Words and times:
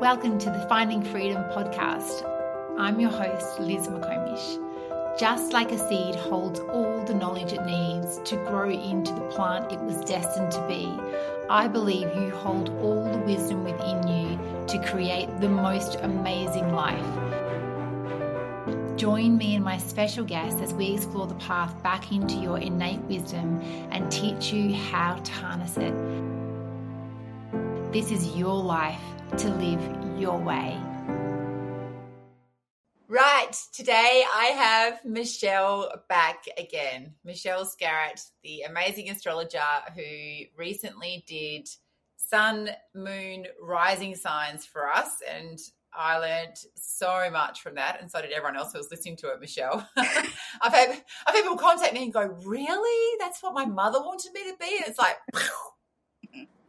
Welcome 0.00 0.38
to 0.38 0.48
the 0.48 0.66
Finding 0.66 1.02
Freedom 1.02 1.44
podcast. 1.50 2.26
I'm 2.78 2.98
your 2.98 3.10
host, 3.10 3.60
Liz 3.60 3.86
McComish. 3.86 5.18
Just 5.18 5.52
like 5.52 5.72
a 5.72 5.78
seed 5.78 6.14
holds 6.14 6.58
all 6.58 7.04
the 7.04 7.12
knowledge 7.12 7.52
it 7.52 7.66
needs 7.66 8.18
to 8.24 8.36
grow 8.46 8.70
into 8.70 9.12
the 9.12 9.28
plant 9.28 9.70
it 9.70 9.78
was 9.80 10.00
destined 10.00 10.52
to 10.52 10.66
be, 10.66 10.90
I 11.50 11.68
believe 11.68 12.08
you 12.16 12.30
hold 12.30 12.70
all 12.80 13.12
the 13.12 13.18
wisdom 13.18 13.62
within 13.62 14.08
you 14.08 14.38
to 14.68 14.82
create 14.90 15.28
the 15.38 15.50
most 15.50 15.96
amazing 15.96 16.72
life. 16.72 17.04
Join 18.96 19.36
me 19.36 19.54
and 19.54 19.62
my 19.62 19.76
special 19.76 20.24
guests 20.24 20.62
as 20.62 20.72
we 20.72 20.94
explore 20.94 21.26
the 21.26 21.34
path 21.34 21.82
back 21.82 22.10
into 22.10 22.36
your 22.36 22.56
innate 22.56 23.02
wisdom 23.02 23.60
and 23.90 24.10
teach 24.10 24.50
you 24.50 24.72
how 24.72 25.16
to 25.16 25.32
harness 25.32 25.76
it. 25.76 25.94
This 27.92 28.10
is 28.10 28.34
your 28.34 28.54
life 28.54 29.02
to 29.38 29.48
live 29.48 30.20
your 30.20 30.38
way. 30.38 30.78
Right, 33.08 33.52
today 33.72 34.24
I 34.32 34.46
have 34.46 35.04
Michelle 35.04 35.90
back 36.08 36.44
again. 36.56 37.14
Michelle 37.24 37.64
Scarott, 37.64 38.20
the 38.44 38.62
amazing 38.62 39.10
astrologer 39.10 39.58
who 39.96 40.44
recently 40.56 41.24
did 41.26 41.68
sun, 42.16 42.70
moon, 42.94 43.46
rising 43.60 44.14
signs 44.14 44.64
for 44.64 44.88
us. 44.88 45.22
And 45.28 45.58
I 45.92 46.18
learned 46.18 46.56
so 46.76 47.28
much 47.32 47.62
from 47.62 47.74
that, 47.74 48.00
and 48.00 48.10
so 48.10 48.22
did 48.22 48.30
everyone 48.30 48.56
else 48.56 48.72
who 48.72 48.78
was 48.78 48.90
listening 48.90 49.16
to 49.16 49.28
it. 49.28 49.40
Michelle, 49.40 49.88
I've 49.96 50.72
had 50.72 50.90
I've 51.26 51.34
had 51.34 51.42
people 51.42 51.56
contact 51.56 51.94
me 51.94 52.04
and 52.04 52.12
go, 52.12 52.26
"Really? 52.44 53.16
That's 53.18 53.42
what 53.42 53.54
my 53.54 53.64
mother 53.64 53.98
wanted 54.00 54.32
me 54.32 54.50
to 54.50 54.56
be?" 54.60 54.76
And 54.76 54.86
it's 54.86 54.98
like, 54.98 55.16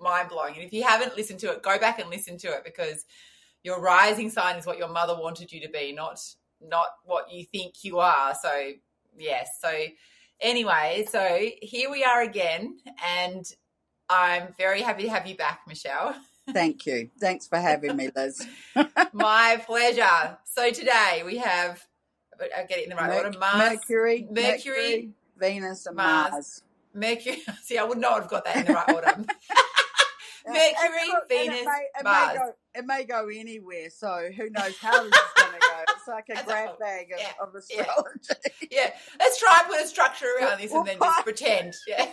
mind 0.01 0.29
blowing. 0.29 0.55
And 0.55 0.63
if 0.63 0.73
you 0.73 0.83
haven't 0.83 1.15
listened 1.15 1.39
to 1.39 1.51
it, 1.51 1.63
go 1.63 1.77
back 1.79 1.99
and 1.99 2.09
listen 2.09 2.37
to 2.39 2.47
it 2.49 2.63
because 2.63 3.05
your 3.63 3.79
rising 3.79 4.29
sign 4.29 4.55
is 4.57 4.65
what 4.65 4.77
your 4.77 4.89
mother 4.89 5.15
wanted 5.17 5.51
you 5.51 5.61
to 5.61 5.69
be, 5.69 5.91
not 5.91 6.19
not 6.61 6.87
what 7.05 7.31
you 7.31 7.45
think 7.45 7.83
you 7.83 7.99
are. 7.99 8.33
So 8.41 8.71
yes. 9.17 9.49
So 9.61 9.71
anyway, 10.39 11.07
so 11.09 11.47
here 11.61 11.89
we 11.89 12.03
are 12.03 12.21
again, 12.21 12.77
and 13.05 13.45
I'm 14.09 14.53
very 14.57 14.81
happy 14.81 15.03
to 15.03 15.09
have 15.09 15.27
you 15.27 15.35
back, 15.35 15.61
Michelle. 15.67 16.15
Thank 16.49 16.85
you. 16.85 17.11
Thanks 17.19 17.47
for 17.47 17.59
having 17.59 17.95
me, 17.95 18.09
Liz. 18.15 18.45
My 19.13 19.61
pleasure. 19.65 20.37
So 20.45 20.71
today 20.71 21.21
we 21.25 21.37
have 21.37 21.85
I 22.41 22.63
get 22.63 22.79
it 22.79 22.83
in 22.85 22.89
the 22.89 22.95
right 22.95 23.09
Merc- 23.09 23.25
order. 23.25 23.39
Mars, 23.39 23.57
Mercury, 23.73 24.27
Mercury, 24.29 24.43
Mercury, 24.43 25.09
Venus, 25.37 25.85
and 25.85 25.95
Mars. 25.95 26.31
Mars. 26.31 26.63
Mercury. 26.93 27.41
See, 27.61 27.77
I 27.77 27.83
would 27.83 27.97
not 27.97 28.19
have 28.19 28.27
got 28.29 28.45
that 28.45 28.57
in 28.57 28.65
the 28.65 28.73
right 28.73 28.89
order. 28.91 29.25
Mercury, 30.47 31.11
Venus, 31.29 31.59
it 31.59 31.65
may, 31.65 31.85
it 31.99 32.03
Mars. 32.03 32.33
May 32.33 32.39
go, 32.39 32.53
it 32.75 32.85
may 32.85 33.03
go 33.03 33.27
anywhere, 33.27 33.89
so 33.89 34.29
who 34.35 34.49
knows 34.49 34.77
how 34.77 35.03
this 35.03 35.13
is 35.13 35.31
going 35.37 35.53
to 35.53 35.59
go. 35.59 35.83
It's 35.95 36.07
like 36.07 36.29
a 36.29 36.43
grab 36.45 36.79
bag 36.79 37.11
of, 37.13 37.19
yeah, 37.19 37.31
of 37.41 37.55
astrology. 37.55 38.19
Yeah. 38.61 38.67
yeah. 38.71 38.93
let's 39.19 39.39
try 39.39 39.59
and 39.61 39.71
put 39.71 39.81
a 39.81 39.87
structure 39.87 40.27
around 40.39 40.59
this 40.59 40.71
and 40.71 40.85
then 40.85 40.97
just 40.99 41.23
pretend. 41.23 41.75
Yeah, 41.87 42.05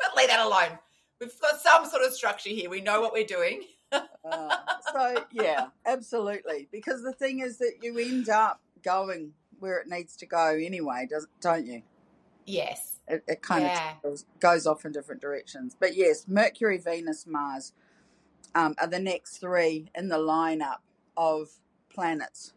but 0.00 0.16
leave 0.16 0.28
that 0.28 0.44
alone. 0.44 0.78
We've 1.20 1.40
got 1.40 1.60
some 1.60 1.86
sort 1.86 2.02
of 2.02 2.12
structure 2.12 2.50
here. 2.50 2.68
We 2.68 2.80
know 2.80 3.00
what 3.00 3.12
we're 3.12 3.24
doing. 3.24 3.62
uh, 3.92 4.56
so 4.92 5.24
yeah, 5.32 5.66
absolutely. 5.86 6.68
Because 6.70 7.02
the 7.02 7.12
thing 7.12 7.40
is 7.40 7.58
that 7.58 7.74
you 7.82 7.96
end 7.98 8.28
up 8.28 8.60
going 8.82 9.32
where 9.60 9.78
it 9.78 9.88
needs 9.88 10.16
to 10.16 10.26
go 10.26 10.48
anyway, 10.48 11.06
does 11.08 11.26
don't 11.40 11.66
you? 11.66 11.82
Yes. 12.46 13.00
It, 13.08 13.22
it 13.26 13.42
kind 13.42 13.64
yeah. 13.64 13.94
of 14.04 14.24
goes, 14.40 14.66
off 14.66 14.84
in 14.84 14.92
different 14.92 15.20
directions. 15.20 15.76
But 15.78 15.96
yes, 15.96 16.26
Mercury, 16.26 16.78
Venus, 16.78 17.26
Mars 17.26 17.72
um, 18.54 18.74
are 18.78 18.86
the 18.86 18.98
next 18.98 19.38
three 19.38 19.90
in 19.94 20.08
the 20.08 20.16
lineup 20.16 20.78
of 21.16 21.50
planets. 21.92 22.52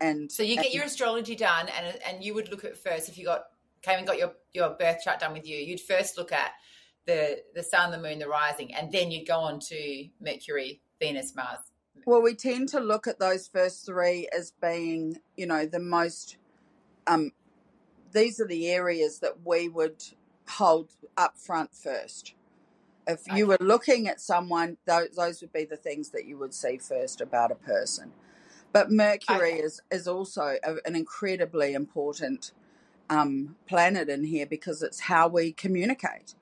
And 0.00 0.30
so 0.30 0.42
you 0.42 0.56
get 0.56 0.66
and, 0.66 0.74
your 0.74 0.84
astrology 0.84 1.36
done, 1.36 1.68
and 1.68 1.96
and 2.06 2.22
you 2.22 2.34
would 2.34 2.50
look 2.50 2.64
at 2.64 2.76
first 2.76 3.08
if 3.08 3.16
you 3.16 3.24
got 3.24 3.44
came 3.80 3.98
and 3.98 4.06
got 4.06 4.18
your 4.18 4.32
your 4.52 4.70
birth 4.70 4.98
chart 5.04 5.20
done 5.20 5.32
with 5.32 5.46
you. 5.46 5.56
You'd 5.56 5.80
first 5.80 6.18
look 6.18 6.32
at 6.32 6.50
the 7.06 7.42
the 7.54 7.62
sun, 7.62 7.92
the 7.92 7.98
moon, 7.98 8.18
the 8.18 8.28
rising, 8.28 8.74
and 8.74 8.90
then 8.90 9.10
you'd 9.10 9.26
go 9.26 9.38
on 9.38 9.60
to 9.60 10.08
Mercury, 10.20 10.80
Venus, 11.00 11.34
Mars. 11.36 11.58
Well, 12.06 12.22
we 12.22 12.34
tend 12.34 12.68
to 12.70 12.80
look 12.80 13.06
at 13.06 13.18
those 13.18 13.46
first 13.46 13.86
three 13.86 14.28
as 14.36 14.52
being, 14.60 15.18
you 15.36 15.46
know, 15.46 15.64
the 15.64 15.78
most 15.78 16.36
um, 17.06 17.30
these 18.14 18.40
are 18.40 18.46
the 18.46 18.68
areas 18.68 19.18
that 19.18 19.44
we 19.44 19.68
would 19.68 20.02
hold 20.48 20.92
up 21.16 21.36
front 21.36 21.74
first. 21.74 22.34
If 23.06 23.28
okay. 23.28 23.38
you 23.38 23.46
were 23.46 23.58
looking 23.60 24.08
at 24.08 24.20
someone, 24.20 24.78
those, 24.86 25.10
those 25.16 25.40
would 25.42 25.52
be 25.52 25.64
the 25.64 25.76
things 25.76 26.10
that 26.10 26.24
you 26.24 26.38
would 26.38 26.54
see 26.54 26.78
first 26.78 27.20
about 27.20 27.50
a 27.50 27.56
person. 27.56 28.12
But 28.72 28.90
Mercury 28.90 29.52
okay. 29.52 29.60
is, 29.60 29.82
is 29.90 30.08
also 30.08 30.56
a, 30.64 30.76
an 30.86 30.96
incredibly 30.96 31.74
important 31.74 32.52
um, 33.10 33.56
planet 33.66 34.08
in 34.08 34.24
here 34.24 34.46
because 34.46 34.82
it's 34.82 35.00
how 35.00 35.28
we 35.28 35.52
communicate. 35.52 36.34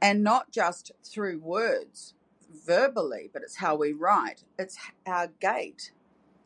And 0.00 0.22
not 0.22 0.52
just 0.52 0.92
through 1.02 1.40
words, 1.40 2.14
verbally, 2.64 3.30
but 3.32 3.42
it's 3.42 3.56
how 3.56 3.74
we 3.74 3.92
write. 3.92 4.44
It's 4.58 4.78
our 5.06 5.28
gait, 5.40 5.90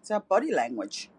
it's 0.00 0.10
our 0.10 0.20
body 0.20 0.52
language. 0.52 1.10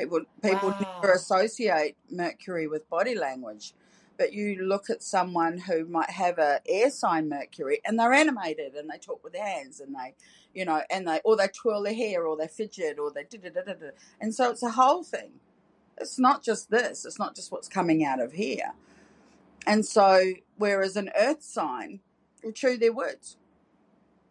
People 0.00 0.20
people 0.42 0.70
wow. 0.70 1.00
never 1.02 1.12
associate 1.12 1.96
Mercury 2.10 2.66
with 2.66 2.88
body 2.88 3.14
language, 3.14 3.74
but 4.16 4.32
you 4.32 4.62
look 4.62 4.90
at 4.90 5.02
someone 5.02 5.58
who 5.58 5.84
might 5.86 6.10
have 6.10 6.38
a 6.38 6.60
air 6.66 6.90
sign 6.90 7.28
Mercury 7.28 7.80
and 7.84 7.98
they're 7.98 8.12
animated 8.12 8.74
and 8.74 8.88
they 8.88 8.98
talk 8.98 9.22
with 9.22 9.32
their 9.32 9.46
hands 9.46 9.80
and 9.80 9.94
they, 9.94 10.14
you 10.54 10.64
know, 10.64 10.82
and 10.90 11.06
they 11.06 11.20
or 11.24 11.36
they 11.36 11.48
twirl 11.48 11.82
their 11.82 11.94
hair 11.94 12.26
or 12.26 12.36
they 12.36 12.48
fidget 12.48 12.98
or 12.98 13.10
they 13.10 13.24
da 13.24 13.38
da 13.38 13.50
da 13.50 13.72
da, 13.74 13.90
and 14.20 14.34
so 14.34 14.50
it's 14.50 14.62
a 14.62 14.70
whole 14.70 15.02
thing. 15.02 15.32
It's 15.98 16.18
not 16.18 16.42
just 16.42 16.70
this. 16.70 17.04
It's 17.04 17.18
not 17.18 17.36
just 17.36 17.52
what's 17.52 17.68
coming 17.68 18.04
out 18.04 18.20
of 18.20 18.32
here. 18.32 18.72
And 19.66 19.84
so, 19.84 20.32
whereas 20.56 20.96
an 20.96 21.10
earth 21.14 21.42
sign 21.42 22.00
will 22.42 22.52
chew 22.52 22.78
their 22.78 22.92
words, 22.92 23.36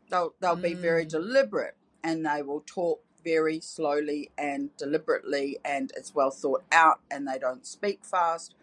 they'll 0.10 0.34
they'll 0.40 0.56
mm. 0.56 0.64
be 0.64 0.74
very 0.74 1.06
mm. 1.06 1.10
deliberate 1.10 1.76
and 2.04 2.26
they 2.26 2.42
will 2.42 2.64
talk 2.66 3.04
very 3.30 3.60
slowly 3.60 4.32
and 4.40 4.76
deliberately 4.76 5.60
and 5.64 5.92
it's 5.96 6.16
well 6.16 6.32
thought 6.32 6.64
out 6.72 7.00
and 7.12 7.28
they 7.28 7.38
don't 7.38 7.64
speak 7.64 8.04
fast. 8.04 8.56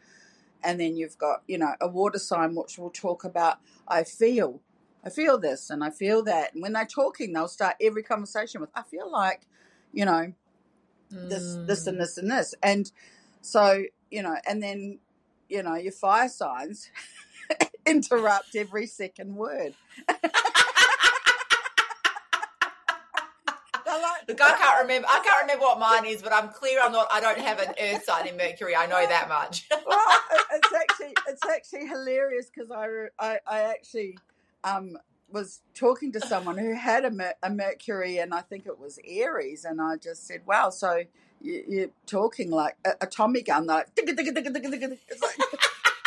And 0.64 0.80
then 0.80 0.96
you've 0.96 1.16
got, 1.18 1.42
you 1.46 1.56
know, 1.56 1.74
a 1.80 1.86
water 1.86 2.18
sign 2.18 2.56
which 2.56 2.76
will 2.76 2.90
talk 2.90 3.22
about, 3.22 3.58
I 3.86 4.02
feel, 4.02 4.60
I 5.04 5.10
feel 5.10 5.38
this 5.38 5.70
and 5.70 5.84
I 5.84 5.90
feel 5.90 6.24
that. 6.24 6.52
And 6.52 6.62
when 6.62 6.72
they're 6.72 6.84
talking, 6.84 7.32
they'll 7.32 7.46
start 7.46 7.76
every 7.80 8.02
conversation 8.02 8.60
with, 8.60 8.70
I 8.74 8.82
feel 8.82 9.08
like, 9.08 9.42
you 9.92 10.04
know, 10.04 10.32
this, 11.10 11.44
mm. 11.44 11.66
this 11.68 11.86
and 11.86 12.00
this 12.00 12.18
and 12.18 12.28
this. 12.28 12.52
And 12.60 12.90
so, 13.42 13.84
you 14.10 14.22
know, 14.24 14.34
and 14.48 14.60
then, 14.60 14.98
you 15.48 15.62
know, 15.62 15.76
your 15.76 15.92
fire 15.92 16.28
signs 16.28 16.90
interrupt 17.86 18.56
every 18.56 18.88
second 18.88 19.36
word. 19.36 19.74
Look, 24.28 24.40
I 24.40 24.56
can't 24.56 24.82
remember. 24.82 25.06
I 25.08 25.20
can't 25.24 25.42
remember 25.42 25.62
what 25.62 25.78
mine 25.78 26.04
is, 26.04 26.20
but 26.20 26.32
I'm 26.32 26.48
clear. 26.48 26.80
I'm 26.82 26.90
not. 26.92 27.06
I 27.12 27.20
don't 27.20 27.38
have 27.38 27.60
an 27.60 27.74
Earth 27.80 28.04
sign 28.04 28.26
in 28.26 28.36
Mercury. 28.36 28.74
I 28.74 28.86
know 28.86 29.06
that 29.06 29.28
much. 29.28 29.68
well, 29.86 30.18
it's 30.52 30.72
actually 30.74 31.14
it's 31.28 31.46
actually 31.46 31.86
hilarious 31.86 32.50
because 32.52 32.70
I, 32.70 32.86
I 33.18 33.38
I 33.46 33.60
actually 33.62 34.18
um 34.64 34.98
was 35.28 35.60
talking 35.74 36.12
to 36.12 36.20
someone 36.20 36.58
who 36.58 36.74
had 36.74 37.04
a, 37.04 37.34
a 37.42 37.50
Mercury, 37.50 38.18
and 38.18 38.34
I 38.34 38.40
think 38.40 38.66
it 38.66 38.78
was 38.78 38.98
Aries, 39.06 39.64
and 39.64 39.80
I 39.80 39.96
just 39.96 40.26
said, 40.26 40.42
"Wow, 40.44 40.70
so 40.70 41.04
you, 41.40 41.84
are 41.84 41.90
talking 42.06 42.50
like 42.50 42.76
a, 42.84 42.90
a 43.02 43.06
Tommy 43.06 43.42
gun, 43.42 43.66
like, 43.66 43.86
it's 43.96 45.22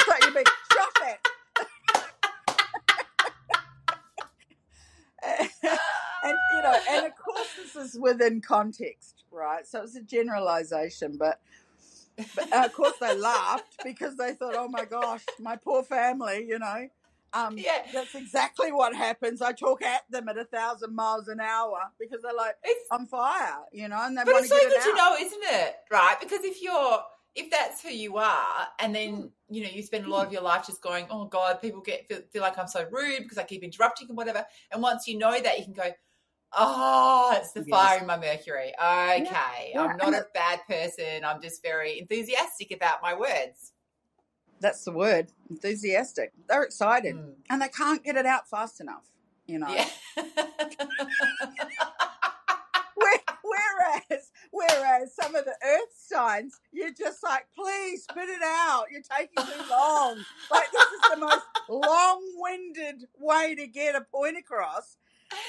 like 0.07 0.23
you're 0.23 0.31
being 0.33 0.45
shot 0.73 0.89
at." 1.07 1.19
and 6.23 6.35
you 6.63 6.71
know, 6.71 6.79
and 6.89 7.05
of 7.05 7.15
course, 7.15 7.47
this 7.57 7.75
is 7.75 7.99
within 7.99 8.41
context, 8.41 9.23
right? 9.31 9.65
So 9.65 9.81
it's 9.83 9.95
a 9.95 10.01
generalization, 10.01 11.15
but, 11.17 11.39
but 12.35 12.51
uh, 12.53 12.65
of 12.65 12.73
course 12.73 12.95
they 12.99 13.15
laughed 13.17 13.77
because 13.83 14.17
they 14.17 14.33
thought, 14.33 14.55
"Oh 14.55 14.67
my 14.67 14.85
gosh, 14.85 15.25
my 15.39 15.55
poor 15.55 15.83
family," 15.83 16.45
you 16.47 16.59
know. 16.59 16.87
Um, 17.31 17.57
yeah, 17.57 17.83
that's 17.93 18.15
exactly 18.15 18.71
what 18.71 18.95
happens. 18.95 19.41
I 19.41 19.51
talk 19.51 19.83
at 19.83 20.01
them 20.09 20.29
at 20.29 20.37
a 20.37 20.45
thousand 20.45 20.95
miles 20.95 21.27
an 21.27 21.39
hour 21.39 21.79
because 21.99 22.21
they're 22.23 22.33
like 22.33 22.55
it's, 22.63 22.85
on 22.91 23.05
fire, 23.05 23.59
you 23.71 23.87
know, 23.87 23.99
and 24.01 24.17
they 24.17 24.23
but 24.23 24.35
it's 24.37 24.49
so 24.49 24.57
good 24.57 24.71
it 24.71 24.83
to 24.83 24.95
know, 24.95 25.15
isn't 25.19 25.43
it? 25.43 25.75
Right? 25.91 26.15
Because 26.19 26.43
if 26.43 26.61
you're 26.61 26.99
if 27.35 27.51
that's 27.51 27.81
who 27.81 27.89
you 27.89 28.17
are, 28.17 28.67
and 28.79 28.93
then 28.93 29.13
mm. 29.13 29.31
you 29.49 29.63
know 29.63 29.69
you 29.71 29.83
spend 29.83 30.05
a 30.05 30.09
lot 30.09 30.23
of 30.23 30.29
mm. 30.29 30.33
your 30.33 30.41
life 30.41 30.65
just 30.65 30.81
going, 30.81 31.05
"Oh 31.09 31.25
God, 31.25 31.61
people 31.61 31.81
get 31.81 32.07
feel, 32.07 32.21
feel 32.31 32.41
like 32.41 32.57
I'm 32.57 32.67
so 32.67 32.85
rude 32.91 33.19
because 33.19 33.37
I 33.37 33.43
keep 33.43 33.63
interrupting 33.63 34.07
and 34.09 34.17
whatever," 34.17 34.45
and 34.71 34.81
once 34.81 35.07
you 35.07 35.17
know 35.17 35.39
that, 35.39 35.59
you 35.59 35.65
can 35.65 35.73
go, 35.73 35.89
Oh, 36.57 37.35
it's 37.37 37.51
the 37.51 37.63
yes. 37.65 37.69
fire 37.69 37.99
in 37.99 38.07
my 38.07 38.17
Mercury. 38.17 38.73
Okay. 38.81 39.71
Yeah. 39.73 39.81
I'm 39.81 39.97
not 39.97 40.13
a 40.13 40.25
bad 40.33 40.59
person. 40.67 41.23
I'm 41.23 41.41
just 41.41 41.61
very 41.61 41.99
enthusiastic 41.99 42.71
about 42.71 43.01
my 43.01 43.13
words. 43.13 43.73
That's 44.59 44.83
the 44.83 44.91
word 44.91 45.31
enthusiastic. 45.49 46.31
They're 46.47 46.63
excited 46.63 47.15
mm. 47.15 47.33
and 47.49 47.61
they 47.61 47.69
can't 47.69 48.03
get 48.03 48.15
it 48.15 48.25
out 48.25 48.49
fast 48.49 48.81
enough, 48.81 49.05
you 49.47 49.59
know. 49.59 49.69
Yeah. 49.69 49.87
whereas, 54.09 54.31
whereas 54.51 55.15
some 55.15 55.35
of 55.35 55.45
the 55.45 55.55
earth 55.63 55.93
signs, 55.95 56.59
you're 56.71 56.93
just 56.93 57.23
like, 57.23 57.45
please 57.55 58.03
spit 58.03 58.29
it 58.29 58.41
out. 58.43 58.85
You're 58.91 59.01
taking 59.01 59.43
too 59.43 59.69
long. 59.69 60.17
like, 60.51 60.71
this 60.71 60.83
is 60.83 61.01
the 61.11 61.17
most 61.17 61.45
long 61.69 62.21
winded 62.37 63.05
way 63.17 63.55
to 63.55 63.67
get 63.67 63.95
a 63.95 64.01
point 64.01 64.37
across 64.37 64.97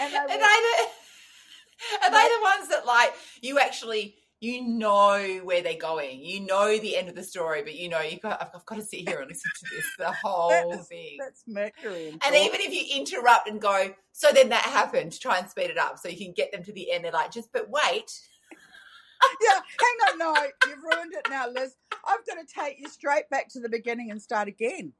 and 0.00 0.12
were- 0.12 0.28
they 0.28 0.36
the, 0.36 2.04
are 2.04 2.10
they 2.10 2.28
the 2.28 2.42
ones 2.42 2.68
that 2.68 2.84
like 2.86 3.12
you 3.40 3.58
actually 3.58 4.16
you 4.42 4.62
know 4.66 5.40
where 5.44 5.62
they're 5.62 5.74
going, 5.76 6.24
you 6.24 6.40
know 6.40 6.78
the 6.78 6.96
end 6.96 7.10
of 7.10 7.14
the 7.14 7.22
story, 7.22 7.62
but 7.62 7.74
you 7.74 7.88
know 7.90 8.00
you've 8.00 8.22
got 8.22 8.40
I've, 8.40 8.48
I've 8.54 8.64
got 8.64 8.76
to 8.76 8.82
sit 8.82 9.06
here 9.08 9.18
and 9.20 9.28
listen 9.28 9.50
to 9.60 9.66
this 9.74 9.84
the 9.98 10.12
whole 10.12 10.48
That's- 10.48 10.88
thing. 10.88 11.16
that's 11.18 11.42
Mercury. 11.46 12.08
And 12.08 12.20
talk. 12.22 12.34
even 12.34 12.60
if 12.60 12.72
you 12.72 12.96
interrupt 12.98 13.48
and 13.48 13.60
go, 13.60 13.94
so 14.12 14.30
then 14.32 14.48
that 14.48 14.62
happened, 14.62 15.18
try 15.20 15.38
and 15.38 15.48
speed 15.48 15.70
it 15.70 15.78
up 15.78 15.98
so 15.98 16.08
you 16.08 16.16
can 16.16 16.32
get 16.32 16.52
them 16.52 16.62
to 16.64 16.72
the 16.72 16.90
end. 16.90 17.04
They're 17.04 17.12
like, 17.12 17.30
just 17.32 17.52
but 17.52 17.68
wait. 17.68 18.10
yeah, 19.42 19.60
hang 19.78 20.12
on, 20.12 20.18
no, 20.18 20.34
you've 20.66 20.82
ruined 20.82 21.12
it 21.12 21.26
now, 21.28 21.46
Liz. 21.48 21.74
I'm 22.06 22.18
going 22.26 22.44
to 22.44 22.50
take 22.52 22.80
you 22.80 22.88
straight 22.88 23.28
back 23.30 23.48
to 23.50 23.60
the 23.60 23.68
beginning 23.68 24.10
and 24.10 24.20
start 24.22 24.48
again. 24.48 24.94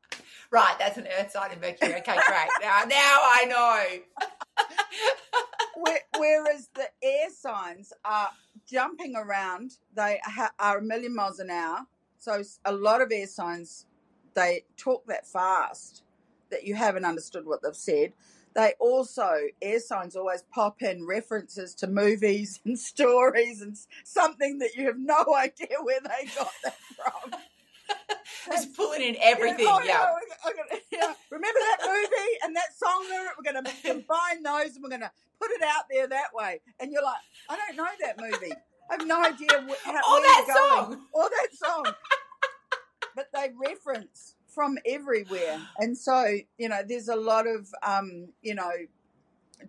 Right, 0.50 0.74
that's 0.78 0.98
an 0.98 1.06
Earth 1.18 1.30
sign 1.30 1.52
in 1.52 1.60
Mercury. 1.60 1.94
Okay, 1.94 2.18
great. 2.26 2.48
Now, 2.60 2.82
now 2.86 2.94
I 2.98 3.44
know. 3.48 4.26
Where, 5.76 6.00
whereas 6.18 6.68
the 6.74 6.88
air 7.02 7.30
signs 7.30 7.92
are 8.04 8.30
jumping 8.66 9.16
around, 9.16 9.78
they 9.94 10.20
ha- 10.22 10.52
are 10.58 10.78
a 10.78 10.82
million 10.82 11.14
miles 11.14 11.38
an 11.38 11.48
hour. 11.48 11.86
So 12.18 12.42
a 12.66 12.72
lot 12.72 13.00
of 13.00 13.10
air 13.10 13.26
signs, 13.26 13.86
they 14.34 14.64
talk 14.76 15.06
that 15.06 15.26
fast 15.26 16.02
that 16.50 16.64
you 16.64 16.74
haven't 16.74 17.06
understood 17.06 17.46
what 17.46 17.62
they've 17.62 17.74
said. 17.74 18.12
They 18.54 18.74
also, 18.80 19.30
air 19.62 19.80
signs 19.80 20.16
always 20.16 20.42
pop 20.52 20.82
in 20.82 21.06
references 21.06 21.74
to 21.76 21.86
movies 21.86 22.60
and 22.66 22.78
stories 22.78 23.62
and 23.62 23.76
something 24.04 24.58
that 24.58 24.74
you 24.74 24.86
have 24.86 24.98
no 24.98 25.24
idea 25.38 25.76
where 25.82 26.00
they 26.00 26.28
got 26.36 26.52
that 26.64 26.76
from. 26.96 27.40
Just 28.46 28.74
pulling 28.74 29.02
in 29.02 29.16
everything. 29.20 29.66
Oh, 29.68 29.80
Yeah. 29.84 30.14
gonna- 30.44 30.80
yeah. 30.90 31.14
Remember 31.30 31.58
that 31.60 31.78
movie 31.86 32.38
and 32.44 32.56
that 32.56 32.76
song 32.76 33.04
lyric? 33.08 33.32
We're 33.38 33.52
going 33.52 33.64
to 33.64 33.72
combine 33.82 34.42
those 34.42 34.74
and 34.76 34.82
we're 34.82 34.88
going 34.90 35.00
to 35.02 35.10
put 35.40 35.50
it 35.50 35.62
out 35.62 35.84
there 35.90 36.06
that 36.08 36.34
way. 36.34 36.60
And 36.80 36.90
you're 36.92 37.02
like, 37.02 37.18
I 37.48 37.56
don't 37.56 37.76
know 37.76 37.86
that 38.00 38.18
movie. 38.20 38.52
I 38.90 38.94
have 38.98 39.06
no 39.06 39.22
idea 39.22 39.48
how, 39.84 39.92
Or 39.92 40.20
that 40.22 40.44
going. 40.46 40.84
song. 40.92 41.06
Or 41.12 41.28
that 41.28 41.48
song. 41.54 41.84
but 43.16 43.28
they 43.34 43.50
reference 43.56 44.34
from 44.48 44.78
everywhere. 44.86 45.60
And 45.78 45.96
so, 45.96 46.36
you 46.58 46.68
know, 46.68 46.80
there's 46.86 47.08
a 47.08 47.16
lot 47.16 47.46
of, 47.46 47.68
um, 47.82 48.28
you 48.42 48.54
know, 48.54 48.70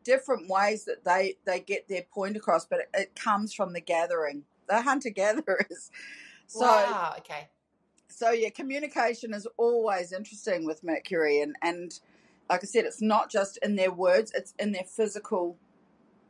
different 0.04 0.50
ways 0.50 0.86
that 0.86 1.04
they, 1.04 1.36
they 1.46 1.60
get 1.60 1.88
their 1.88 2.04
point 2.14 2.36
across, 2.38 2.66
but 2.66 2.80
it, 2.80 2.90
it 2.94 3.16
comes 3.16 3.54
from 3.54 3.74
the 3.74 3.82
gathering. 3.82 4.44
They're 4.70 4.82
hunter 4.82 5.10
gatherers. 5.10 5.92
So, 6.48 6.66
wow. 6.66 7.14
Okay. 7.20 7.48
So 8.12 8.32
yeah, 8.32 8.50
communication 8.50 9.34
is 9.34 9.48
always 9.58 10.12
interesting 10.12 10.66
with 10.66 10.84
Mercury, 10.84 11.42
and 11.42 11.56
and 11.62 12.00
like 12.50 12.64
I 12.64 12.68
said, 12.68 12.86
it's 12.86 13.02
not 13.02 13.30
just 13.30 13.58
in 13.62 13.76
their 13.76 13.92
words; 13.92 14.32
it's 14.36 14.54
in 14.60 14.72
their 14.72 14.84
physical, 14.84 15.58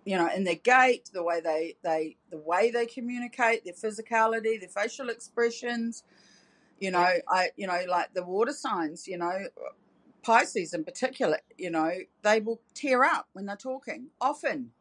you 0.06 0.18
know, 0.18 0.30
in 0.34 0.44
their 0.44 0.56
gait, 0.56 1.10
the 1.14 1.24
way 1.24 1.42
they 1.42 1.76
they 1.84 2.18
the 2.30 2.38
way 2.38 2.72
they 2.72 2.86
communicate, 2.86 3.66
their 3.66 3.74
physicality, 3.74 4.60
their 4.60 4.70
facial 4.70 5.10
expressions. 5.10 6.04
You 6.80 6.92
know, 6.92 7.14
I 7.30 7.50
you 7.58 7.68
know 7.68 7.82
like 7.88 8.14
the 8.14 8.24
water 8.24 8.54
signs. 8.54 9.08
You 9.08 9.18
know, 9.18 9.48
Pisces 10.22 10.74
in 10.74 10.84
particular. 10.84 11.40
You 11.58 11.72
know, 11.72 11.92
they 12.22 12.40
will 12.40 12.62
tear 12.74 13.04
up 13.04 13.28
when 13.34 13.46
they're 13.46 13.56
talking 13.56 14.08
often. 14.20 14.72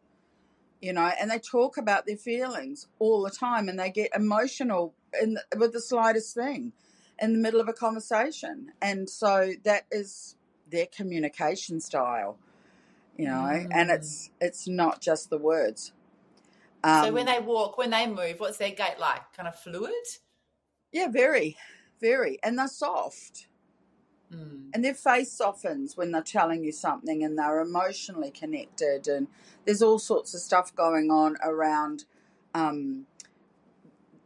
You 0.80 0.94
know, 0.94 1.10
and 1.20 1.30
they 1.30 1.38
talk 1.38 1.76
about 1.76 2.06
their 2.06 2.16
feelings 2.16 2.88
all 2.98 3.22
the 3.22 3.30
time, 3.30 3.68
and 3.68 3.78
they 3.78 3.90
get 3.90 4.12
emotional 4.14 4.94
in 5.20 5.34
the, 5.34 5.42
with 5.58 5.74
the 5.74 5.80
slightest 5.80 6.34
thing 6.34 6.72
in 7.20 7.32
the 7.32 7.38
middle 7.38 7.60
of 7.60 7.68
a 7.68 7.72
conversation. 7.72 8.72
And 8.80 9.08
so 9.08 9.52
that 9.64 9.84
is 9.90 10.36
their 10.70 10.86
communication 10.86 11.80
style, 11.80 12.38
you 13.16 13.26
know, 13.26 13.66
and 13.70 13.90
Mm. 13.90 13.94
it's 13.94 14.30
it's 14.40 14.66
not 14.68 15.00
just 15.00 15.30
the 15.30 15.38
words. 15.38 15.92
so 16.84 17.08
Um, 17.08 17.14
when 17.14 17.26
they 17.26 17.38
walk, 17.40 17.76
when 17.76 17.90
they 17.90 18.06
move, 18.06 18.36
what's 18.38 18.56
their 18.58 18.70
gait 18.70 18.98
like? 18.98 19.32
Kind 19.36 19.48
of 19.48 19.56
fluid? 19.58 19.92
yeah, 20.92 21.08
very, 21.08 21.56
very, 22.00 22.38
and 22.42 22.58
they're 22.58 22.68
soft, 22.68 23.46
Mm. 24.32 24.70
and 24.72 24.84
their 24.84 24.94
face 24.94 25.32
softens 25.32 25.96
when 25.96 26.12
they're 26.12 26.22
telling 26.22 26.62
you 26.64 26.72
something, 26.72 27.22
and 27.24 27.36
they're 27.38 27.60
emotionally 27.60 28.30
connected, 28.30 29.08
and 29.08 29.26
there's 29.64 29.82
all 29.82 29.98
sorts 29.98 30.34
of 30.34 30.40
stuff 30.40 30.74
going 30.74 31.10
on 31.10 31.36
around. 31.42 32.04
Um, 32.54 33.06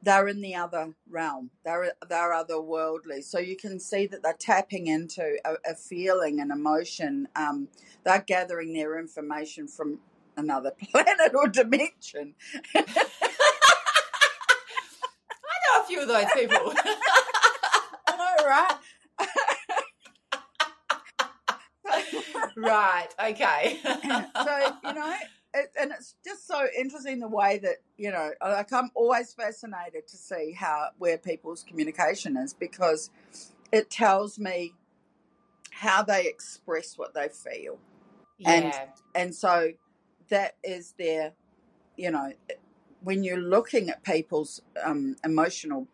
they're 0.04 0.28
in 0.28 0.40
the 0.40 0.54
other 0.54 0.94
realm. 1.08 1.50
They're 1.64 1.92
they're 2.08 2.32
otherworldly. 2.32 3.24
So 3.24 3.38
you 3.38 3.56
can 3.56 3.80
see 3.80 4.06
that 4.06 4.22
they're 4.22 4.36
tapping 4.38 4.86
into 4.86 5.38
a, 5.44 5.54
a 5.72 5.74
feeling, 5.74 6.40
an 6.40 6.50
emotion. 6.50 7.28
Um, 7.34 7.68
they're 8.04 8.24
gathering 8.26 8.74
their 8.74 8.98
information 8.98 9.66
from 9.66 9.98
another 10.36 10.72
planet 10.90 11.34
or 11.34 11.48
dimension. 11.48 12.34
I 12.74 12.84
know 15.64 15.82
a 15.82 15.84
few 15.86 16.02
of 16.02 16.08
those 16.08 16.26
people. 16.34 16.74
I 18.08 18.16
know, 18.16 18.46
right? 18.46 18.76
right. 22.56 23.08
Okay. 23.24 23.78
so 23.82 24.76
you 24.84 24.94
know, 24.94 25.16
it, 25.54 25.70
and 25.80 25.92
it's 25.92 26.16
just 26.24 26.46
so 26.46 26.66
interesting 26.78 27.20
the 27.20 27.28
way 27.28 27.58
that 27.58 27.76
you 27.96 28.10
know, 28.10 28.32
like 28.42 28.72
I'm 28.72 28.90
always 28.94 29.32
fascinated 29.32 30.08
to 30.08 30.16
see 30.16 30.52
how 30.52 30.88
where 30.98 31.18
people's 31.18 31.62
communication 31.62 32.36
is 32.36 32.54
because 32.54 33.10
it 33.72 33.90
tells 33.90 34.38
me 34.38 34.74
how 35.70 36.02
they 36.02 36.26
express 36.26 36.96
what 36.98 37.14
they 37.14 37.28
feel. 37.28 37.78
and- 38.54 38.64
and 39.14 39.34
so 39.34 39.72
that 40.28 40.56
is 40.64 40.92
their 40.98 41.32
you 41.96 42.10
know 42.10 42.32
when 43.02 43.22
you're 43.22 43.38
looking 43.40 43.90
at 43.90 44.02
people's 44.02 44.60
um, 44.82 45.16
emotional 45.24 45.86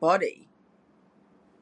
body 0.00 0.48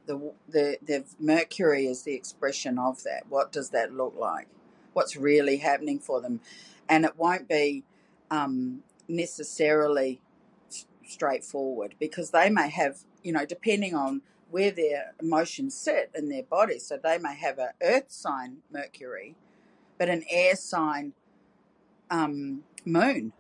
the, 0.06 0.32
the 0.49 0.78
the 0.87 1.04
mercury 1.19 1.87
is 1.87 2.02
the 2.02 2.14
expression 2.14 2.78
of 2.78 3.02
that. 3.04 3.25
What 3.28 3.52
does 3.52 3.70
that 3.70 3.92
look 3.92 4.14
like? 4.19 4.49
What's 4.92 5.16
really 5.16 5.58
happening 5.58 5.99
for 5.99 6.20
them 6.20 6.40
and 6.88 7.05
it 7.05 7.17
won't 7.17 7.49
be 7.49 7.85
um, 8.31 8.81
necessarily 9.09 10.21
s- 10.69 10.87
straightforward 11.05 11.95
because 11.99 12.31
they 12.31 12.50
may 12.50 12.69
have 12.69 12.99
you 13.23 13.33
know 13.33 13.45
depending 13.45 13.95
on 13.95 14.23
where 14.50 14.71
their 14.71 15.14
emotions 15.21 15.75
sit 15.76 16.11
in 16.14 16.28
their 16.28 16.43
body 16.43 16.78
so 16.78 16.97
they 16.97 17.19
may 17.19 17.35
have 17.35 17.59
an 17.59 17.71
earth 17.83 18.11
sign 18.11 18.59
mercury 18.71 19.35
but 19.99 20.09
an 20.09 20.25
air 20.31 20.55
sign 20.57 21.12
um, 22.11 22.62
moon. 22.85 23.33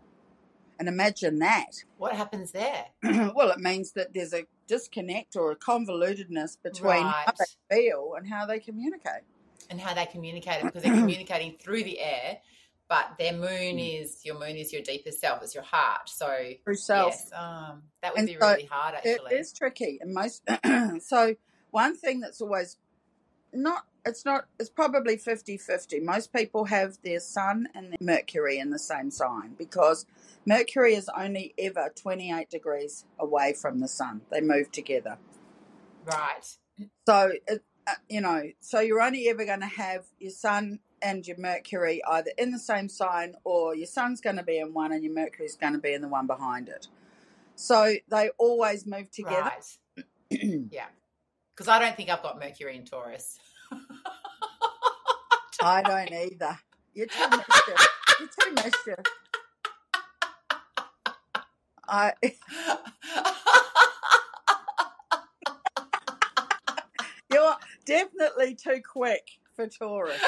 And 0.78 0.88
imagine 0.88 1.38
that. 1.38 1.84
What 1.96 2.14
happens 2.14 2.52
there? 2.52 2.86
well, 3.02 3.50
it 3.50 3.58
means 3.58 3.92
that 3.92 4.12
there's 4.12 4.34
a 4.34 4.44
disconnect 4.66 5.36
or 5.36 5.50
a 5.50 5.56
convolutedness 5.56 6.58
between 6.62 7.06
how 7.06 7.32
they 7.38 7.76
feel 7.76 8.14
and 8.16 8.28
how 8.28 8.44
they 8.46 8.58
communicate. 8.58 9.22
And 9.70 9.80
how 9.80 9.94
they 9.94 10.06
communicate 10.06 10.60
it 10.60 10.64
because 10.64 10.82
they're 10.82 10.90
communicating 11.00 11.56
through 11.58 11.84
the 11.84 11.98
air, 12.00 12.38
but 12.88 13.16
their 13.18 13.32
moon 13.32 13.78
is 13.78 14.20
your 14.24 14.38
moon 14.38 14.56
is 14.56 14.72
your 14.72 14.82
deepest 14.82 15.20
self, 15.20 15.42
it's 15.42 15.54
your 15.54 15.64
heart. 15.64 16.08
So 16.08 16.52
Through 16.64 16.76
self. 16.76 17.14
yes, 17.14 17.30
um, 17.34 17.82
that 18.02 18.12
would 18.12 18.20
And 18.20 18.28
be 18.28 18.36
so 18.36 18.46
really 18.48 18.68
hard 18.70 18.94
actually. 18.94 19.34
is 19.34 19.52
tricky. 19.52 19.98
And 20.00 20.14
most, 20.14 20.42
so 21.00 21.34
one 21.70 21.96
thing 21.96 22.20
that's 22.20 22.40
always 22.40 22.76
not, 23.52 23.86
it's 24.04 24.24
not, 24.24 24.46
it's 24.60 24.70
probably 24.70 25.16
50 25.16 25.56
50. 25.56 26.00
Most 26.00 26.32
people 26.32 26.66
have 26.66 26.98
their 27.02 27.18
sun 27.20 27.68
and 27.74 27.90
their 27.90 27.98
Mercury 28.00 28.58
in 28.58 28.70
the 28.70 28.78
same 28.78 29.10
sign 29.10 29.54
because 29.58 30.06
Mercury 30.44 30.94
is 30.94 31.10
only 31.16 31.54
ever 31.58 31.92
28 31.94 32.48
degrees 32.48 33.04
away 33.18 33.52
from 33.52 33.80
the 33.80 33.88
sun. 33.88 34.20
They 34.30 34.40
move 34.40 34.70
together. 34.70 35.18
Right. 36.04 36.56
So, 37.08 37.32
it, 37.48 37.64
uh, 37.88 37.94
you 38.08 38.20
know, 38.20 38.42
so 38.60 38.80
you're 38.80 39.00
only 39.00 39.28
ever 39.28 39.44
going 39.44 39.60
to 39.60 39.66
have 39.66 40.04
your 40.20 40.30
sun 40.30 40.80
and 41.06 41.24
your 41.24 41.38
Mercury 41.38 42.02
either 42.04 42.32
in 42.36 42.50
the 42.50 42.58
same 42.58 42.88
sign 42.88 43.36
or 43.44 43.76
your 43.76 43.86
sun's 43.86 44.20
going 44.20 44.34
to 44.36 44.42
be 44.42 44.58
in 44.58 44.74
one 44.74 44.90
and 44.90 45.04
your 45.04 45.14
Mercury's 45.14 45.54
going 45.54 45.74
to 45.74 45.78
be 45.78 45.92
in 45.94 46.02
the 46.02 46.08
one 46.08 46.26
behind 46.26 46.68
it. 46.68 46.88
So 47.54 47.94
they 48.10 48.30
always 48.38 48.84
move 48.86 49.12
together. 49.12 49.52
Right. 49.52 49.62
yeah. 50.72 50.86
Because 51.54 51.68
I 51.68 51.78
don't 51.78 51.96
think 51.96 52.10
I've 52.10 52.24
got 52.24 52.40
Mercury 52.40 52.76
in 52.76 52.84
Taurus. 52.84 53.38
I 55.62 55.80
don't 55.82 56.10
either. 56.12 56.58
You're 56.92 57.06
too 57.06 57.28
mischief. 57.30 57.86
You're 58.18 58.28
too 58.40 58.52
mischief. 58.54 59.04
I, 61.88 62.14
you're 67.32 67.54
definitely 67.84 68.56
too 68.56 68.82
quick 68.82 69.38
for 69.56 69.66
Taurus. 69.66 70.20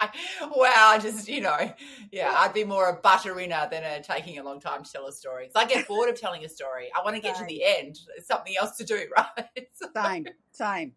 wow, 0.54 0.98
just 1.00 1.28
you 1.28 1.40
know, 1.40 1.72
Yeah, 2.12 2.32
I'd 2.36 2.52
be 2.54 2.64
more 2.64 2.88
a 2.88 3.00
butterina 3.00 3.70
than 3.70 3.82
a 3.84 4.02
taking 4.02 4.38
a 4.38 4.42
long 4.42 4.60
time 4.60 4.84
to 4.84 4.92
tell 4.92 5.06
a 5.06 5.12
story. 5.12 5.48
Because 5.48 5.64
I 5.64 5.66
get 5.66 5.86
bored 5.88 6.08
of 6.08 6.20
telling 6.20 6.44
a 6.44 6.48
story. 6.48 6.88
I 6.96 7.02
want 7.04 7.16
to 7.16 7.22
get 7.22 7.36
Same. 7.36 7.46
to 7.46 7.54
the 7.54 7.64
end. 7.64 7.98
There's 8.08 8.26
something 8.26 8.54
else 8.60 8.76
to 8.78 8.84
do, 8.84 9.06
right? 9.16 9.68
Same, 9.94 10.26
same. 10.52 10.92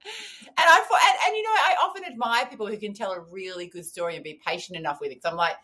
And 0.48 0.58
I 0.58 0.80
thought- 0.80 1.02
and, 1.08 1.18
and 1.28 1.36
you 1.36 1.44
know, 1.44 1.50
I 1.50 1.76
often 1.84 2.04
admire 2.06 2.46
people 2.48 2.68
who 2.68 2.78
can 2.78 2.94
tell 2.94 3.12
a 3.12 3.20
really 3.20 3.68
good 3.68 3.86
story 3.86 4.16
and 4.16 4.24
be 4.24 4.40
patient 4.46 4.78
enough 4.78 5.00
with 5.02 5.12
it. 5.12 5.16
Because 5.22 5.32
I'm 5.32 5.38
like, 5.38 5.56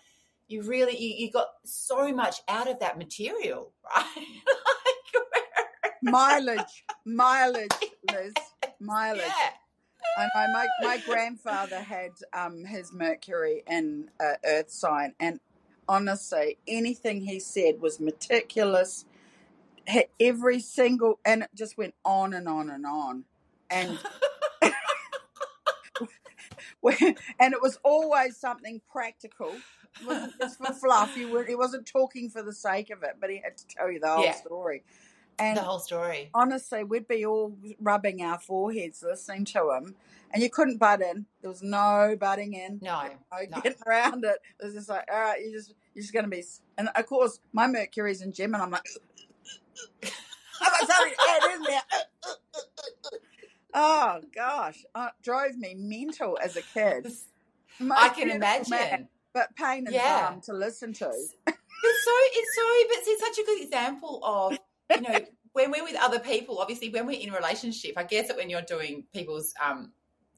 you 0.48 0.62
really 0.62 0.96
you, 0.98 1.25
you 1.25 1.32
got 1.32 1.48
so 1.65 2.13
much 2.13 2.36
out 2.48 2.70
of 2.70 2.80
that 2.80 2.98
material, 2.98 3.74
right? 3.96 4.06
like, 4.15 5.94
Mileage, 6.04 6.84
mileage, 7.04 7.72
Liz, 8.12 8.34
mileage. 8.80 9.24
yeah. 9.25 9.50
I 10.17 10.27
know 10.33 10.53
my, 10.53 10.67
my 10.81 10.97
grandfather 10.97 11.81
had 11.81 12.12
um, 12.33 12.63
his 12.65 12.93
Mercury 12.93 13.63
in 13.67 14.09
uh, 14.19 14.33
Earth 14.45 14.69
sign, 14.71 15.13
and 15.19 15.39
honestly, 15.88 16.57
anything 16.67 17.21
he 17.25 17.39
said 17.39 17.81
was 17.81 18.00
meticulous. 18.00 19.05
Every 20.19 20.59
single, 20.62 21.19
and 21.25 21.43
it 21.43 21.50
just 21.53 21.77
went 21.77 21.93
on 22.03 22.33
and 22.33 22.47
on 22.47 22.69
and 22.69 22.85
on, 22.85 23.25
and 23.69 24.00
and 27.39 27.53
it 27.53 27.62
was 27.62 27.77
always 27.83 28.38
something 28.38 28.81
practical. 28.91 29.59
It 30.01 30.05
wasn't 30.07 30.33
just 30.39 30.57
for 30.57 30.74
fluff. 30.74 31.13
He, 31.13 31.25
wa- 31.25 31.43
he 31.47 31.55
wasn't 31.55 31.85
talking 31.85 32.29
for 32.29 32.41
the 32.41 32.53
sake 32.53 32.89
of 32.89 33.03
it, 33.03 33.17
but 33.19 33.29
he 33.29 33.41
had 33.43 33.57
to 33.57 33.67
tell 33.67 33.91
you 33.91 34.00
the 34.00 34.07
whole 34.07 34.24
Yeah. 34.25 34.35
story. 34.35 34.83
And 35.38 35.58
the 35.58 35.62
whole 35.62 35.80
story. 35.80 36.30
honestly, 36.34 36.84
we'd 36.84 37.08
be 37.08 37.25
all 37.25 37.56
rubbing 37.80 38.22
our 38.22 38.39
foreheads 38.39 39.04
listening 39.04 39.44
to 39.46 39.72
him, 39.72 39.96
and 40.32 40.42
you 40.42 40.50
couldn't 40.50 40.77
butt 40.77 41.01
in. 41.01 41.25
There 41.42 41.50
was 41.50 41.62
no 41.62 42.15
butting 42.20 42.54
in, 42.54 42.80
No. 42.82 43.04
no 43.32 43.38
no. 43.50 43.62
getting 43.62 43.82
around 43.86 44.24
it. 44.24 44.38
It 44.62 44.65
was 44.65 44.74
just 44.75 44.89
like, 44.89 45.04
all 45.12 45.20
right, 45.20 45.42
you 45.44 45.51
just 45.51 45.74
you're 45.94 46.01
just 46.01 46.13
going 46.13 46.24
to 46.25 46.30
be. 46.32 46.44
And 46.77 46.89
of 46.96 47.06
course, 47.06 47.39
my 47.54 47.68
Mercury's 47.68 48.22
in 48.22 48.32
Gem, 48.32 48.54
and 48.54 48.63
I'm 48.63 48.72
like, 48.72 48.86
I'm 50.62 50.88
something 50.88 51.13
to 51.13 51.30
add 51.30 51.56
in 51.56 51.63
there. 51.63 51.82
Oh 53.74 54.22
gosh, 54.34 54.86
uh, 54.96 55.10
drove 55.22 55.58
me 55.58 55.75
mental 55.77 56.38
as 56.42 56.56
a 56.56 56.62
kid. 56.62 57.08
I 57.92 58.08
can 58.10 58.30
imagine. 58.32 58.70
man, 58.70 59.10
but 59.34 59.54
pain 59.58 59.86
and 59.86 59.94
Yeah. 59.94 60.27
harm 60.27 60.42
to 60.42 60.54
listen 60.54 60.94
to. 60.94 61.06
It's 61.08 62.04
so 62.06 62.12
it's 62.15 62.56
so 62.56 62.63
but 62.88 62.98
it's 63.06 63.22
such 63.22 63.38
a 63.44 63.46
good 63.46 63.62
example 63.62 64.22
of 64.24 64.58
you 64.94 65.01
know 65.01 65.20
when 65.54 65.72
we're 65.72 65.84
with 65.84 65.96
other 66.01 66.20
people 66.20 66.60
obviously 66.60 66.89
when 66.89 67.06
we're 67.08 67.20
in 67.20 67.30
a 67.30 67.36
relationship 67.36 67.94
i 67.98 68.04
guess 68.04 68.27
that 68.27 68.38
when 68.38 68.50
you're 68.50 68.62
doing 68.62 69.04
people's 69.13 69.54
um 69.63 69.92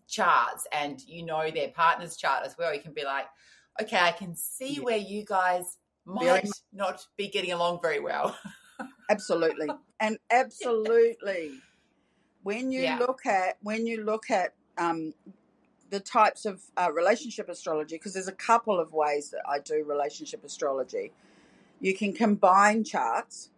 charts 0.08 0.66
and 0.72 1.02
you 1.06 1.26
know 1.26 1.50
their 1.52 1.70
partner's 1.70 2.16
chart 2.16 2.46
as 2.46 2.56
well 2.58 2.74
you 2.74 2.80
can 2.80 2.94
be 2.94 3.04
like 3.04 3.26
okay 3.82 3.98
i 4.00 4.12
can 4.12 4.36
see 4.36 4.76
Yeah. 4.76 4.84
where 4.84 4.98
you 4.98 5.26
guys 5.26 5.78
might 6.06 6.48
not 6.72 7.06
be 7.18 7.28
getting 7.28 7.52
along 7.52 7.80
very 7.82 8.00
well 8.00 8.38
Absolutely, 9.10 9.70
and 10.00 10.18
absolutely. 10.30 11.62
When 12.44 12.72
you 12.72 12.84
Yeah. 12.84 12.98
look 13.00 13.26
at 13.26 13.58
when 13.62 13.86
you 13.88 14.04
look 14.04 14.30
at 14.30 14.54
um, 14.78 15.14
the 15.90 16.00
types 16.00 16.46
of 16.46 16.62
uh, 16.76 16.92
relationship 16.92 17.48
astrology, 17.50 17.96
because 17.96 18.14
there's 18.14 18.28
a 18.28 18.34
couple 18.34 18.80
of 18.80 18.94
ways 18.94 19.30
that 19.32 19.42
I 19.48 19.60
do 19.60 19.84
relationship 19.86 20.44
astrology. 20.44 21.12
You 21.80 21.96
can 21.96 22.12
combine 22.14 22.84
charts, 22.84 23.50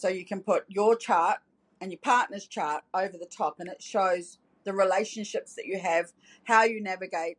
so 0.00 0.08
you 0.08 0.24
can 0.24 0.40
put 0.40 0.64
your 0.68 0.96
chart 0.96 1.38
and 1.80 1.92
your 1.92 2.00
partner's 2.00 2.46
chart 2.46 2.82
over 2.94 3.16
the 3.18 3.26
top, 3.26 3.56
and 3.58 3.68
it 3.68 3.82
shows 3.82 4.38
the 4.64 4.72
relationships 4.72 5.54
that 5.54 5.66
you 5.66 5.78
have, 5.78 6.12
how 6.44 6.64
you 6.64 6.82
navigate, 6.82 7.38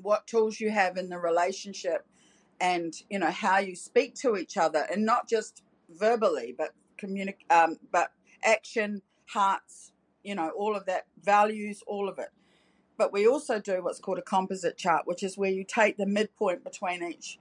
what 0.00 0.26
tools 0.26 0.60
you 0.60 0.70
have 0.70 0.96
in 0.96 1.08
the 1.08 1.18
relationship, 1.18 2.06
and 2.60 2.94
you 3.10 3.18
know 3.18 3.30
how 3.30 3.58
you 3.58 3.74
speak 3.76 4.14
to 4.14 4.36
each 4.36 4.56
other, 4.56 4.86
and 4.90 5.04
not 5.04 5.28
just 5.28 5.62
verbally, 5.90 6.54
but 6.56 6.74
communic- 6.98 7.50
um, 7.50 7.76
but 7.92 8.12
action, 8.42 9.02
hearts, 9.26 9.92
you 10.22 10.34
know, 10.34 10.50
all 10.56 10.76
of 10.76 10.86
that, 10.86 11.06
values, 11.22 11.82
all 11.86 12.08
of 12.08 12.18
it. 12.18 12.30
But 12.96 13.12
we 13.12 13.26
also 13.26 13.58
do 13.58 13.82
what's 13.82 13.98
called 13.98 14.18
a 14.18 14.22
composite 14.22 14.76
chart, 14.76 15.06
which 15.06 15.22
is 15.22 15.36
where 15.36 15.50
you 15.50 15.64
take 15.64 15.96
the 15.96 16.06
midpoint 16.06 16.62
between 16.62 17.02
each 17.02 17.38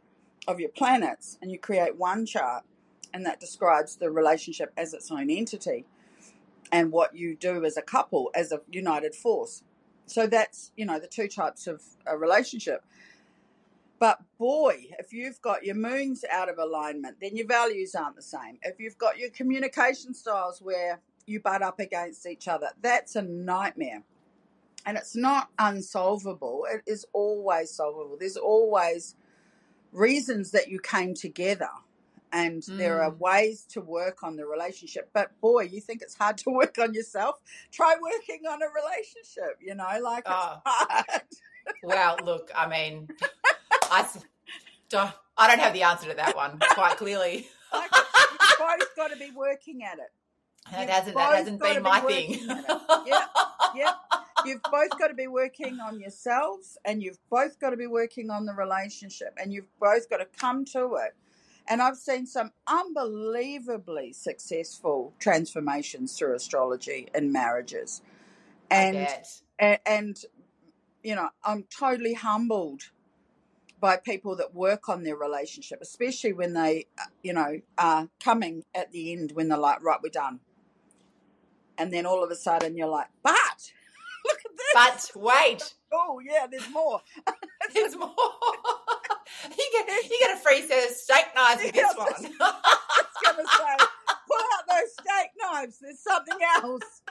of 0.48 0.60
your 0.60 0.70
planets 0.70 1.38
and 1.42 1.52
you 1.52 1.60
create 1.60 1.98
one 1.98 2.26
chart, 2.26 2.64
and 3.14 3.26
that 3.26 3.40
describes 3.40 3.98
the 3.98 4.10
relationship 4.10 4.72
as 4.76 4.94
its 4.94 5.12
own 5.12 5.30
entity 5.30 5.86
and 6.72 6.92
what 6.92 7.16
you 7.16 7.36
do 7.36 7.64
as 7.64 7.78
a 7.78 7.82
couple, 7.82 8.32
as 8.34 8.52
a 8.52 8.62
united 8.72 9.14
force. 9.14 9.64
So 10.06 10.28
that's, 10.28 10.72
you 10.76 10.86
know, 10.86 11.00
the 11.00 11.08
two 11.08 11.28
types 11.28 11.68
of 11.68 11.82
a 12.06 12.18
relationship. 12.18 12.84
But 14.00 14.20
boy, 14.38 14.88
if 15.00 15.14
you've 15.14 15.42
got 15.42 15.64
your 15.64 15.76
moons 15.76 16.26
out 16.30 16.50
of 16.50 16.58
alignment, 16.58 17.18
then 17.22 17.38
your 17.38 17.48
values 17.48 17.96
aren't 17.96 18.16
the 18.16 18.22
same. 18.22 18.58
If 18.62 18.80
you've 18.80 18.98
got 18.98 19.18
your 19.18 19.30
communication 19.30 20.14
styles 20.14 20.62
where 20.62 21.00
you 21.26 21.40
butt 21.40 21.62
up 21.62 21.80
against 21.80 22.28
each 22.28 22.48
other, 22.48 22.70
that's 22.82 23.16
a 23.16 23.22
nightmare. 23.22 24.04
And 24.86 24.98
it's 24.98 25.16
not 25.16 25.50
unsolvable, 25.58 26.66
it 26.70 26.82
is 26.86 27.06
always 27.14 27.72
solvable. 27.72 28.18
There's 28.20 28.36
always 28.36 29.16
reasons 29.94 30.52
that 30.52 30.68
you 30.68 30.80
came 30.80 31.14
together. 31.14 31.70
And 32.34 32.64
there 32.68 33.02
are 33.04 33.12
Mm. 33.12 33.20
ways 33.20 33.64
to 33.74 33.80
work 33.82 34.24
on 34.24 34.36
the 34.36 34.46
relationship. 34.46 35.12
But 35.14 35.40
boy, 35.40 35.64
you 35.72 35.80
think 35.80 36.02
it's 36.02 36.16
hard 36.16 36.38
to 36.40 36.50
work 36.62 36.78
on 36.80 36.94
yourself? 36.94 37.40
Try 37.72 37.96
working 38.02 38.48
on 38.48 38.60
a 38.62 38.68
relationship, 38.68 39.60
you 39.62 39.76
know, 39.76 40.00
like 40.02 40.24
it's 40.26 40.36
Oh. 40.36 40.62
hard. 40.66 41.22
well 41.82 42.18
look 42.26 42.52
i 42.54 42.68
mean 42.68 43.08
i 43.90 44.06
don't 44.90 45.14
i 45.38 45.48
don't 45.48 45.60
have 45.62 45.72
the 45.72 45.82
answer 45.84 46.10
to 46.10 46.14
that 46.16 46.36
one 46.36 46.60
quite 46.72 46.98
clearly 46.98 47.48
Like, 47.74 47.90
you've 47.96 48.58
both 48.60 48.96
got 48.98 49.08
to 49.12 49.16
be 49.18 49.32
working 49.32 49.82
at 49.84 49.98
it. 49.98 50.12
that 50.72 50.90
hasn't 50.90 51.16
that 51.16 51.36
hasn't 51.36 51.62
been 51.62 51.82
my 51.82 52.04
working 52.04 52.34
thing. 52.36 52.48
Yep, 53.08 53.30
yep. 53.76 53.96
You've 54.46 54.62
both 54.64 54.90
got 55.00 55.08
to 55.08 55.14
be 55.14 55.28
working 55.28 55.80
on 55.80 56.00
yourselves 56.02 56.78
and 56.86 57.02
you've 57.02 57.18
both 57.30 57.58
got 57.60 57.70
to 57.70 57.78
be 57.78 57.88
working 57.88 58.30
on 58.30 58.46
the 58.46 58.54
relationship 58.54 59.34
and 59.42 59.54
you've 59.54 59.72
both 59.80 60.10
got 60.10 60.18
to 60.18 60.26
come 60.38 60.66
to 60.66 60.96
it. 60.96 61.16
And 61.68 61.82
I've 61.82 61.98
seen 61.98 62.26
some 62.26 62.52
unbelievably 62.68 64.14
successful 64.14 65.14
transformations 65.20 66.18
through 66.18 66.36
astrology 66.36 67.08
in 67.16 67.32
marriages. 67.32 68.02
And 68.70 69.08
and, 69.60 69.80
and 69.86 70.26
you 71.04 71.16
know 71.16 71.30
i'm 71.44 71.64
totally 71.64 72.14
humbled 72.14 72.84
by 73.80 73.98
people 73.98 74.36
that 74.38 74.56
work 74.56 74.88
on 74.88 75.04
their 75.04 75.18
relationship 75.18 75.80
especially 75.82 76.32
when 76.32 76.54
they 76.54 76.88
uh, 76.98 77.04
you 77.22 77.34
know 77.34 77.60
are 77.78 78.10
coming 78.24 78.64
at 78.74 78.92
the 78.92 79.12
end 79.12 79.32
when 79.34 79.50
they're 79.50 79.58
like 79.58 79.84
right 79.84 80.00
we're 80.02 80.10
done. 80.10 80.40
And 81.76 81.92
then 81.92 82.06
all 82.06 82.24
of 82.24 82.30
a 82.30 82.36
sudden 82.36 82.78
you're 82.78 82.88
like 82.88 83.08
but 83.24 83.34
look 84.26 84.40
at 84.46 84.52
this. 84.56 85.12
But 85.16 85.22
wait, 85.22 85.74
oh 85.94 86.22
yeah 86.24 86.48
there's 86.50 86.70
more. 86.70 87.02
There's 87.74 87.96
more. 87.98 88.14
you 89.50 89.70
get 89.72 89.88
you 90.10 90.18
get 90.20 90.38
a 90.38 90.40
free 90.40 90.62
set 90.68 90.90
of 90.90 90.96
steak 90.96 91.26
knives 91.36 91.64
with 91.64 91.74
this 91.74 91.96
one. 91.96 92.08
I 92.08 92.14
was 92.14 93.08
gonna 93.26 93.48
say 93.48 93.86
pull 94.28 94.46
out 94.54 94.66
those 94.70 94.92
steak 94.94 95.30
knives 95.42 95.80
there's 95.82 96.00
something 96.00 96.38
else 96.56 97.02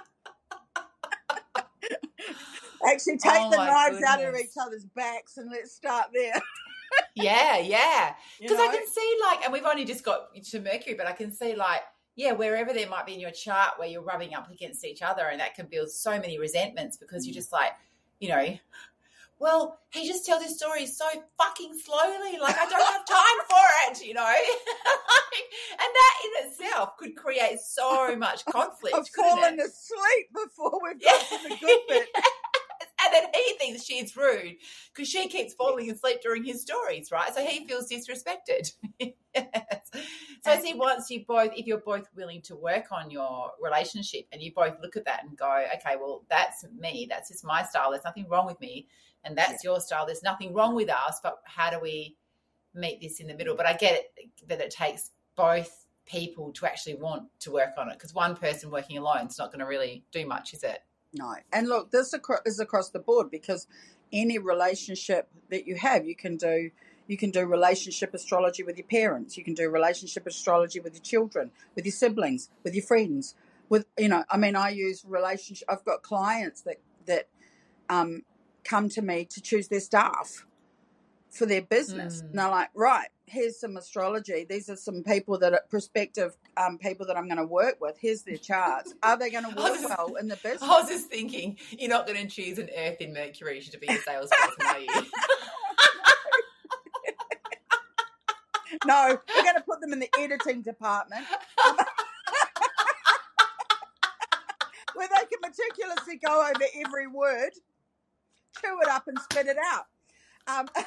actually 2.86 3.18
take 3.18 3.32
Oh 3.36 3.50
the 3.50 3.56
knives 3.56 4.02
out 4.02 4.22
of 4.22 4.34
each 4.36 4.56
other's 4.60 4.84
backs 4.84 5.36
and 5.36 5.50
let's 5.50 5.72
start 5.72 6.06
there 6.12 6.34
yeah, 7.14 7.58
yeah. 7.58 8.14
you 8.38 8.48
Because 8.48 8.58
know? 8.58 8.68
I 8.68 8.74
can 8.74 8.86
see 8.86 9.16
like, 9.22 9.44
and 9.44 9.52
we've 9.52 9.64
only 9.64 9.84
just 9.84 10.04
got 10.04 10.34
to 10.34 10.60
Mercury, 10.60 10.94
but 10.94 11.06
I 11.06 11.12
can 11.12 11.32
see 11.32 11.54
like, 11.54 11.80
yeah, 12.16 12.32
wherever 12.32 12.72
there 12.72 12.88
might 12.88 13.06
be 13.06 13.14
in 13.14 13.20
your 13.20 13.30
chart 13.30 13.78
where 13.78 13.88
you're 13.88 14.02
rubbing 14.02 14.34
up 14.34 14.50
against 14.50 14.84
each 14.84 15.00
other, 15.02 15.26
and 15.28 15.40
that 15.40 15.54
can 15.54 15.66
build 15.66 15.90
so 15.90 16.10
many 16.18 16.38
resentments 16.38 16.96
because 16.98 17.24
Mm. 17.24 17.28
you're 17.28 17.34
just 17.34 17.52
like, 17.52 17.72
you 18.20 18.28
know, 18.28 18.58
well, 19.42 19.76
he 19.92 20.06
just 20.06 20.24
tells 20.24 20.40
his 20.40 20.56
story 20.56 20.86
so 20.86 21.04
fucking 21.36 21.72
slowly, 21.84 22.38
like 22.40 22.56
I 22.56 22.64
don't 22.64 22.80
have 22.80 23.04
time 23.04 23.46
for 23.50 23.90
it, 23.90 24.06
you 24.06 24.14
know. 24.14 24.32
And 25.72 25.88
that 25.94 26.14
in 26.24 26.46
itself 26.46 26.96
could 26.98 27.16
create 27.16 27.58
so 27.58 28.14
much 28.14 28.44
conflict. 28.44 28.94
I've 28.94 29.08
fallen 29.08 29.54
it? 29.58 29.64
asleep 29.66 30.28
before 30.32 30.78
we've 30.82 31.00
Yeah. 31.00 31.10
to 31.38 31.48
the 31.48 31.56
good 31.56 31.80
bit. 31.88 32.08
and 33.04 33.14
then 33.14 33.24
he 33.34 33.54
thinks 33.58 33.82
she's 33.84 34.14
rude 34.16 34.56
because 34.94 35.08
she 35.08 35.28
keeps 35.28 35.54
falling 35.54 35.90
asleep 35.90 36.20
during 36.22 36.44
his 36.44 36.60
stories, 36.62 37.10
right? 37.10 37.34
So 37.34 37.44
he 37.44 37.66
feels 37.66 37.90
disrespected. 37.90 38.72
yes. 39.34 39.90
So 40.44 40.60
see 40.60 40.74
once 40.74 41.10
you 41.10 41.24
both, 41.26 41.52
if 41.56 41.66
you're 41.66 41.78
both 41.78 42.06
willing 42.14 42.42
to 42.42 42.54
work 42.56 42.92
on 42.92 43.10
your 43.10 43.50
relationship 43.60 44.26
and 44.30 44.42
you 44.42 44.52
both 44.54 44.74
look 44.82 44.96
at 44.96 45.06
that 45.06 45.24
and 45.24 45.36
go, 45.36 45.64
okay, 45.76 45.96
well, 45.98 46.24
that's 46.28 46.64
me. 46.78 47.06
That's 47.08 47.30
just 47.30 47.44
my 47.44 47.64
style. 47.64 47.90
There's 47.90 48.04
nothing 48.04 48.28
wrong 48.28 48.46
with 48.46 48.60
me. 48.60 48.88
And 49.24 49.36
that's 49.36 49.62
your 49.62 49.80
style. 49.80 50.06
There's 50.06 50.22
nothing 50.22 50.52
wrong 50.52 50.74
with 50.74 50.90
us. 50.90 51.20
But 51.22 51.38
how 51.44 51.70
do 51.70 51.78
we 51.80 52.16
meet 52.74 53.00
this 53.00 53.20
in 53.20 53.26
the 53.26 53.34
middle? 53.34 53.56
But 53.56 53.66
I 53.66 53.74
get 53.74 53.94
it 54.16 54.48
that 54.48 54.60
it 54.60 54.70
takes 54.70 55.10
both 55.36 55.86
people 56.04 56.52
to 56.52 56.66
actually 56.66 56.96
want 56.96 57.28
to 57.40 57.52
work 57.52 57.70
on 57.78 57.88
it 57.88 57.94
because 57.94 58.12
one 58.12 58.34
person 58.34 58.70
working 58.70 58.98
alone 58.98 59.26
is 59.28 59.38
not 59.38 59.50
going 59.52 59.60
to 59.60 59.66
really 59.66 60.04
do 60.10 60.26
much, 60.26 60.52
is 60.52 60.62
it? 60.64 60.80
No. 61.14 61.34
And 61.52 61.68
look, 61.68 61.90
this 61.90 62.14
is 62.46 62.60
across 62.60 62.90
the 62.90 62.98
board 62.98 63.30
because 63.30 63.66
any 64.12 64.38
relationship 64.38 65.28
that 65.50 65.66
you 65.66 65.76
have, 65.76 66.06
you 66.06 66.16
can 66.16 66.36
do, 66.36 66.70
You 67.06 67.16
can 67.16 67.30
do 67.30 67.44
relationship 67.44 68.14
astrology 68.14 68.62
with 68.62 68.78
your 68.78 68.86
parents. 68.86 69.36
You 69.36 69.44
can 69.44 69.54
do 69.54 69.68
relationship 69.68 70.26
astrology 70.26 70.80
with 70.80 70.94
your 70.94 71.02
children, 71.02 71.50
with 71.74 71.84
your 71.84 71.92
siblings, 71.92 72.48
with 72.62 72.74
your 72.74 72.84
friends. 72.84 73.34
With 73.68 73.86
you 73.98 74.08
know, 74.08 74.24
I 74.30 74.36
mean, 74.36 74.56
I 74.56 74.70
use 74.70 75.04
relationship. 75.06 75.68
I've 75.68 75.84
got 75.84 76.02
clients 76.02 76.62
that 76.62 76.78
that 77.06 77.28
um, 77.88 78.22
come 78.72 78.88
to 78.88 79.02
me 79.02 79.26
to 79.26 79.42
choose 79.42 79.68
their 79.68 79.80
staff 79.80 80.46
for 81.30 81.44
their 81.44 81.60
business. 81.60 82.22
Mm. 82.22 82.30
And 82.30 82.38
they're 82.38 82.48
like, 82.48 82.70
right, 82.74 83.08
here's 83.26 83.60
some 83.60 83.76
astrology. 83.76 84.46
These 84.48 84.70
are 84.70 84.76
some 84.76 85.02
people 85.02 85.38
that 85.40 85.52
are 85.52 85.60
prospective 85.68 86.34
um, 86.56 86.78
people 86.78 87.04
that 87.06 87.16
I'm 87.18 87.26
going 87.26 87.36
to 87.36 87.44
work 87.44 87.82
with. 87.82 87.98
Here's 88.00 88.22
their 88.22 88.38
charts. 88.38 88.94
Are 89.02 89.18
they 89.18 89.30
going 89.30 89.44
to 89.50 89.50
work 89.50 89.74
was- 89.74 89.84
well 89.84 90.14
in 90.18 90.28
the 90.28 90.36
business? 90.42 90.62
I 90.62 90.80
was 90.80 90.88
just 90.88 91.08
thinking, 91.08 91.58
you're 91.70 91.90
not 91.90 92.06
going 92.06 92.26
to 92.26 92.26
choose 92.26 92.58
an 92.58 92.70
Earth 92.74 92.96
in 93.00 93.12
Mercury 93.12 93.60
to 93.60 93.78
be 93.78 93.88
a 93.88 93.98
salesperson, 93.98 94.66
are 94.66 94.80
you? 94.80 94.88
No, 98.84 99.16
we're 99.36 99.42
going 99.42 99.54
to 99.54 99.62
put 99.62 99.80
them 99.80 99.92
in 99.92 100.00
the 100.00 100.08
editing 100.18 100.62
department. 100.62 101.24
Where 104.94 105.08
they 105.08 105.24
can 105.26 105.38
meticulously 105.40 106.16
go 106.16 106.40
over 106.48 106.64
every 106.84 107.06
word, 107.06 107.52
chew 108.60 108.78
it 108.82 108.88
up, 108.88 109.08
and 109.08 109.18
spit 109.18 109.46
it 109.46 109.56
out. 109.72 109.86
Um, 110.46 110.68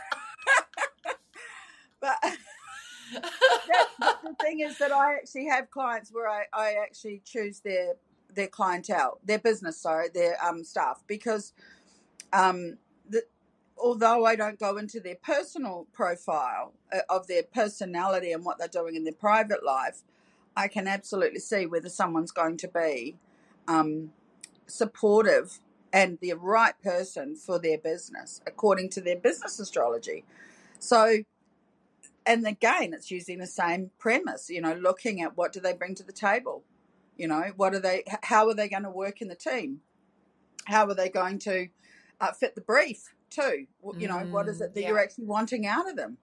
but 2.01 2.17
the 3.11 4.35
thing 4.41 4.61
is 4.61 4.77
that 4.77 4.91
I 4.91 5.15
actually 5.15 5.47
have 5.47 5.69
clients 5.71 6.11
where 6.11 6.27
I, 6.27 6.45
I 6.53 6.75
actually 6.81 7.21
choose 7.25 7.59
their 7.59 7.93
their 8.33 8.47
clientele, 8.47 9.19
their 9.23 9.39
business, 9.39 9.77
sorry, 9.77 10.09
their 10.13 10.35
um, 10.43 10.63
staff, 10.63 11.03
because 11.07 11.53
um, 12.33 12.77
the, 13.09 13.23
although 13.77 14.25
I 14.25 14.35
don't 14.35 14.59
go 14.59 14.77
into 14.77 14.99
their 14.99 15.15
personal 15.15 15.87
profile 15.93 16.73
uh, 16.93 16.99
of 17.09 17.27
their 17.27 17.43
personality 17.43 18.33
and 18.33 18.43
what 18.43 18.59
they're 18.59 18.67
doing 18.67 18.95
in 18.95 19.05
their 19.05 19.13
private 19.13 19.63
life, 19.63 20.01
I 20.55 20.67
can 20.67 20.87
absolutely 20.87 21.39
see 21.39 21.65
whether 21.65 21.89
someone's 21.89 22.31
going 22.31 22.57
to 22.57 22.67
be 22.67 23.15
um, 23.67 24.11
supportive 24.67 25.59
and 25.95 26.19
the 26.19 26.33
right 26.33 26.73
person 26.83 27.37
for 27.37 27.57
their 27.57 27.77
business 27.77 28.41
according 28.45 28.89
to 28.89 28.99
their 28.99 29.15
business 29.15 29.61
astrology. 29.61 30.25
So, 30.77 31.19
and 32.25 32.45
again, 32.45 32.93
it's 32.93 33.09
using 33.09 33.39
the 33.39 33.47
same 33.47 33.91
premise, 33.97 34.49
you 34.49 34.59
know, 34.59 34.73
looking 34.73 35.21
at 35.21 35.37
what 35.37 35.53
do 35.53 35.61
they 35.61 35.71
bring 35.71 35.95
to 35.95 36.03
the 36.03 36.11
table, 36.11 36.65
you 37.15 37.29
know, 37.29 37.53
what 37.55 37.73
are 37.73 37.79
they, 37.79 38.03
how 38.23 38.49
are 38.49 38.53
they 38.53 38.67
going 38.67 38.83
to 38.83 38.89
work 38.89 39.21
in 39.21 39.29
the 39.29 39.35
team, 39.35 39.79
how 40.65 40.85
are 40.85 40.93
they 40.93 41.07
going 41.07 41.39
to 41.39 41.69
uh, 42.19 42.33
fit 42.33 42.55
the 42.55 42.61
brief 42.61 43.13
too, 43.29 43.65
you 43.97 44.09
know, 44.09 44.27
what 44.31 44.49
is 44.49 44.59
Mm, 44.59 44.65
it 44.65 44.73
that 44.73 44.81
yeah. 44.81 44.89
you're 44.89 44.99
actually 44.99 45.25
wanting 45.25 45.65
out 45.65 45.89
of 45.89 45.95
them. 45.95 46.17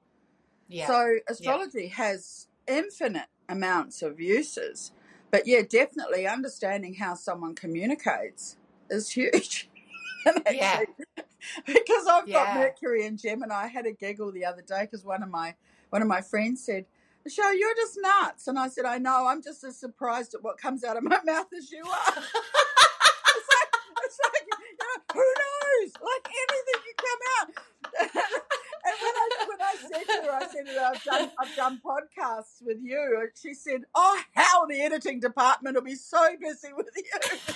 Yeah. 0.68 0.86
So 0.86 1.16
astrology 1.28 1.88
has 1.88 2.46
infinite 2.68 3.28
amounts 3.48 4.02
of 4.02 4.20
uses, 4.20 4.92
but 5.30 5.46
yeah, 5.46 5.62
definitely 5.62 6.26
understanding 6.26 6.96
how 6.96 7.14
someone 7.14 7.54
communicates 7.54 8.58
is 8.92 9.10
huge. 9.10 9.68
And 10.24 10.40
Yeah. 10.52 10.84
because 11.66 12.06
I've 12.06 12.30
got 12.30 12.54
Mercury 12.54 13.04
and 13.06 13.18
Gemini. 13.18 13.64
I 13.64 13.66
had 13.66 13.86
a 13.86 13.92
giggle 13.92 14.30
the 14.30 14.44
other 14.44 14.62
day 14.62 14.82
because 14.82 15.04
one 15.04 15.20
of 15.20 15.28
my 15.28 15.56
one 15.90 16.00
of 16.00 16.06
my 16.06 16.20
friends 16.20 16.64
said, 16.64 16.86
"Michelle, 17.24 17.52
you're 17.52 17.74
just 17.74 17.98
nuts," 18.00 18.46
and 18.46 18.56
I 18.56 18.68
said, 18.68 18.84
"I 18.84 18.98
know. 18.98 19.26
I'm 19.26 19.42
just 19.42 19.64
as 19.64 19.76
surprised 19.76 20.34
at 20.34 20.44
what 20.44 20.58
comes 20.58 20.84
out 20.84 20.96
of 20.96 21.02
my 21.02 21.18
mouth 21.24 21.48
as 21.58 21.72
you 21.72 21.84
are." 21.84 22.12
it's 22.16 23.48
like, 23.50 23.70
it's 24.04 24.18
like, 24.22 24.44
you 24.46 24.76
know, 24.78 25.02
who 25.12 25.26
knows? 25.42 25.92
Like 25.94 26.32
anything 26.44 26.80
can 26.86 26.96
come 27.02 27.20
out. 27.34 27.48
and 28.84 28.96
when 29.02 29.14
I 29.16 29.28
when 29.48 29.60
I 29.60 29.74
said 29.80 30.04
to 30.06 30.22
her, 30.22 30.32
I 30.32 30.46
said 30.46 30.68
her, 30.68 30.80
I've 30.94 31.02
done 31.02 31.30
I've 31.40 31.56
done 31.56 31.80
podcasts 31.84 32.62
with 32.64 32.78
you, 32.80 33.18
and 33.20 33.30
she 33.34 33.54
said, 33.54 33.82
"Oh, 33.94 34.20
how 34.36 34.66
the 34.66 34.80
editing 34.80 35.18
department 35.18 35.74
will 35.74 35.82
be 35.82 35.96
so 35.96 36.36
busy 36.40 36.72
with 36.76 36.86
you." 36.96 37.54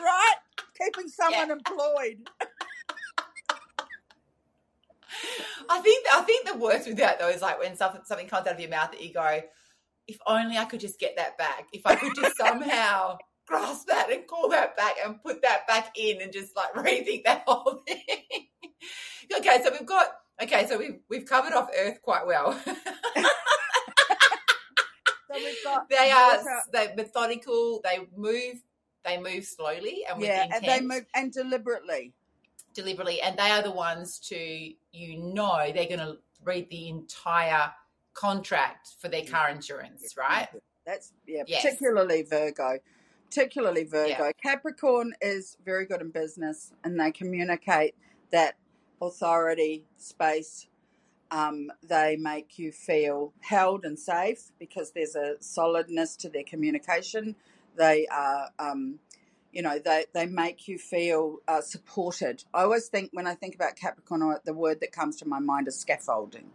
Right? 0.00 0.36
Keeping 0.78 1.08
someone 1.08 1.50
employed. 1.50 2.28
I 5.68 5.80
think 5.80 6.06
I 6.12 6.22
think 6.22 6.46
the 6.46 6.56
worst 6.58 6.88
with 6.88 6.96
that 6.98 7.18
though 7.18 7.28
is 7.28 7.42
like 7.42 7.58
when 7.58 7.76
something 7.76 8.02
something 8.04 8.26
comes 8.26 8.46
out 8.46 8.54
of 8.54 8.60
your 8.60 8.70
mouth 8.70 8.90
that 8.92 9.02
you 9.02 9.12
go, 9.12 9.40
if 10.08 10.18
only 10.26 10.56
I 10.56 10.64
could 10.64 10.80
just 10.80 10.98
get 10.98 11.16
that 11.16 11.36
back. 11.38 11.68
If 11.72 11.82
I 11.86 11.94
could 11.94 12.14
just 12.14 12.36
somehow 12.36 13.18
grasp 13.46 13.88
that 13.88 14.10
and 14.10 14.26
call 14.26 14.48
that 14.50 14.76
back 14.76 14.96
and 15.04 15.22
put 15.22 15.42
that 15.42 15.66
back 15.66 15.96
in 15.96 16.22
and 16.22 16.32
just 16.32 16.56
like 16.56 16.72
rethink 16.74 17.24
that 17.24 17.44
whole 17.46 17.82
thing. 17.86 17.98
okay, 19.36 19.60
so 19.62 19.70
we've 19.70 19.86
got 19.86 20.08
okay, 20.42 20.66
so 20.66 20.78
we've 20.78 21.00
we've 21.08 21.26
covered 21.26 21.52
off 21.52 21.68
Earth 21.76 22.00
quite 22.02 22.26
well. 22.26 22.58
So 25.32 25.38
we've 25.38 25.64
got 25.64 25.88
they 25.88 26.10
are 26.10 26.38
they 26.72 26.94
methodical. 26.96 27.80
They 27.84 28.00
move. 28.16 28.56
They 29.04 29.18
move 29.20 29.44
slowly 29.44 30.04
and 30.08 30.18
with 30.20 30.28
yeah, 30.28 30.46
and 30.52 30.64
they 30.64 30.80
move 30.80 31.06
and 31.14 31.32
deliberately. 31.32 32.12
deliberately, 32.74 33.20
and 33.22 33.36
they 33.38 33.50
are 33.50 33.62
the 33.62 33.70
ones 33.72 34.18
to 34.28 34.36
you 34.92 35.18
know 35.18 35.70
they're 35.74 35.86
going 35.86 35.98
to 36.00 36.18
read 36.44 36.68
the 36.70 36.88
entire 36.88 37.72
contract 38.14 38.90
for 39.00 39.08
their 39.08 39.24
car 39.24 39.48
insurance, 39.48 40.14
right? 40.16 40.48
That's 40.86 41.12
yeah, 41.26 41.44
Yes. 41.46 41.62
particularly 41.62 42.22
Virgo. 42.22 42.78
Particularly 43.30 43.84
Virgo. 43.84 44.32
Capricorn 44.42 45.14
is 45.20 45.56
very 45.64 45.86
good 45.86 46.00
in 46.00 46.10
business 46.10 46.72
and 46.82 46.98
they 46.98 47.12
communicate 47.12 47.94
that 48.32 48.56
authority, 49.00 49.84
space. 49.98 50.66
Um, 51.30 51.70
they 51.88 52.16
make 52.16 52.58
you 52.58 52.72
feel 52.72 53.32
held 53.40 53.84
and 53.84 53.96
safe 53.96 54.50
because 54.58 54.90
there's 54.90 55.14
a 55.14 55.36
solidness 55.38 56.16
to 56.16 56.28
their 56.28 56.42
communication. 56.42 57.36
They 57.76 58.06
are, 58.08 58.50
um, 58.58 58.98
you 59.52 59.62
know, 59.62 59.78
they, 59.78 60.06
they 60.14 60.26
make 60.26 60.68
you 60.68 60.78
feel 60.78 61.38
uh, 61.48 61.60
supported. 61.60 62.44
I 62.54 62.62
always 62.62 62.88
think 62.88 63.10
when 63.12 63.26
I 63.26 63.34
think 63.34 63.54
about 63.54 63.76
Capricorn, 63.76 64.36
the 64.44 64.54
word 64.54 64.80
that 64.80 64.92
comes 64.92 65.16
to 65.16 65.28
my 65.28 65.38
mind 65.40 65.68
is 65.68 65.78
scaffolding. 65.78 66.50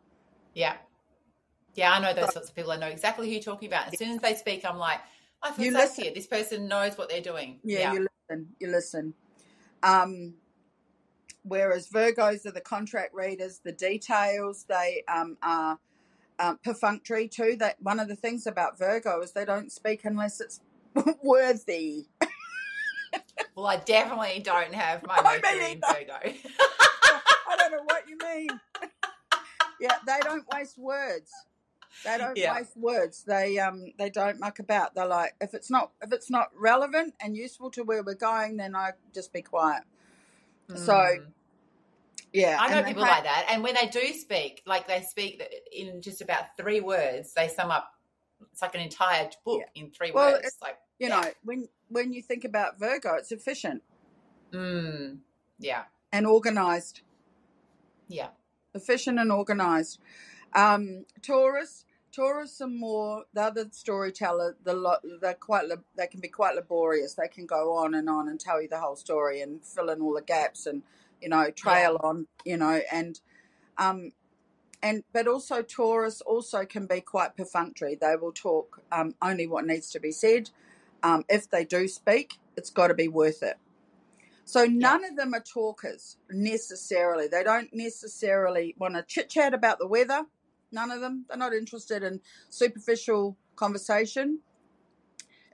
Yeah. 0.55 0.75
Yeah, 1.75 1.93
I 1.93 2.01
know 2.01 2.13
those 2.13 2.33
sorts 2.33 2.51
of 2.51 2.57
people. 2.57 2.73
I 2.73 2.77
know 2.77 2.89
exactly 2.89 3.27
who 3.27 3.33
you're 3.33 3.43
talking 3.43 3.69
about. 3.69 3.89
As 3.89 3.97
soon 3.97 4.11
as 4.11 4.21
they 4.21 4.35
speak, 4.35 4.65
I'm 4.65 4.79
like, 4.79 5.01
I 5.43 5.53
feel 5.53 5.65
You 5.65 5.71
safe 5.73 5.81
listen. 5.81 6.05
here. 6.05 6.15
This 6.15 6.27
person 6.27 6.69
knows 6.69 6.99
what 6.99 7.09
they're 7.09 7.23
doing. 7.23 7.61
Yeah, 7.65 7.93
you 7.95 8.07
listen. 8.29 8.49
You 8.61 8.69
listen. 8.69 9.15
Um, 9.83 10.35
whereas 11.43 11.89
Virgos 11.89 12.47
are 12.47 12.53
the 12.53 12.61
contract 12.61 13.15
readers, 13.15 13.61
the 13.65 13.73
details 13.73 14.65
they 14.69 15.03
um, 15.09 15.37
are 15.43 15.79
um, 16.39 16.59
perfunctory 16.65 17.29
too. 17.29 17.57
That 17.59 17.77
one 17.81 18.01
of 18.01 18.09
the 18.09 18.17
things 18.17 18.47
about 18.47 18.79
Virgo 18.79 19.21
is 19.21 19.33
they 19.33 19.45
don't 19.45 19.71
speak 19.73 20.05
unless 20.05 20.41
it's 20.41 20.61
worthy. 21.23 22.07
Well, 23.55 23.67
I 23.67 23.77
definitely 23.77 24.41
don't 24.43 24.73
have 24.75 25.07
my 25.07 25.17
I 25.19 25.23
Mercury 25.23 25.73
in 25.73 25.81
Virgo. 25.81 26.15
I 27.49 27.57
don't 27.57 27.73
know 27.73 27.83
what 27.85 28.09
you 28.09 28.17
mean. 28.19 28.49
yeah, 29.81 29.97
they 30.07 30.19
don't 30.23 30.45
waste 30.55 30.79
words. 30.79 31.31
They 32.05 32.19
don't 32.19 32.37
Yeah. 32.37 32.55
waste 32.55 32.77
words. 32.77 33.25
They 33.25 33.59
um 33.59 33.93
they 33.99 34.11
don't 34.11 34.41
muck 34.41 34.59
about. 34.59 34.95
They're 34.95 35.07
like 35.07 35.35
if 35.41 35.55
it's 35.55 35.71
not 35.71 35.93
if 36.03 36.13
it's 36.13 36.31
not 36.31 36.49
relevant 36.57 37.15
and 37.21 37.37
useful 37.37 37.71
to 37.73 37.83
where 37.85 38.03
we're 38.03 38.15
going, 38.15 38.57
then 38.57 38.75
I 38.75 38.93
just 39.15 39.33
be 39.33 39.43
quiet. 39.43 39.83
So 40.75 40.93
Mm. 40.93 41.27
yeah, 42.33 42.57
I 42.61 42.69
know 42.75 42.83
people 42.83 43.03
like 43.03 43.25
that. 43.25 43.47
And 43.51 43.63
when 43.63 43.75
they 43.75 43.87
do 43.87 44.13
speak, 44.15 44.63
like 44.67 44.87
they 44.89 45.03
speak 45.03 45.43
in 45.71 46.01
just 46.01 46.21
about 46.21 46.57
three 46.57 46.81
words, 46.81 47.35
they 47.35 47.49
sum 47.49 47.71
up. 47.71 47.93
It's 48.53 48.63
like 48.63 48.75
an 48.75 48.81
entire 48.81 49.31
book 49.45 49.63
in 49.75 49.91
three 49.91 50.11
Well, 50.13 50.33
words. 50.33 50.57
Like, 50.61 50.79
You 50.99 51.09
yeah. 51.09 51.21
know, 51.21 51.31
when 51.45 51.69
when 51.89 52.13
you 52.13 52.23
think 52.23 52.45
about 52.45 52.79
Virgo, 52.79 53.15
it's 53.15 53.33
efficient 53.33 53.83
mm, 54.53 55.19
yeah, 55.59 55.85
and 56.13 56.27
organized. 56.27 57.03
yeah, 58.09 58.29
efficient 58.75 59.19
and 59.19 59.31
organized. 59.31 59.99
Um, 60.55 61.05
Taurus, 61.23 61.85
Taurus 62.13 62.61
are 62.61 62.69
more 62.69 63.25
the 63.33 63.43
other 63.43 63.67
storyteller. 63.71 64.57
The 64.65 64.75
lo- 64.75 64.99
they're 65.21 65.35
quite 65.35 65.65
they 65.97 66.07
can 66.07 66.21
be 66.21 66.29
quite 66.29 66.55
laborious. 66.55 67.15
They 67.15 67.29
can 67.29 67.47
go 67.47 67.75
on 67.77 67.95
and 67.95 68.09
on 68.09 68.29
and 68.29 68.39
tell 68.39 68.61
you 68.61 68.69
the 68.69 68.81
whole 68.81 68.97
story 68.97 69.41
and 69.41 69.65
fill 69.65 69.91
in 69.91 70.01
all 70.03 70.15
the 70.15 70.23
gaps 70.23 70.67
and 70.67 70.83
you 71.21 71.29
know 71.29 71.51
trail 71.51 71.99
on 72.03 72.27
you 72.45 72.57
know 72.57 72.81
and 72.93 73.21
um 73.79 74.13
and 74.83 75.05
but 75.13 75.29
also 75.29 75.63
Taurus 75.63 76.21
also 76.23 76.65
can 76.65 76.87
be 76.87 77.01
quite 77.01 77.37
perfunctory. 77.37 77.97
They 78.01 78.17
will 78.17 78.33
talk 78.33 78.83
um, 78.91 79.15
only 79.23 79.47
what 79.47 79.65
needs 79.65 79.91
to 79.91 80.01
be 80.01 80.11
said. 80.11 80.51
Um, 81.03 81.25
if 81.29 81.49
they 81.49 81.65
do 81.65 81.89
speak, 81.89 82.39
it's 82.57 82.71
got 82.71 82.89
to 82.89 82.95
be 82.95 83.09
worth 83.09 83.43
it. 83.43 83.59
So 84.45 84.65
none 84.65 85.05
of 85.05 85.17
them 85.17 85.35
are 85.35 85.41
talkers 85.41 86.17
necessarily. 86.31 87.29
They 87.29 87.45
don't 87.45 87.71
necessarily 87.73 88.75
want 88.79 88.95
to 88.95 89.03
chit 89.03 89.29
chat 89.29 89.55
about 89.55 89.79
the 89.79 89.87
weather. 89.87 90.27
None 90.73 90.91
of 90.91 91.01
them. 91.01 91.27
They're 91.29 91.39
not 91.39 91.53
interested 91.55 92.03
in 92.03 92.21
superficial 92.49 93.37
conversation. 93.57 94.41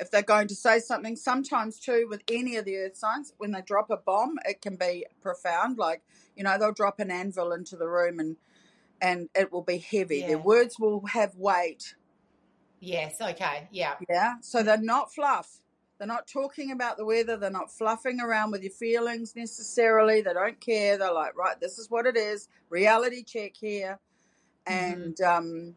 if 0.00 0.10
they're 0.10 0.22
going 0.22 0.46
to 0.48 0.54
say 0.54 0.78
something. 0.78 1.16
Sometimes 1.16 1.78
too, 1.78 2.06
with 2.08 2.22
any 2.30 2.56
of 2.56 2.64
the 2.64 2.76
earth 2.76 2.96
signs, 2.96 3.32
when 3.38 3.50
they 3.52 3.62
drop 3.62 3.90
a 3.90 3.96
bomb, 3.96 4.38
it 4.44 4.62
can 4.62 4.76
be 4.76 5.04
profound. 5.20 5.76
Like 5.78 6.02
you 6.36 6.44
know, 6.44 6.56
they'll 6.58 6.72
drop 6.72 7.00
an 7.00 7.10
anvil 7.10 7.52
into 7.52 7.76
the 7.76 7.88
room 7.88 8.20
and 8.20 8.36
and 9.00 9.28
it 9.34 9.52
will 9.52 9.62
be 9.62 9.78
heavy. 9.78 10.20
Their 10.22 10.38
words 10.38 10.78
will 10.78 11.04
have 11.06 11.34
weight. 11.36 11.94
Yes. 12.80 13.20
Okay. 13.20 13.68
Yeah. 13.72 13.94
Yeah, 14.08 14.34
so 14.40 14.62
they're 14.62 14.76
not 14.78 15.12
fluff. 15.12 15.58
They're 15.98 16.06
not 16.06 16.28
talking 16.28 16.70
about 16.70 16.96
the 16.96 17.04
weather. 17.04 17.36
They're 17.36 17.50
not 17.50 17.72
fluffing 17.72 18.20
around 18.20 18.52
with 18.52 18.62
your 18.62 18.70
feelings 18.70 19.34
necessarily. 19.34 20.20
They 20.20 20.32
don't 20.32 20.60
care. 20.60 20.96
They're 20.96 21.12
like, 21.12 21.36
right, 21.36 21.58
this 21.60 21.76
is 21.76 21.90
what 21.90 22.06
it 22.06 22.16
is. 22.16 22.48
Reality 22.70 23.24
check 23.24 23.56
here. 23.56 23.98
And, 24.68 25.20
um, 25.20 25.74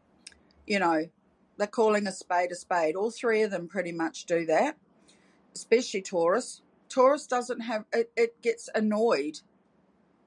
you 0.68 0.80
know, 0.80 1.10
they're 1.58 1.68
calling 1.68 2.08
a 2.08 2.12
spade 2.12 2.52
a 2.52 2.56
spade. 2.56 2.96
All 2.96 3.12
three 3.12 3.44
of 3.44 3.52
them 3.52 3.68
pretty 3.68 3.92
much 3.92 4.26
do 4.26 4.46
that, 4.48 4.78
especially 5.56 6.02
Taurus. 6.02 6.62
Taurus 6.90 7.28
doesn't 7.28 7.62
have, 7.62 7.86
it, 7.94 8.12
it 8.18 8.42
gets 8.42 8.70
annoyed 8.76 9.40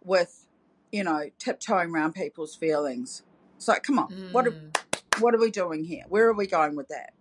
with, 0.02 0.46
you 0.92 1.04
know, 1.04 1.30
tiptoeing 1.38 1.90
around 1.90 2.14
people's 2.14 2.54
feelings. 2.54 3.22
It's 3.56 3.68
like, 3.68 3.82
come 3.82 3.98
on, 3.98 4.28
what, 4.32 4.46
are, 4.46 4.52
Mm. 4.52 5.20
what 5.20 5.34
are 5.34 5.38
we 5.40 5.50
doing 5.50 5.84
here? 5.84 6.04
Where 6.08 6.26
are 6.28 6.34
we 6.34 6.46
going 6.46 6.76
with 6.76 6.88
that? 6.88 7.12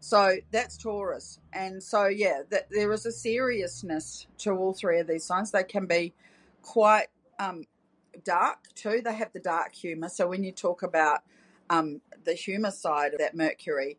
So 0.00 0.36
that's 0.50 0.76
Taurus. 0.76 1.38
And 1.52 1.82
so, 1.82 2.06
yeah, 2.06 2.42
that 2.50 2.68
there 2.70 2.92
is 2.92 3.06
a 3.06 3.12
seriousness 3.12 4.26
to 4.38 4.50
all 4.50 4.74
three 4.74 4.98
of 5.00 5.06
these 5.06 5.24
signs. 5.24 5.50
They 5.50 5.64
can 5.64 5.86
be 5.86 6.12
quite 6.60 7.06
um, 7.38 7.64
dark 8.22 8.72
too. 8.74 9.00
They 9.04 9.14
have 9.14 9.32
the 9.32 9.40
dark 9.40 9.74
humor. 9.74 10.08
So 10.08 10.28
when 10.28 10.44
you 10.44 10.52
talk 10.52 10.82
about 10.82 11.20
um, 11.70 12.00
the 12.24 12.34
humor 12.34 12.70
side 12.70 13.12
of 13.14 13.18
that 13.20 13.34
Mercury, 13.34 13.98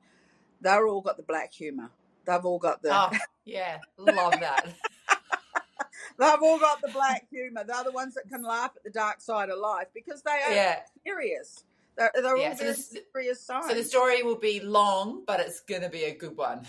they're 0.61 0.87
all 0.87 1.01
got 1.01 1.17
the 1.17 1.23
black 1.23 1.53
humor. 1.53 1.89
They've 2.25 2.45
all 2.45 2.59
got 2.59 2.81
the 2.81 2.91
Oh, 2.93 3.11
yeah. 3.45 3.79
Love 3.97 4.39
that. 4.39 4.67
they've 6.19 6.41
all 6.41 6.59
got 6.59 6.81
the 6.81 6.89
black 6.89 7.27
humor. 7.29 7.63
They're 7.65 7.83
the 7.83 7.91
ones 7.91 8.13
that 8.15 8.27
can 8.29 8.43
laugh 8.43 8.71
at 8.75 8.83
the 8.83 8.89
dark 8.89 9.21
side 9.21 9.49
of 9.49 9.59
life 9.59 9.87
because 9.93 10.21
they 10.21 10.31
are 10.31 10.53
Yeah. 10.53 10.79
serious. 11.05 11.63
They're, 11.97 12.11
they're 12.13 12.37
Yeah, 12.37 12.49
all 12.49 12.55
so 12.55 12.73
serious 13.13 13.41
signs. 13.41 13.67
So 13.67 13.73
the 13.73 13.83
story 13.83 14.21
will 14.23 14.37
be 14.37 14.59
long, 14.59 15.23
but 15.25 15.39
it's 15.39 15.61
going 15.61 15.81
to 15.81 15.89
be 15.89 16.03
a 16.05 16.15
good 16.15 16.35
one. 16.35 16.67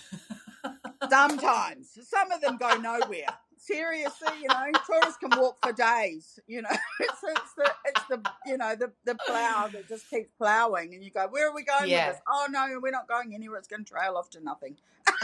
Sometimes. 1.10 1.98
Some 2.08 2.30
of 2.30 2.40
them 2.40 2.58
go 2.58 2.76
nowhere. 2.76 3.26
Seriously, 3.66 4.28
you 4.42 4.48
know, 4.48 4.70
Taurus 4.86 5.16
can 5.16 5.30
walk 5.40 5.56
for 5.60 5.72
days. 5.72 6.38
You 6.46 6.62
know, 6.62 6.68
it's, 7.00 7.18
it's 7.24 7.54
the 7.56 7.68
it's 7.84 8.02
the 8.08 8.22
you 8.46 8.56
know 8.58 8.76
the 8.76 8.92
the 9.04 9.16
plow 9.26 9.68
that 9.72 9.88
just 9.88 10.08
keeps 10.08 10.30
plowing, 10.38 10.94
and 10.94 11.02
you 11.02 11.10
go, 11.10 11.26
where 11.28 11.50
are 11.50 11.54
we 11.54 11.64
going 11.64 11.90
Yeah. 11.90 12.06
with 12.06 12.16
this? 12.16 12.22
Oh 12.28 12.46
no, 12.48 12.78
we're 12.80 12.92
not 12.92 13.08
going 13.08 13.34
anywhere. 13.34 13.58
It's 13.58 13.66
going 13.66 13.84
to 13.84 13.90
trail 13.90 14.16
off 14.16 14.30
to 14.30 14.40
nothing. 14.40 14.76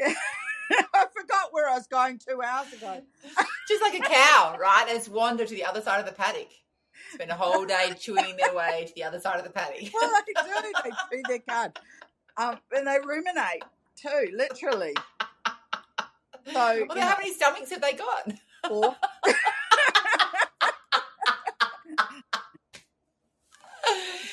I 0.00 1.06
forgot 1.14 1.52
where 1.52 1.68
I 1.68 1.74
was 1.74 1.86
going 1.86 2.18
two 2.18 2.40
hours 2.42 2.72
ago. 2.72 3.02
Just 3.68 3.82
like 3.82 3.94
a 3.94 4.00
cow, 4.02 4.56
right? 4.58 4.86
It's 4.88 5.08
wander 5.08 5.44
to 5.44 5.54
the 5.54 5.64
other 5.64 5.82
side 5.82 6.00
of 6.00 6.06
the 6.06 6.12
paddock. 6.12 6.48
Spend 7.12 7.30
a 7.30 7.34
whole 7.34 7.64
day 7.66 7.92
chewing 7.98 8.36
their 8.36 8.54
way 8.54 8.84
to 8.88 8.94
the 8.94 9.04
other 9.04 9.20
side 9.20 9.38
of 9.38 9.44
the 9.44 9.50
paddock. 9.50 9.90
Well, 9.92 10.10
they 10.26 10.42
do. 10.42 10.72
They 10.84 10.90
chew 11.16 11.22
their 11.28 11.38
cud, 11.40 11.78
um, 12.36 12.58
and 12.74 12.86
they 12.86 12.98
ruminate 13.04 13.64
too, 14.00 14.30
literally. 14.34 14.94
So, 16.46 16.54
well, 16.54 16.78
you 16.78 16.86
then 16.88 16.96
know, 16.96 17.02
how 17.02 17.18
many 17.18 17.34
stomachs 17.34 17.68
have 17.68 17.82
they 17.82 17.92
got? 17.92 18.32
four. 18.66 18.96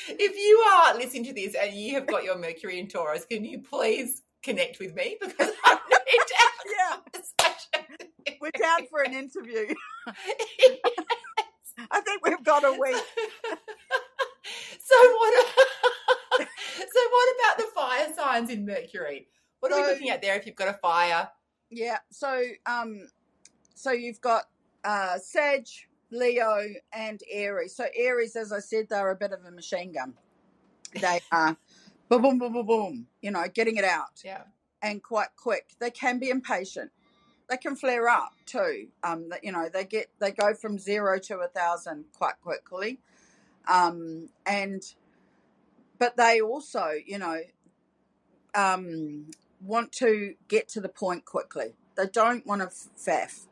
if 0.07 0.37
you 0.37 0.57
are 0.71 0.95
listening 0.97 1.25
to 1.25 1.33
this 1.33 1.55
and 1.55 1.73
you 1.73 1.95
have 1.95 2.07
got 2.07 2.23
your 2.23 2.37
Mercury 2.37 2.79
in 2.79 2.87
Taurus, 2.87 3.25
can 3.25 3.43
you 3.43 3.59
please 3.59 4.23
connect 4.43 4.79
with 4.79 4.95
me 4.95 5.17
because 5.19 5.51
I 5.65 5.73
need 5.73 6.21
to 6.27 6.35
have 6.37 6.51
Yeah, 7.77 8.35
we're 8.41 8.51
down 8.51 8.87
for 8.89 9.01
an 9.01 9.13
interview. 9.13 9.73
I 11.91 12.01
think 12.01 12.25
we've 12.25 12.43
got 12.43 12.63
a 12.63 12.71
week. 12.71 13.03
so 14.79 14.95
what? 15.17 15.47
so 16.39 17.01
what 17.11 17.35
about 17.35 17.57
the 17.57 17.67
fire 17.75 18.13
signs 18.15 18.49
in 18.49 18.65
Mercury? 18.65 19.27
What 19.65 19.73
are 19.73 19.81
we 19.81 19.93
looking 19.93 20.09
at 20.11 20.21
there? 20.21 20.35
If 20.35 20.45
you've 20.45 20.55
got 20.55 20.67
a 20.67 20.73
fire, 20.73 21.27
Yeah. 21.71 21.97
So, 22.11 22.43
um, 22.67 23.07
so 23.73 23.91
you've 23.91 24.21
got 24.21 24.43
uh, 24.83 25.17
Sag, 25.17 25.65
Leo, 26.11 26.67
and 26.93 27.19
Aries. 27.31 27.75
So 27.75 27.85
Aries, 27.95 28.35
as 28.35 28.53
I 28.53 28.59
said, 28.59 28.89
they're 28.89 29.09
a 29.09 29.15
bit 29.15 29.31
of 29.31 29.43
a 29.43 29.49
machine 29.49 29.91
gun. 29.91 30.13
They 30.93 31.19
are 31.31 31.57
boom, 32.09 32.21
boom, 32.21 32.37
boom, 32.37 32.53
boom, 32.53 32.65
boom. 32.67 33.07
You 33.23 33.31
know, 33.31 33.45
getting 33.51 33.77
it 33.77 33.85
out. 33.85 34.21
yeah, 34.23 34.43
and 34.83 35.01
quite 35.01 35.29
quick. 35.35 35.71
They 35.79 35.89
can 35.89 36.19
be 36.19 36.29
impatient. 36.29 36.91
They 37.49 37.57
can 37.57 37.75
flare 37.75 38.07
up 38.07 38.33
too. 38.45 38.89
Um, 39.03 39.31
you 39.41 39.51
know, 39.51 39.67
they 39.73 39.85
get 39.85 40.11
they 40.19 40.29
go 40.29 40.53
from 40.53 40.77
zero 40.77 41.17
to 41.21 41.39
a 41.39 41.47
thousand 41.47 42.05
quite 42.13 42.39
quickly, 42.39 42.99
um, 43.67 44.29
and 44.45 44.83
but 45.97 46.17
they 46.17 46.39
also, 46.39 46.91
you 47.03 47.17
know, 47.17 47.39
um, 48.53 49.25
want 49.61 49.91
to 49.93 50.35
get 50.47 50.67
to 50.69 50.81
the 50.81 50.89
point 50.89 51.25
quickly. 51.25 51.75
They 51.95 52.07
don't 52.07 52.45
want 52.45 52.61
to 52.61 52.67
faff. 52.67 53.45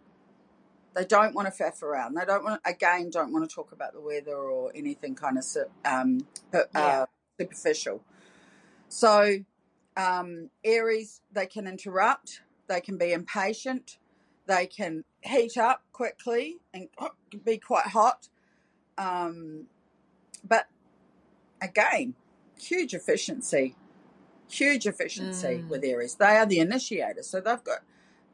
They 0.95 1.05
don't 1.05 1.33
want 1.33 1.53
to 1.53 1.63
faff 1.63 1.81
around. 1.81 2.15
They 2.15 2.25
don't 2.25 2.43
want 2.43 2.61
again 2.65 3.09
don't 3.09 3.33
want 3.33 3.49
to 3.49 3.53
talk 3.53 3.71
about 3.71 3.93
the 3.93 4.01
weather 4.01 4.35
or 4.35 4.71
anything 4.75 5.15
kind 5.15 5.37
of 5.37 5.45
um, 5.85 6.27
Yeah. 6.53 6.61
uh, 6.75 7.05
superficial. 7.39 8.01
So 8.89 9.39
um, 9.97 10.49
Aries, 10.63 11.21
they 11.31 11.45
can 11.47 11.67
interrupt, 11.67 12.41
they 12.67 12.81
can 12.81 12.97
be 12.97 13.11
impatient, 13.11 13.97
they 14.45 14.67
can 14.67 15.03
heat 15.21 15.57
up 15.57 15.83
quickly 15.91 16.57
and 16.73 16.89
be 17.45 17.57
quite 17.57 17.87
hot. 17.87 18.27
Um, 18.97 19.65
but 20.43 20.67
again, 21.61 22.13
huge 22.59 22.93
efficiency, 22.93 23.75
huge 24.53 24.85
efficiency 24.87 25.63
Mm. 25.63 25.69
with 25.69 25.83
Aries. 25.83 26.15
They 26.15 26.37
are 26.37 26.45
the 26.45 26.59
initiators, 26.59 27.27
so 27.27 27.41
they've 27.41 27.63
got. 27.63 27.79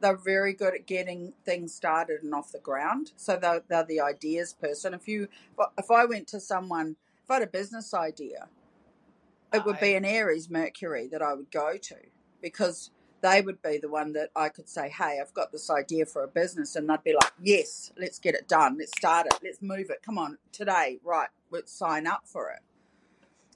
They're 0.00 0.16
very 0.16 0.54
good 0.54 0.74
at 0.74 0.86
getting 0.86 1.34
things 1.44 1.74
started 1.74 2.22
and 2.22 2.34
off 2.34 2.52
the 2.52 2.58
ground. 2.58 3.12
So 3.16 3.36
they're, 3.36 3.62
they're 3.68 3.84
the 3.84 4.00
ideas 4.00 4.54
person. 4.54 4.94
If 4.94 5.06
you, 5.08 5.28
if 5.78 5.90
I 5.90 6.06
went 6.06 6.26
to 6.28 6.40
someone, 6.40 6.96
if 7.22 7.30
I 7.30 7.34
had 7.34 7.42
a 7.42 7.46
business 7.46 7.92
idea, 7.92 8.48
it 9.52 9.64
would 9.64 9.80
be 9.80 9.94
an 9.94 10.04
Aries 10.06 10.48
Mercury 10.50 11.08
that 11.08 11.22
I 11.22 11.34
would 11.34 11.50
go 11.50 11.76
to 11.76 11.96
because 12.40 12.90
they 13.20 13.42
would 13.42 13.60
be 13.62 13.78
the 13.78 13.88
one 13.90 14.12
that 14.14 14.30
I 14.34 14.48
could 14.48 14.68
say, 14.70 14.88
Hey, 14.88 15.18
I've 15.20 15.34
got 15.34 15.52
this 15.52 15.68
idea 15.70 16.06
for 16.06 16.22
a 16.24 16.28
business. 16.28 16.76
And 16.76 16.88
they'd 16.88 17.02
be 17.04 17.12
like, 17.14 17.32
Yes, 17.42 17.92
let's 17.98 18.18
get 18.18 18.34
it 18.34 18.48
done. 18.48 18.78
Let's 18.78 18.92
start 18.96 19.26
it. 19.26 19.34
Let's 19.44 19.60
move 19.60 19.90
it. 19.90 20.02
Come 20.02 20.18
on, 20.18 20.38
today, 20.52 20.98
right? 21.04 21.28
Let's 21.50 21.72
sign 21.72 22.06
up 22.06 22.22
for 22.26 22.50
it. 22.50 22.60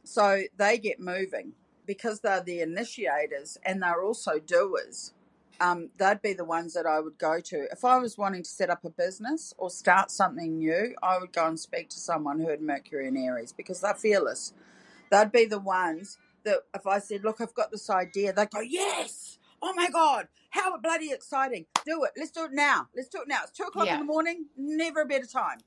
So 0.05 0.43
they 0.59 0.79
get 0.79 1.01
moving 1.01 1.53
because 1.87 2.21
they're 2.21 2.43
the 2.43 2.61
initiators 2.61 3.59
and 3.65 3.83
they're 3.83 4.03
also 4.03 4.39
doers. 4.39 5.13
Um, 5.61 5.91
they'd 5.99 6.23
be 6.23 6.33
the 6.33 6.45
ones 6.45 6.75
that 6.75 6.87
I 6.87 7.01
would 7.01 7.19
go 7.19 7.41
to. 7.41 7.67
If 7.73 7.85
I 7.85 7.99
was 7.99 8.19
wanting 8.19 8.43
to 8.43 8.51
set 8.51 8.71
up 8.71 8.85
a 8.85 8.91
business 8.91 9.55
or 9.59 9.71
start 9.71 10.11
something 10.11 10.59
new, 10.59 10.95
I 11.03 11.19
would 11.19 11.33
go 11.33 11.47
and 11.47 11.59
speak 11.61 11.91
to 11.91 11.99
someone 11.99 12.41
who 12.41 12.49
had 12.49 12.61
Mercury 12.63 13.09
and 13.09 13.17
Aries 13.19 13.53
because 13.53 13.81
they're 13.81 13.95
fearless 13.95 14.53
they'd 15.11 15.33
be 15.33 15.45
the 15.47 15.59
ones 15.59 16.19
that 16.45 16.61
if 16.75 16.87
I 16.87 16.99
said, 16.99 17.25
"Look, 17.25 17.41
I've 17.41 17.55
got 17.55 17.71
this 17.71 17.89
idea," 17.91 18.33
they'd 18.33 18.51
go, 18.51 18.61
"Yes! 18.61 19.39
Oh 19.63 19.73
my 19.75 19.89
god, 19.91 20.29
how 20.51 20.77
bloody 20.79 21.11
exciting! 21.13 21.67
Do 21.87 22.05
it! 22.05 22.13
Let's 22.17 22.31
do 22.31 22.45
it 22.45 22.53
now! 22.53 22.89
Let's 22.95 23.09
do 23.09 23.23
it 23.23 23.29
now! 23.29 23.41
It's 23.45 23.53
two 23.53 23.65
o'clock 23.65 23.87
Yeah. 23.87 23.95
in 23.95 24.01
the 24.01 24.07
morning. 24.07 24.47
Never 24.57 25.03
a 25.03 25.07
better 25.07 25.27
time." 25.27 25.59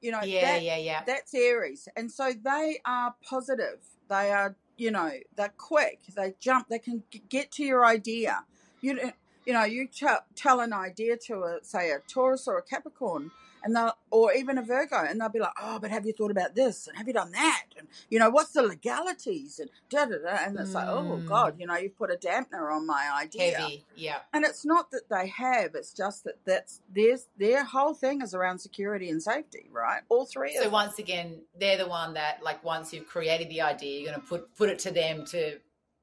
You 0.00 0.12
know, 0.12 0.22
yeah, 0.22 0.40
that, 0.42 0.62
yeah, 0.62 0.76
yeah. 0.76 1.04
that's 1.06 1.34
Aries, 1.34 1.88
and 1.96 2.10
so 2.10 2.32
they 2.32 2.80
are 2.84 3.14
positive. 3.22 3.80
They 4.08 4.32
are, 4.32 4.56
you 4.82 4.90
know, 4.90 5.12
they're 5.36 5.54
quick. 5.56 6.00
They 6.16 6.34
jump. 6.40 6.68
They 6.68 6.80
can 6.80 7.04
get 7.28 7.52
to 7.52 7.62
your 7.64 7.86
idea. 7.86 8.44
You, 8.80 9.12
you 9.46 9.52
know, 9.52 9.64
you 9.64 9.86
tell 9.86 10.24
tell 10.34 10.58
an 10.60 10.72
idea 10.72 11.16
to 11.28 11.44
a 11.44 11.58
say 11.62 11.92
a 11.92 12.00
Taurus 12.08 12.48
or 12.48 12.58
a 12.58 12.62
Capricorn, 12.62 13.30
and 13.62 13.74
they'll 13.74 13.96
or 14.10 14.32
even 14.34 14.58
a 14.58 14.62
Virgo, 14.62 14.96
and 14.96 15.20
they'll 15.20 15.28
be 15.28 15.38
like, 15.38 15.52
"Oh, 15.60 15.78
but 15.78 15.90
have 15.90 16.04
you 16.06 16.12
thought 16.12 16.30
about 16.30 16.54
this? 16.54 16.86
And 16.88 16.96
have 16.96 17.06
you 17.06 17.12
done 17.14 17.32
that? 17.32 17.64
And 17.78 17.88
you 18.10 18.18
know, 18.18 18.30
what's 18.30 18.52
the 18.52 18.62
legalities?" 18.62 19.58
And 19.58 19.70
da 19.88 20.04
da 20.06 20.18
da. 20.18 20.44
And 20.44 20.58
it's 20.58 20.74
like, 20.74 20.86
"Oh 20.88 21.18
Mm. 21.22 21.26
God, 21.26 21.58
you 21.58 21.66
know, 21.66 21.76
you've 21.76 21.96
put 21.96 22.10
a 22.10 22.16
dampener 22.16 22.72
on 22.74 22.86
my 22.86 23.10
idea." 23.14 23.58
Heavy, 23.58 23.84
yeah. 23.94 24.18
And 24.32 24.44
it's 24.44 24.64
not 24.64 24.90
that 24.90 25.08
they 25.08 25.28
have; 25.28 25.74
it's 25.74 25.92
just 25.92 26.24
that 26.24 26.38
that's 26.44 26.80
their 26.90 27.16
their 27.36 27.64
whole 27.64 27.94
thing 27.94 28.20
is 28.22 28.34
around 28.34 28.58
security 28.58 29.08
and 29.10 29.22
safety, 29.22 29.68
right? 29.70 30.02
All 30.08 30.26
three 30.26 30.56
of 30.56 30.64
So 30.64 30.70
once 30.70 30.98
again, 30.98 31.42
they're 31.58 31.78
the 31.78 31.88
one 31.88 32.14
that, 32.14 32.42
like, 32.42 32.62
once 32.64 32.92
you've 32.92 33.06
created 33.06 33.48
the 33.48 33.60
idea, 33.62 34.00
you're 34.00 34.10
going 34.10 34.20
to 34.20 34.26
put 34.26 34.54
put 34.54 34.68
it 34.68 34.78
to 34.80 34.90
them 34.90 35.24
to 35.26 35.58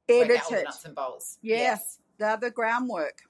edit 0.10 0.38
out 0.38 0.44
all 0.46 0.50
the 0.52 0.60
it. 0.62 0.64
nuts 0.66 0.86
and 0.86 0.96
bolts. 0.96 1.38
Yeah. 1.42 1.58
Yes. 1.58 2.00
They're 2.18 2.36
the 2.38 2.52
groundwork. 2.52 3.22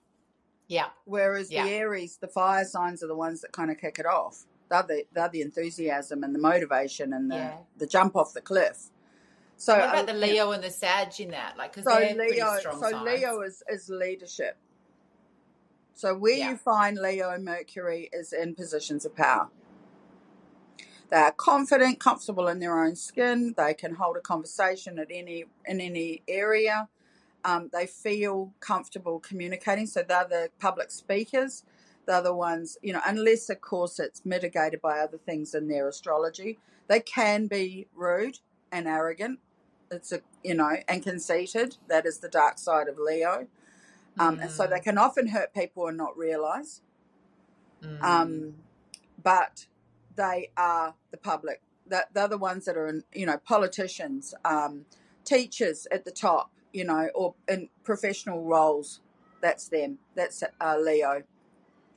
Yeah. 0.70 0.92
Whereas 1.06 1.52
Yeah. 1.52 1.66
the 1.66 1.72
Aries, 1.74 2.18
the 2.22 2.30
fire 2.30 2.64
signs 2.66 3.04
are 3.04 3.08
the 3.08 3.16
ones 3.16 3.42
that 3.42 3.52
kind 3.52 3.72
of 3.72 3.78
kick 3.80 4.00
it 4.00 4.06
off. 4.06 4.46
They're 4.70 4.84
the, 4.84 5.06
they're 5.14 5.30
the 5.30 5.42
enthusiasm 5.42 6.24
and 6.24 6.34
the 6.34 6.40
motivation 6.40 7.12
and 7.14 7.30
the, 7.32 7.36
Yeah. 7.36 7.58
the 7.78 7.88
jump 7.88 8.16
off 8.16 8.34
the 8.34 8.42
cliff. 8.42 8.92
So 9.58 9.74
what 9.78 9.90
about 9.90 10.10
uh, 10.10 10.14
the 10.14 10.20
Leo 10.20 10.52
and 10.52 10.64
the 10.64 10.72
Sag 10.72 11.20
in 11.20 11.32
that? 11.32 11.58
Like, 11.58 11.74
because 11.76 11.92
So 11.92 12.00
they're 12.00 12.16
pretty 12.16 12.36
Leo, 12.36 12.58
strong 12.60 12.80
so 12.82 12.92
signs. 12.92 13.06
Leo 13.06 13.42
is 13.42 13.64
is 13.68 13.90
leadership. 13.90 14.58
So 15.96 16.16
where 16.16 16.38
Yeah. 16.38 16.52
you 16.52 16.58
find 16.58 16.98
Leo 16.98 17.32
and 17.32 17.44
Mercury 17.44 18.10
is 18.14 18.32
in 18.32 18.56
positions 18.56 19.04
of 19.06 19.16
power. 19.18 19.50
They 21.10 21.18
are 21.18 21.32
confident, 21.34 22.00
comfortable 22.00 22.48
in 22.48 22.60
their 22.60 22.80
own 22.80 22.96
skin. 22.96 23.54
They 23.58 23.74
can 23.74 23.96
hold 23.96 24.16
a 24.18 24.22
conversation 24.22 25.00
at 25.00 25.08
any 25.12 25.46
in 25.66 25.82
any 25.82 26.24
area. 26.28 26.88
Um, 27.46 27.70
they 27.72 27.88
feel 27.88 28.54
comfortable 28.60 29.20
communicating, 29.20 29.88
so 29.88 30.04
they're 30.08 30.28
the 30.28 30.50
public 30.60 30.92
speakers. 30.92 31.64
They're 32.06 32.22
the 32.22 32.34
ones, 32.34 32.78
you 32.82 32.94
know, 32.94 33.02
unless 33.06 33.50
of 33.50 33.62
course 33.62 34.00
it's 34.00 34.26
mitigated 34.26 34.82
by 34.82 35.00
other 35.00 35.18
things 35.18 35.54
in 35.54 35.68
their 35.68 35.88
astrology. 35.88 36.58
They 36.88 37.00
can 37.00 37.48
be 37.48 37.88
rude 37.96 38.40
and 38.72 38.88
arrogant. 38.88 39.40
It's 39.92 40.12
a 40.12 40.22
you 40.44 40.56
know 40.56 40.78
and 40.88 41.04
conceited. 41.04 41.78
That 41.88 42.06
is 42.06 42.20
the 42.20 42.30
dark 42.30 42.58
side 42.58 42.88
of 42.88 42.98
Leo. 43.00 43.48
Um, 44.20 44.40
and 44.42 44.52
so 44.52 44.66
Mm, 44.66 44.70
they 44.72 44.80
can 44.80 44.98
often 44.98 45.28
hurt 45.28 45.54
people 45.54 45.88
and 45.88 45.98
not 45.98 46.18
realize. 46.18 46.82
mm. 47.84 48.04
Um, 48.04 48.56
but 49.22 49.68
they 50.16 50.52
are 50.58 50.96
the 51.12 51.18
public. 51.18 51.62
That 51.88 52.14
they're 52.14 52.28
the 52.28 52.38
ones 52.38 52.66
that 52.66 52.78
are 52.78 52.88
in, 52.88 53.04
you 53.14 53.26
know, 53.26 53.38
politicians, 53.38 54.34
um, 54.46 54.86
teachers 55.26 55.88
at 55.92 56.06
the 56.06 56.12
top, 56.12 56.52
you 56.74 56.84
know, 56.86 57.10
or 57.16 57.36
in 57.48 57.70
professional 57.84 58.44
roles. 58.44 59.02
That's 59.42 59.70
them. 59.70 60.00
That's 60.16 60.44
uh, 60.62 60.78
Leo. 60.80 61.24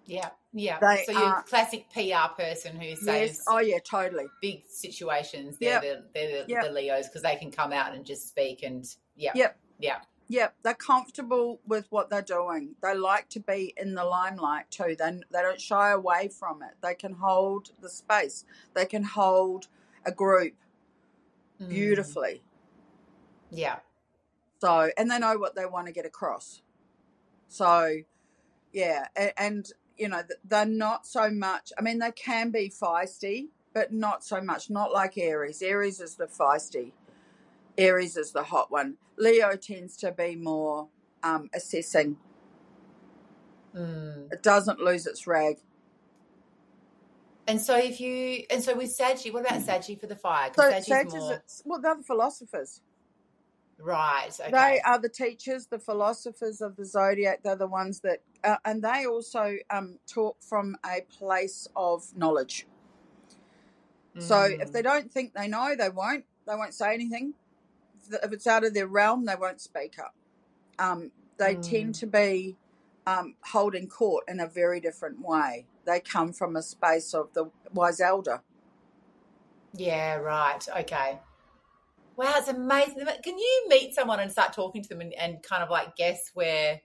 yeah, 0.06 0.30
yeah. 0.52 0.78
They 0.80 1.04
So 1.04 1.12
you're 1.12 1.24
are 1.24 1.40
a 1.40 1.42
classic 1.42 1.86
PR 1.92 2.34
person 2.40 2.76
who 2.76 2.86
yes. 3.02 3.44
Oh 3.46 3.60
yeah, 3.60 3.78
totally. 3.78 4.26
big 4.40 4.62
situations. 4.68 5.58
They're 5.58 5.70
Yep. 5.70 5.82
the 5.82 6.04
they're 6.14 6.42
the, 6.42 6.48
Yep. 6.48 6.64
the 6.66 6.72
Leos 6.72 7.08
because 7.08 7.22
they 7.22 7.36
can 7.36 7.50
come 7.50 7.72
out 7.72 7.94
and 7.94 8.04
just 8.04 8.28
speak 8.28 8.62
and 8.62 8.86
yeah, 9.16 9.32
Yep. 9.34 9.58
yeah. 9.78 9.98
Yep, 10.28 10.54
they're 10.62 10.74
comfortable 10.74 11.60
with 11.66 11.86
what 11.90 12.08
they're 12.08 12.22
doing. 12.22 12.74
They 12.82 12.94
like 12.94 13.28
to 13.30 13.40
be 13.40 13.74
in 13.76 13.94
the 13.94 14.04
limelight 14.04 14.70
too. 14.70 14.96
They 14.98 15.20
they 15.30 15.42
don't 15.42 15.60
shy 15.60 15.90
away 15.90 16.28
from 16.28 16.62
it. 16.62 16.74
They 16.82 16.94
can 16.94 17.12
hold 17.12 17.70
the 17.80 17.88
space. 17.90 18.44
They 18.74 18.86
can 18.86 19.02
hold 19.04 19.68
a 20.06 20.12
group 20.12 20.54
Mm, 21.60 21.68
beautifully. 21.68 22.42
yeah. 23.50 23.76
So, 24.62 24.92
and 24.96 25.10
they 25.10 25.18
know 25.18 25.38
what 25.38 25.56
they 25.56 25.66
want 25.66 25.88
to 25.88 25.92
get 25.92 26.06
across. 26.06 26.62
So, 27.48 27.96
yeah, 28.72 29.08
and, 29.16 29.32
and 29.36 29.68
you 29.96 30.08
know 30.08 30.22
they're 30.44 30.64
not 30.64 31.04
so 31.04 31.30
much. 31.30 31.72
I 31.76 31.82
mean, 31.82 31.98
they 31.98 32.12
can 32.12 32.52
be 32.52 32.70
feisty, 32.70 33.48
but 33.74 33.92
not 33.92 34.22
so 34.22 34.40
much. 34.40 34.70
Not 34.70 34.92
like 34.92 35.18
Aries. 35.18 35.62
Aries 35.62 35.98
is 35.98 36.14
the 36.14 36.26
feisty. 36.26 36.92
Aries 37.76 38.16
is 38.16 38.30
the 38.30 38.44
hot 38.44 38.70
one. 38.70 38.98
Leo 39.16 39.56
tends 39.56 39.96
to 39.96 40.12
be 40.12 40.36
more 40.36 40.86
um, 41.24 41.50
assessing. 41.52 42.18
Mm. 43.74 44.32
It 44.32 44.44
doesn't 44.44 44.78
lose 44.78 45.08
its 45.08 45.26
rag. 45.26 45.56
And 47.48 47.60
so 47.60 47.76
if 47.76 48.00
you 48.00 48.44
and 48.48 48.62
so 48.62 48.76
with 48.76 48.92
Saggy, 48.92 49.32
what 49.32 49.44
about 49.44 49.60
Saggy 49.62 49.96
for 49.96 50.06
the 50.06 50.14
fire? 50.14 50.52
So 50.54 50.70
Sagittarius, 50.70 51.12
more 51.12 51.42
well, 51.64 51.80
they're 51.80 51.96
the 51.96 52.04
philosophers. 52.04 52.80
Right. 53.82 54.30
They 54.50 54.80
are 54.84 54.98
the 54.98 55.08
teachers, 55.08 55.66
the 55.66 55.78
philosophers 55.78 56.60
of 56.60 56.76
the 56.76 56.84
zodiac. 56.84 57.42
They're 57.42 57.56
the 57.56 57.66
ones 57.66 58.00
that, 58.00 58.20
uh, 58.44 58.56
and 58.64 58.82
they 58.82 59.06
also 59.06 59.56
um, 59.70 59.98
talk 60.06 60.36
from 60.42 60.76
a 60.84 61.02
place 61.18 61.68
of 61.76 62.04
knowledge. 62.16 62.66
So 64.18 64.42
if 64.42 64.70
Mm. 64.70 64.72
they 64.72 64.82
don't 64.82 65.12
think 65.12 65.34
they 65.34 65.48
know, 65.48 65.74
they 65.76 65.88
won't. 65.88 66.26
They 66.46 66.54
won't 66.54 66.74
say 66.74 66.94
anything. 66.94 67.34
If 68.10 68.32
it's 68.32 68.46
out 68.46 68.64
of 68.64 68.74
their 68.74 68.86
realm, 68.86 69.24
they 69.24 69.36
won't 69.36 69.60
speak 69.60 69.98
up. 69.98 70.14
Um, 70.78 71.12
they 71.38 71.56
tend 71.56 71.94
Mm. 71.94 72.00
to 72.00 72.06
be 72.06 72.56
um, 73.06 73.36
holding 73.42 73.88
court 73.88 74.24
in 74.28 74.40
a 74.40 74.46
very 74.46 74.80
different 74.80 75.20
way. 75.20 75.66
They 75.86 76.00
come 76.00 76.32
from 76.32 76.56
a 76.56 76.62
space 76.62 77.14
of 77.14 77.32
the 77.34 77.50
wise 77.72 78.00
elder. 78.00 78.42
Yeah. 79.74 80.16
Right. 80.16 80.66
Okay. 80.80 81.18
Wow, 82.16 82.34
it's 82.36 82.48
amazing. 82.48 83.06
Can 83.22 83.38
you 83.38 83.66
meet 83.68 83.94
someone 83.94 84.20
and 84.20 84.30
start 84.30 84.52
talking 84.52 84.82
to 84.82 84.88
them 84.88 85.00
and, 85.00 85.14
and 85.14 85.42
kind 85.42 85.62
of 85.62 85.70
like 85.70 85.96
guess 85.96 86.30
where 86.34 86.80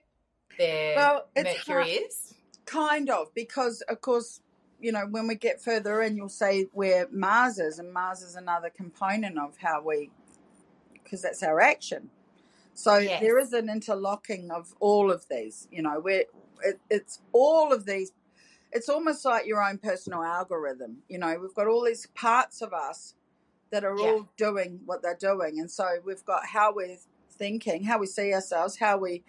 their 0.56 0.96
Well, 0.96 1.28
Mercury 1.36 1.74
hard, 1.74 1.86
is? 1.88 2.34
kind 2.64 3.10
of 3.10 3.32
because, 3.34 3.82
of 3.82 4.00
course, 4.00 4.40
you 4.80 4.92
know 4.92 5.06
when 5.10 5.26
we 5.26 5.34
get 5.34 5.60
further 5.60 6.02
in, 6.02 6.16
you'll 6.16 6.28
see 6.28 6.66
where 6.72 7.08
Mars 7.10 7.58
is, 7.58 7.78
and 7.78 7.92
Mars 7.92 8.22
is 8.22 8.36
another 8.36 8.70
component 8.70 9.38
of 9.38 9.56
how 9.58 9.82
we, 9.82 10.10
because 10.92 11.22
that's 11.22 11.42
our 11.42 11.60
action. 11.60 12.10
So 12.74 12.98
Yes. 12.98 13.20
there 13.20 13.38
is 13.38 13.52
an 13.52 13.68
interlocking 13.68 14.50
of 14.50 14.74
all 14.80 15.10
of 15.10 15.26
these. 15.28 15.68
You 15.70 15.82
know, 15.82 16.00
where 16.00 16.24
it, 16.64 16.80
it's 16.88 17.20
all 17.32 17.72
of 17.72 17.84
these. 17.86 18.12
It's 18.72 18.88
almost 18.88 19.24
like 19.24 19.46
your 19.46 19.62
own 19.62 19.78
personal 19.78 20.22
algorithm. 20.22 20.98
You 21.08 21.18
know, 21.18 21.38
we've 21.40 21.54
got 21.54 21.66
all 21.66 21.84
these 21.84 22.06
parts 22.14 22.60
of 22.62 22.72
us 22.72 23.14
that 23.70 23.84
are 23.84 23.96
Yeah. 23.98 24.04
all 24.12 24.28
doing 24.36 24.80
what 24.86 25.02
they're 25.02 25.14
doing, 25.16 25.58
and 25.60 25.70
so 25.70 25.98
we've 26.04 26.24
got 26.24 26.46
how 26.46 26.72
we're 26.72 26.98
thinking, 27.30 27.84
how 27.84 27.98
we 27.98 28.06
see 28.06 28.32
ourselves, 28.34 28.78
how 28.78 28.96
we 28.98 29.24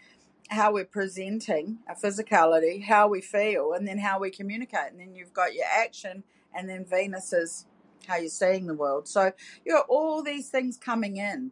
how 0.49 0.73
we're 0.73 0.83
presenting 0.85 1.77
our 1.87 1.95
physicality, 1.95 2.83
how 2.83 3.07
we 3.07 3.21
feel, 3.21 3.73
and 3.73 3.87
then 3.87 3.99
how 3.99 4.19
we 4.19 4.31
communicate. 4.31 4.91
And 4.91 4.99
then 4.99 5.13
you've 5.13 5.33
got 5.33 5.53
your 5.53 5.65
action, 5.65 6.23
and 6.55 6.67
then 6.67 6.85
Venus 6.85 7.31
is 7.33 7.65
how 8.07 8.15
you're 8.15 8.29
seeing 8.29 8.65
the 8.65 8.73
world. 8.73 9.07
So 9.07 9.31
you 9.63 9.73
got 9.73 9.85
all 9.89 10.23
these 10.23 10.49
things 10.49 10.75
coming 10.75 11.17
in. 11.17 11.51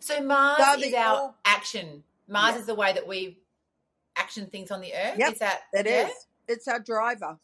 So 0.00 0.20
Mars 0.22 0.58
They're 0.58 0.88
is 0.88 0.94
our 0.94 1.14
all 1.16 1.36
action. 1.44 2.02
Mars 2.26 2.54
yeah, 2.54 2.60
is 2.62 2.66
the 2.66 2.74
way 2.74 2.92
that 2.92 3.06
we 3.06 3.38
action 4.16 4.46
things 4.46 4.70
on 4.72 4.80
the 4.80 4.92
earth. 4.92 5.18
yep, 5.18 5.34
Is 5.34 5.38
that 5.38 5.62
it 5.72 5.86
yeah? 5.86 6.08
is. 6.08 6.26
It's 6.48 6.66
our 6.66 6.80
driver, 6.80 7.38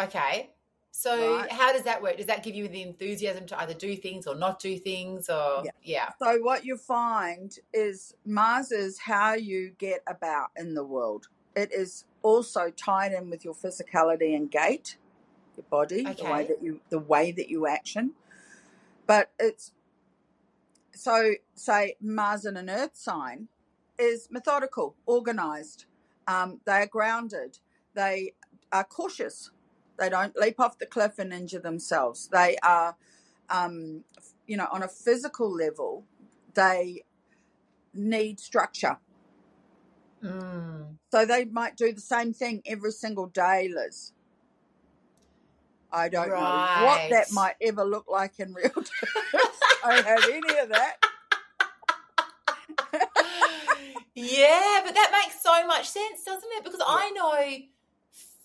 Okay. 0.00 0.50
So 0.96 1.38
right? 1.38 1.50
how 1.50 1.72
does 1.72 1.82
that 1.82 2.00
work? 2.00 2.18
Does 2.18 2.26
that 2.26 2.44
give 2.44 2.54
you 2.54 2.68
the 2.68 2.80
enthusiasm 2.80 3.46
to 3.46 3.60
either 3.60 3.74
do 3.74 3.96
things 3.96 4.28
or 4.28 4.36
not 4.36 4.60
do 4.60 4.78
things 4.78 5.28
or 5.28 5.62
Yeah. 5.64 5.72
yeah. 5.82 6.10
So 6.22 6.38
what 6.38 6.64
you 6.64 6.76
find 6.76 7.52
is 7.72 8.14
Mars 8.24 8.70
is 8.70 9.00
how 9.00 9.34
you 9.34 9.72
get 9.76 10.04
about 10.06 10.50
in 10.56 10.74
the 10.74 10.84
world. 10.84 11.26
It 11.56 11.72
is 11.72 12.04
also 12.22 12.70
tied 12.70 13.12
in 13.12 13.28
with 13.28 13.44
your 13.44 13.54
physicality 13.54 14.36
and 14.36 14.48
gait, 14.48 14.96
your 15.56 15.64
body, 15.68 16.04
the 16.04 16.24
way 16.24 16.44
that 16.44 16.62
you 16.62 16.80
the 16.90 17.00
way 17.00 17.32
that 17.32 17.48
you 17.48 17.66
action. 17.66 18.12
But 19.08 19.32
it's 19.40 19.72
so 20.94 21.32
say 21.56 21.96
Mars 22.00 22.44
in 22.44 22.56
an 22.56 22.70
Earth 22.70 22.96
sign 22.96 23.48
is 23.98 24.28
methodical, 24.30 24.94
organized. 25.06 25.86
Um, 26.28 26.60
they 26.64 26.82
are 26.82 26.86
grounded. 26.86 27.58
They 27.94 28.34
are 28.70 28.84
cautious. 28.84 29.50
They 29.98 30.08
don't 30.08 30.36
leap 30.36 30.58
off 30.60 30.78
the 30.78 30.86
cliff 30.86 31.18
and 31.18 31.32
injure 31.32 31.60
themselves. 31.60 32.28
They 32.28 32.56
are, 32.62 32.96
um, 33.48 34.04
you 34.46 34.56
know, 34.56 34.68
on 34.72 34.82
a 34.82 34.88
physical 34.88 35.50
level, 35.50 36.04
they 36.54 37.04
need 37.92 38.40
structure. 38.40 38.98
Mm. 40.22 40.96
So 41.12 41.24
they 41.24 41.44
might 41.44 41.76
do 41.76 41.92
the 41.92 42.00
same 42.00 42.32
thing 42.32 42.62
every 42.66 42.90
single 42.90 43.26
day, 43.26 43.70
Liz. 43.72 44.12
I 45.92 46.08
don't 46.08 46.28
know 46.28 46.66
what 46.82 47.08
that 47.10 47.30
might 47.32 47.54
ever 47.60 47.84
look 47.84 48.06
like 48.10 48.40
in 48.40 48.52
real 48.52 48.68
terms. 48.74 48.88
I 49.84 49.94
don't 49.94 50.06
have 50.06 50.24
any 50.28 50.58
of 50.58 50.68
that. 50.70 50.96
yeah, 54.14 54.80
but 54.84 54.94
that 54.94 55.10
makes 55.12 55.40
so 55.40 55.66
much 55.68 55.88
sense, 55.88 56.24
doesn't 56.24 56.48
it? 56.56 56.64
Because 56.64 56.80
Yeah. 56.80 56.86
I 56.88 57.10
know 57.10 57.66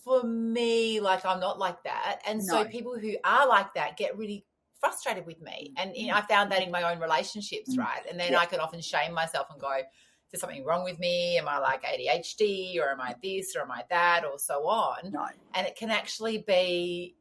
for 0.10 0.24
me, 0.24 1.00
like 1.00 1.24
I'm 1.24 1.40
not 1.40 1.60
like 1.60 1.84
that. 1.84 2.20
And 2.26 2.44
so 2.44 2.66
people 2.66 2.98
who 2.98 3.14
are 3.24 3.48
like 3.48 3.76
that 3.76 3.96
get 3.96 4.18
really 4.18 4.44
frustrated 4.80 5.24
with 5.28 5.40
me. 5.40 5.72
And 5.78 5.96
you 5.96 6.08
know, 6.08 6.16
I 6.16 6.22
found 6.22 6.52
that 6.52 6.64
in 6.64 6.72
my 6.72 6.82
own 6.92 7.00
relationships, 7.00 7.76
Mm. 7.76 7.80
right? 7.80 8.02
And 8.10 8.20
then 8.20 8.32
Yeah. 8.32 8.40
I 8.40 8.46
could 8.48 8.58
often 8.60 8.82
shame 8.82 9.14
myself 9.14 9.48
and 9.52 9.62
go, 9.62 9.72
is 9.72 9.84
there 10.32 10.40
something 10.40 10.64
wrong 10.66 10.84
with 10.84 10.98
me? 10.98 11.38
Am 11.38 11.48
I 11.48 11.60
like 11.60 11.84
ADHD 11.84 12.80
or 12.80 12.90
am 12.90 13.00
I 13.02 13.16
this 13.22 13.56
or 13.56 13.62
am 13.62 13.70
I 13.72 13.84
that 13.92 14.26
or 14.26 14.40
so 14.40 14.68
on? 14.68 15.12
No. 15.12 15.28
And 15.54 15.68
it 15.68 15.76
can 15.76 15.92
actually 15.92 16.40
be 16.40 17.16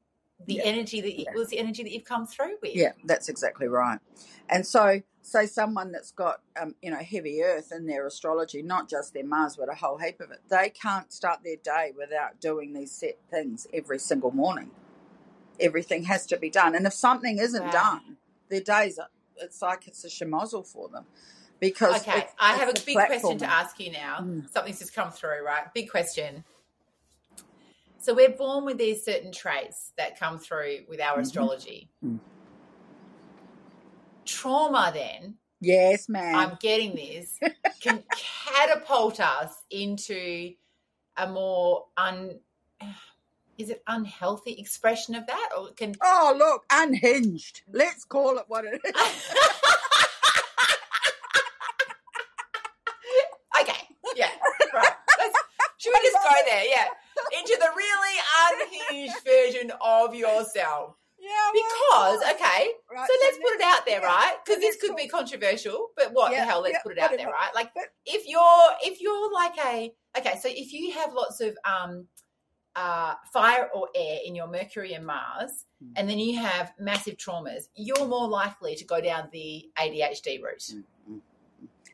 the 0.46 0.54
Yeah. 0.54 0.62
energy 0.62 1.02
that 1.02 1.18
Yeah. 1.18 1.32
was 1.34 1.48
the 1.48 1.58
energy 1.58 1.82
that 1.82 1.92
you've 1.92 2.04
come 2.04 2.26
through 2.26 2.56
with. 2.62 2.74
Yeah, 2.74 2.92
that's 3.04 3.28
exactly 3.28 3.68
right. 3.68 3.98
And 4.48 4.66
so, 4.66 5.02
say 5.22 5.46
someone 5.46 5.92
that's 5.92 6.12
got, 6.12 6.40
um, 6.60 6.74
you 6.82 6.90
know, 6.90 6.98
heavy 6.98 7.42
earth 7.42 7.72
in 7.72 7.86
their 7.86 8.06
astrology, 8.06 8.62
not 8.62 8.88
just 8.88 9.12
their 9.14 9.24
Mars, 9.26 9.56
but 9.56 9.70
a 9.70 9.74
whole 9.74 9.98
heap 9.98 10.20
of 10.20 10.30
it, 10.30 10.40
they 10.48 10.70
can't 10.70 11.12
start 11.12 11.40
their 11.44 11.56
day 11.56 11.92
without 11.96 12.40
doing 12.40 12.72
these 12.72 12.92
set 12.92 13.18
things 13.30 13.66
every 13.72 13.98
single 13.98 14.30
morning. 14.30 14.70
Everything 15.60 16.04
has 16.04 16.26
to 16.26 16.38
be 16.38 16.50
done. 16.50 16.74
And 16.74 16.86
if 16.86 16.92
something 16.92 17.38
isn't 17.38 17.64
Wow. 17.66 17.70
done, 17.70 18.16
their 18.48 18.60
days, 18.60 18.98
are, 18.98 19.08
it's 19.36 19.60
like 19.60 19.86
it's 19.86 20.04
a 20.04 20.08
schmozzle 20.08 20.66
for 20.66 20.88
them 20.88 21.04
because 21.60 22.02
Okay, 22.02 22.18
it's, 22.20 22.32
I 22.38 22.54
have 22.54 22.68
a 22.68 22.80
big 22.80 22.94
question 22.94 23.38
to 23.38 23.50
ask 23.50 23.78
you 23.80 23.92
now. 23.92 24.18
Mm. 24.22 24.50
Something's 24.50 24.78
just 24.78 24.94
come 24.94 25.10
through, 25.10 25.44
right? 25.44 25.72
Big 25.74 25.90
question. 25.90 26.44
So 28.00 28.14
we're 28.14 28.30
born 28.30 28.64
with 28.64 28.78
these 28.78 29.04
certain 29.04 29.32
traits 29.32 29.92
that 29.98 30.18
come 30.18 30.38
through 30.38 30.84
with 30.88 31.00
our 31.00 31.18
Mhm. 31.18 31.22
astrology. 31.22 31.90
Mm. 32.04 32.20
Trauma 34.28 34.92
then, 34.94 35.34
Yes, 35.60 36.08
ma'am. 36.08 36.34
I'm 36.36 36.56
getting 36.60 36.94
this, 36.94 37.38
can 37.80 38.04
catapult 38.54 39.18
us 39.20 39.54
into 39.70 40.52
a 41.16 41.28
more 41.28 41.86
un 41.96 42.38
is 43.58 43.70
it 43.70 43.82
unhealthy 43.88 44.52
expression 44.52 45.16
of 45.16 45.26
that? 45.26 45.48
Or 45.58 45.70
can 45.72 45.96
oh, 46.02 46.34
look, 46.38 46.64
unhinged. 46.70 47.62
Let's 47.72 48.04
call 48.04 48.38
it 48.38 48.44
what 48.46 48.64
it 48.64 48.80
is. 48.84 48.92
okay 53.60 53.88
yeah 54.14 54.30
right. 54.72 54.92
Let's, 55.18 55.38
should 55.78 55.92
we 55.92 56.00
just 56.08 56.16
go 56.22 56.30
there? 56.46 56.64
Yeah. 56.64 56.86
Into 57.36 57.56
the 57.58 57.68
really 57.76 58.20
unhinged 58.46 59.24
version 59.24 59.72
of 59.80 60.14
yourself. 60.14 60.94
Yeah, 61.18 61.50
because 61.52 62.22
okay 62.34 62.70
right, 63.00 63.08
so 63.10 63.16
let's 63.24 63.38
put 63.38 63.52
it 63.52 63.62
out 63.62 63.86
there 63.86 64.00
yeah, 64.00 64.06
right 64.06 64.36
because 64.44 64.60
this 64.60 64.76
let's 64.76 64.86
could 64.86 64.96
be 64.96 65.08
controversial 65.08 65.88
but 65.96 66.12
what 66.12 66.32
Yeah, 66.32 66.40
the 66.44 66.50
hell 66.50 66.60
let's 66.62 66.74
yeah, 66.74 66.82
put 66.82 66.92
it 66.92 66.98
out 66.98 67.10
there 67.16 67.26
right 67.26 67.50
like 67.54 67.70
But- 67.74 67.84
if 68.06 68.26
you're 68.26 68.42
if 68.82 69.00
you're 69.00 69.32
like 69.32 69.56
a 69.64 69.92
okay 70.18 70.38
so 70.40 70.48
if 70.50 70.72
you 70.72 70.92
have 70.92 71.12
lots 71.12 71.40
of 71.40 71.56
um 71.64 72.06
uh, 72.76 73.14
fire 73.32 73.68
or 73.74 73.88
air 73.92 74.18
in 74.24 74.36
your 74.36 74.46
Mercury 74.46 74.92
and 74.94 75.04
Mars, 75.04 75.64
Hmm. 75.82 75.92
and 75.96 76.08
then 76.08 76.20
you 76.20 76.38
have 76.38 76.72
massive 76.78 77.16
traumas, 77.16 77.64
you're 77.74 78.06
more 78.06 78.28
likely 78.28 78.76
to 78.76 78.84
go 78.84 79.00
down 79.00 79.30
the 79.32 79.68
ADHD 79.76 80.40
route. 80.40 80.62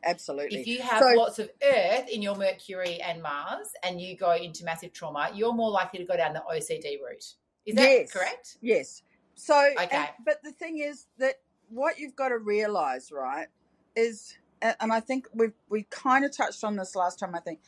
Absolutely. 0.03 0.59
If 0.59 0.67
you 0.67 0.81
have 0.83 1.01
So- 1.01 1.13
lots 1.15 1.39
of 1.39 1.49
Earth 1.63 2.07
in 2.09 2.21
your 2.21 2.35
Mercury 2.35 3.01
and 3.01 3.23
Mars, 3.23 3.69
and 3.81 3.99
you 3.99 4.15
go 4.15 4.33
into 4.33 4.63
massive 4.63 4.93
trauma, 4.93 5.31
you're 5.33 5.53
more 5.53 5.71
likely 5.71 5.97
to 5.99 6.05
go 6.05 6.15
down 6.15 6.33
the 6.33 6.43
OCD 6.47 6.99
route. 7.03 7.33
Is 7.65 7.75
that 7.75 7.89
Yes. 7.89 8.11
correct? 8.11 8.57
Yes. 8.61 9.01
So, 9.35 9.55
and- 9.91 9.91
but 10.25 10.43
the 10.43 10.51
thing 10.51 10.79
is 10.79 11.07
that 11.17 11.35
what 11.69 11.99
you've 11.99 12.15
got 12.15 12.29
to 12.29 12.37
realize, 12.37 13.11
right, 13.11 13.47
is, 13.95 14.37
and 14.61 14.91
I 14.93 14.99
think 14.99 15.27
we've 15.33 15.53
we 15.69 15.83
kind 15.89 16.25
of 16.25 16.35
touched 16.35 16.63
on 16.63 16.75
this 16.75 16.95
last 16.95 17.19
time. 17.19 17.35
I 17.35 17.39
think 17.39 17.59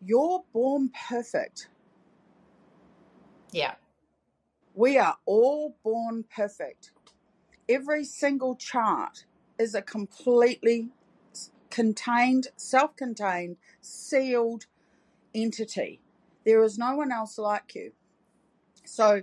you're 0.00 0.44
born 0.52 0.90
perfect. 1.08 1.68
Yeah. 3.52 3.74
We 4.74 4.98
are 4.98 5.16
all 5.26 5.76
born 5.82 6.24
perfect. 6.34 6.92
Every 7.68 8.04
single 8.04 8.56
chart 8.56 9.24
is 9.58 9.74
a 9.74 9.82
completely 9.82 10.90
contained, 11.70 12.48
self-contained, 12.56 13.56
sealed 13.80 14.66
entity. 15.34 16.00
There 16.44 16.62
is 16.62 16.78
no 16.78 16.94
one 16.96 17.10
else 17.10 17.38
like 17.38 17.74
you. 17.74 17.92
So, 18.84 19.22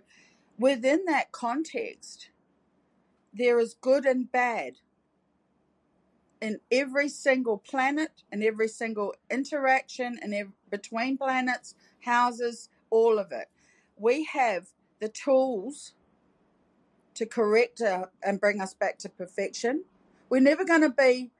within 0.58 1.06
that 1.06 1.32
context, 1.32 2.30
there 3.34 3.60
is 3.60 3.76
good 3.82 4.06
and 4.06 4.32
bad 4.32 4.76
in 6.42 6.60
every 6.72 7.10
single 7.10 7.58
planet 7.58 8.24
and 8.32 8.44
every 8.44 8.68
single 8.68 9.16
interaction 9.32 10.20
and 10.22 10.34
ev- 10.34 10.52
between 10.70 11.18
planets, 11.18 11.76
houses, 12.02 12.70
all 12.89 13.18
of 13.18 13.32
it. 13.32 13.48
We 13.98 14.26
have 14.26 14.68
the 15.00 15.10
tools 15.10 15.94
to 17.16 17.26
correct 17.26 17.82
uh, 17.82 18.08
and 18.22 18.42
bring 18.42 18.60
us 18.62 18.74
back 18.74 18.98
to 19.00 19.10
perfection. 19.10 19.86
We're 20.30 20.42
never 20.42 20.66
going 20.66 20.82
to 20.82 20.89
be 20.89 21.32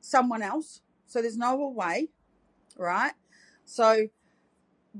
someone 0.00 0.42
else, 0.42 0.80
so 1.06 1.20
there's 1.20 1.36
no 1.38 1.56
way, 1.68 2.08
right? 2.76 3.14
So 3.64 4.08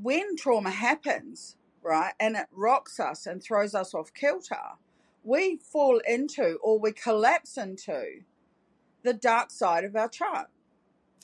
when 0.01 0.37
trauma 0.37 0.71
happens, 0.71 1.57
right, 1.87 2.13
and 2.21 2.37
it 2.37 2.47
rocks 2.53 2.99
us 3.01 3.27
and 3.27 3.43
throws 3.43 3.75
us 3.75 3.95
off 3.95 4.13
kilter, 4.13 4.57
we 5.25 5.57
fall 5.57 6.01
into 6.07 6.57
or 6.63 6.79
we 6.79 6.93
collapse 6.93 7.57
into 7.57 8.21
the 9.03 9.15
dark 9.15 9.51
side 9.51 9.85
of 9.85 9.95
our 9.97 10.09
chart. 10.09 10.49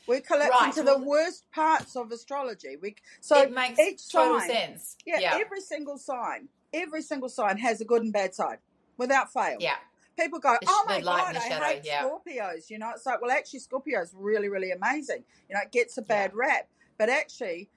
We 0.08 0.20
collapse 0.20 0.50
Right, 0.60 0.68
into 0.76 0.82
the 0.82 0.98
worst 0.98 1.44
parts 1.52 1.94
of 1.96 2.10
astrology. 2.10 2.76
We 2.80 2.96
so 3.20 3.38
it 3.42 3.52
makes 3.52 3.78
each 3.78 4.08
total 4.10 4.40
sign- 4.40 4.50
sense. 4.50 4.96
yeah, 5.06 5.20
Yeah. 5.20 5.38
every 5.40 5.60
single 5.60 5.96
sign, 5.98 6.48
every 6.72 7.02
single 7.02 7.28
sign 7.28 7.58
has 7.58 7.80
a 7.80 7.84
good 7.84 8.02
and 8.02 8.12
bad 8.12 8.34
side, 8.34 8.58
without 8.96 9.32
fail. 9.32 9.56
yeah. 9.60 9.76
People 10.18 10.40
go, 10.40 10.50
oh 10.54 10.58
The 10.60 10.66
"Oh 10.68 10.84
my 10.88 11.00
god, 11.00 11.36
I 11.36 11.48
shadow, 11.48 11.64
hate 11.64 11.82
yeah. 11.84 12.02
Scorpios." 12.04 12.68
You 12.68 12.78
know, 12.78 12.90
it's 12.90 13.06
like, 13.06 13.22
well, 13.22 13.30
actually, 13.30 13.60
Scorpio's 13.60 14.12
really, 14.14 14.48
really 14.50 14.70
amazing. 14.70 15.24
You 15.48 15.54
know, 15.54 15.62
it 15.62 15.72
gets 15.72 15.96
a 15.96 16.02
bad 16.02 16.34
rap, 16.34 16.68
but 16.98 17.08
actually, 17.08 17.70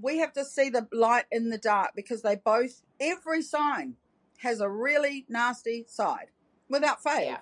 we 0.00 0.18
have 0.18 0.32
to 0.34 0.44
see 0.44 0.70
the 0.70 0.88
light 0.92 1.26
in 1.30 1.50
the 1.50 1.58
dark 1.58 1.92
because 1.96 2.22
they 2.22 2.36
both, 2.36 2.82
every 3.00 3.42
sign 3.42 3.96
has 4.38 4.60
a 4.60 4.68
really 4.68 5.26
nasty 5.28 5.84
side, 5.88 6.28
without 6.68 7.02
fail. 7.02 7.22
Yeah. 7.22 7.38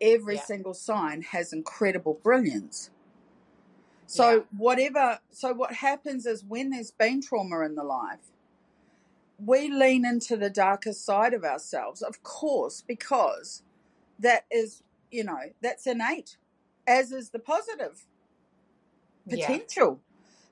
Every 0.00 0.36
Yeah. 0.36 0.44
single 0.46 0.74
sign 0.74 1.22
has 1.22 1.52
incredible 1.52 2.20
brilliance. 2.22 2.90
So 4.06 4.24
Yeah. 4.30 4.40
whatever, 4.56 5.20
so 5.30 5.52
what 5.54 5.74
happens 5.74 6.26
is 6.26 6.44
when 6.44 6.70
there's 6.70 6.90
been 6.92 7.22
trauma 7.22 7.60
in 7.60 7.74
the 7.74 7.84
life, 7.84 8.32
we 9.38 9.68
lean 9.68 10.06
into 10.06 10.36
the 10.36 10.50
darkest 10.50 11.04
side 11.04 11.34
of 11.34 11.44
ourselves, 11.44 12.02
of 12.02 12.22
course, 12.22 12.82
because 12.86 13.62
that 14.18 14.46
is, 14.50 14.82
you 15.10 15.24
know, 15.24 15.40
that's 15.62 15.86
innate, 15.86 16.38
as 16.86 17.12
is 17.12 17.30
the 17.30 17.38
positive 17.40 18.06
Yeah. 19.26 19.60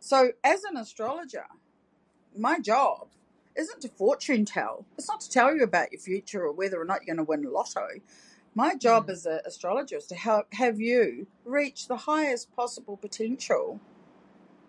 So, 0.03 0.33
as 0.45 0.65
an 0.65 0.77
astrologer, 0.79 1.47
my 2.37 2.61
job 2.61 3.09
isn't 3.57 3.83
to 3.83 3.89
fortune 3.89 4.45
tell. 4.45 4.87
It's 4.99 5.09
not 5.09 5.21
to 5.23 5.31
tell 5.31 5.55
you 5.55 5.63
about 5.65 5.93
your 5.93 6.01
future 6.01 6.43
or 6.45 6.53
whether 6.53 6.81
or 6.81 6.85
not 6.87 7.01
you're 7.07 7.15
going 7.17 7.25
to 7.25 7.29
win 7.31 7.45
lotto. 7.53 7.89
My 8.55 8.75
job 8.77 9.07
Mm. 9.07 9.11
as 9.11 9.27
an 9.27 9.41
astrologer 9.47 9.99
is 9.99 10.07
to 10.09 10.17
help 10.17 10.55
have 10.55 10.81
you 10.81 11.29
reach 11.45 11.89
the 11.89 11.97
highest 11.99 12.55
possible 12.57 12.97
potential 12.99 13.81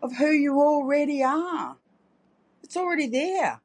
of 0.03 0.17
who 0.17 0.31
you 0.31 0.59
already 0.61 1.23
are. 1.23 1.77
It's 2.63 2.77
already 2.77 3.07
there. 3.07 3.61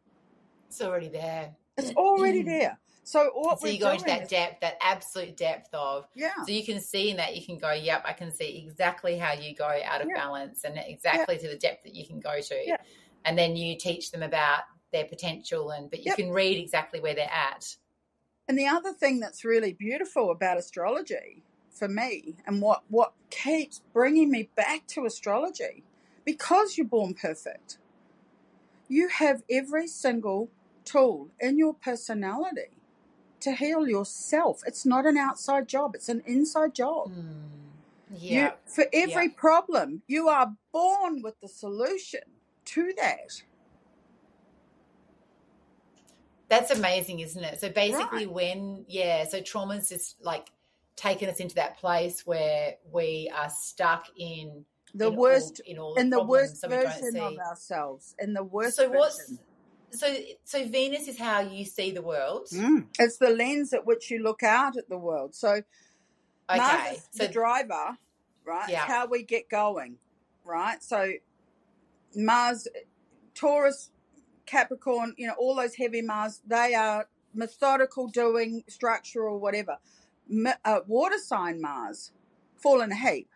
It's 0.69 0.81
already 0.83 1.09
there. 1.09 1.57
It's 1.79 1.93
already 1.93 2.43
there. 2.45 2.79
So 3.09 3.31
what 3.33 3.59
so 3.59 3.69
you 3.69 3.81
go 3.81 3.93
into 3.93 4.05
that 4.05 4.29
depth, 4.29 4.61
that 4.61 4.77
absolute 4.83 5.35
depth 5.35 5.71
of 5.73 6.07
yeah, 6.15 6.35
So 6.45 6.53
you 6.53 6.63
can 6.63 6.79
see 6.79 7.09
in 7.09 7.17
that 7.17 7.35
you 7.35 7.43
can 7.43 7.57
go, 7.57 7.73
yep, 7.73 8.03
I 8.05 8.13
can 8.13 8.31
see 8.31 8.63
exactly 8.63 9.17
how 9.17 9.33
you 9.33 9.55
go 9.55 9.65
out 9.83 10.03
of 10.03 10.09
Yeah. 10.09 10.15
balance 10.15 10.65
and 10.65 10.77
exactly 10.77 11.39
to 11.39 11.49
the 11.49 11.57
depth 11.57 11.85
that 11.85 11.95
you 11.95 12.07
can 12.07 12.21
go 12.21 12.39
to. 12.39 12.67
Yeah. 12.67 12.77
And 13.25 13.39
then 13.39 13.57
you 13.57 13.79
teach 13.79 14.11
them 14.11 14.23
about 14.23 14.65
their 14.93 15.07
potential 15.07 15.71
and 15.71 15.89
but 15.89 16.01
you 16.01 16.07
Yep. 16.09 16.17
can 16.17 16.31
read 16.33 16.59
exactly 16.59 17.01
where 17.01 17.15
they're 17.15 17.33
at. 17.33 17.79
And 18.47 18.59
the 18.59 18.67
other 18.67 18.93
thing 18.93 19.21
that's 19.21 19.43
really 19.43 19.73
beautiful 19.73 20.31
about 20.31 20.59
astrology 20.59 21.45
for 21.71 21.89
me 21.89 22.37
and 22.47 22.61
what, 22.61 22.83
what 22.89 23.15
keeps 23.31 23.81
bringing 23.95 24.31
me 24.31 24.51
back 24.55 24.87
to 24.89 25.07
astrology, 25.07 25.83
because 26.27 26.77
you're 26.77 26.87
born 26.87 27.15
perfect, 27.15 27.79
you 28.87 29.09
have 29.09 29.45
every 29.51 29.87
single 29.87 30.51
tool 30.85 31.31
in 31.41 31.57
your 31.57 31.73
personality 31.73 32.78
to 33.41 33.53
heal 33.53 33.87
yourself. 33.89 34.63
It's 34.67 34.85
not 34.85 35.07
an 35.07 35.17
outside 35.17 35.69
job, 35.69 35.95
it's 35.95 36.09
an 36.09 36.23
inside 36.27 36.75
job. 36.75 37.11
Hmm. 37.11 37.49
Yeah. 38.11 38.45
You, 38.45 38.51
for 38.65 38.87
every 38.93 39.29
problem, 39.29 40.03
you 40.07 40.29
are 40.29 40.55
born 40.73 41.23
with 41.23 41.39
the 41.41 41.49
solution 41.49 42.21
to 42.67 42.93
that. 42.97 43.43
That's 46.49 46.71
amazing, 46.71 47.21
isn't 47.21 47.45
it? 47.45 47.61
So 47.61 47.69
basically 47.69 48.27
Right. 48.27 48.35
when 48.35 48.85
yeah, 48.89 49.25
so 49.27 49.41
trauma's 49.41 49.91
just 49.91 50.17
like 50.23 50.51
taken 50.97 51.29
us 51.29 51.41
into 51.41 51.55
that 51.57 51.77
place 51.79 52.27
where 52.27 52.77
we 52.91 53.31
are 53.35 53.51
stuck 53.51 54.07
in 54.17 54.65
The 54.95 55.09
in 55.09 55.17
worst 55.17 55.61
all, 55.67 55.71
in 55.73 55.79
all 55.79 55.95
the 55.95 56.01
in 56.01 56.11
the 56.11 56.23
worst 56.23 56.57
so 56.63 56.69
we 56.69 56.77
don't 56.77 56.87
version 56.87 57.21
of 57.21 57.39
ourselves. 57.39 58.15
In 58.19 58.33
the 58.33 58.43
worst 58.43 58.77
So 58.77 58.89
what's 58.89 59.19
version. 59.19 59.39
So 59.91 60.15
so 60.45 60.67
Venus 60.67 61.09
is 61.09 61.19
how 61.19 61.41
you 61.41 61.65
see 61.65 61.91
the 61.91 62.03
world. 62.03 62.49
Mm. 62.53 62.87
It's 62.99 63.19
the 63.19 63.31
lens 63.31 63.73
at 63.73 63.87
which 63.87 64.11
you 64.11 64.23
look 64.23 64.43
out 64.43 64.77
at 64.77 64.89
the 64.89 64.99
world. 64.99 65.35
So 65.35 65.63
Mars 66.55 66.81
Okay. 66.81 66.95
is 66.97 67.09
So 67.11 67.27
the 67.27 67.33
driver, 67.33 67.97
right? 68.45 68.69
Yeah. 68.69 68.87
How 68.87 69.07
we 69.07 69.23
get 69.23 69.49
going, 69.49 69.97
right? 70.45 70.83
So 70.83 71.13
Mars, 72.15 72.67
Taurus, 73.35 73.91
Capricorn, 74.47 75.15
you 75.17 75.27
know, 75.27 75.35
all 75.39 75.55
those 75.57 75.75
heavy 75.75 76.03
Mars, 76.03 76.41
they 76.47 76.75
are 76.75 77.09
methodical, 77.35 78.09
doing 78.09 78.65
structural, 78.69 79.39
whatever. 79.39 79.77
M- 80.31 80.49
uh, 80.65 80.81
water 80.87 81.19
sign 81.19 81.61
Mars 81.61 82.13
fall 82.57 82.81
in 82.81 82.93
a 82.93 82.97
heap. 82.97 83.29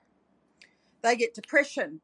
They 1.02 1.16
get 1.16 1.34
depression. 1.34 2.00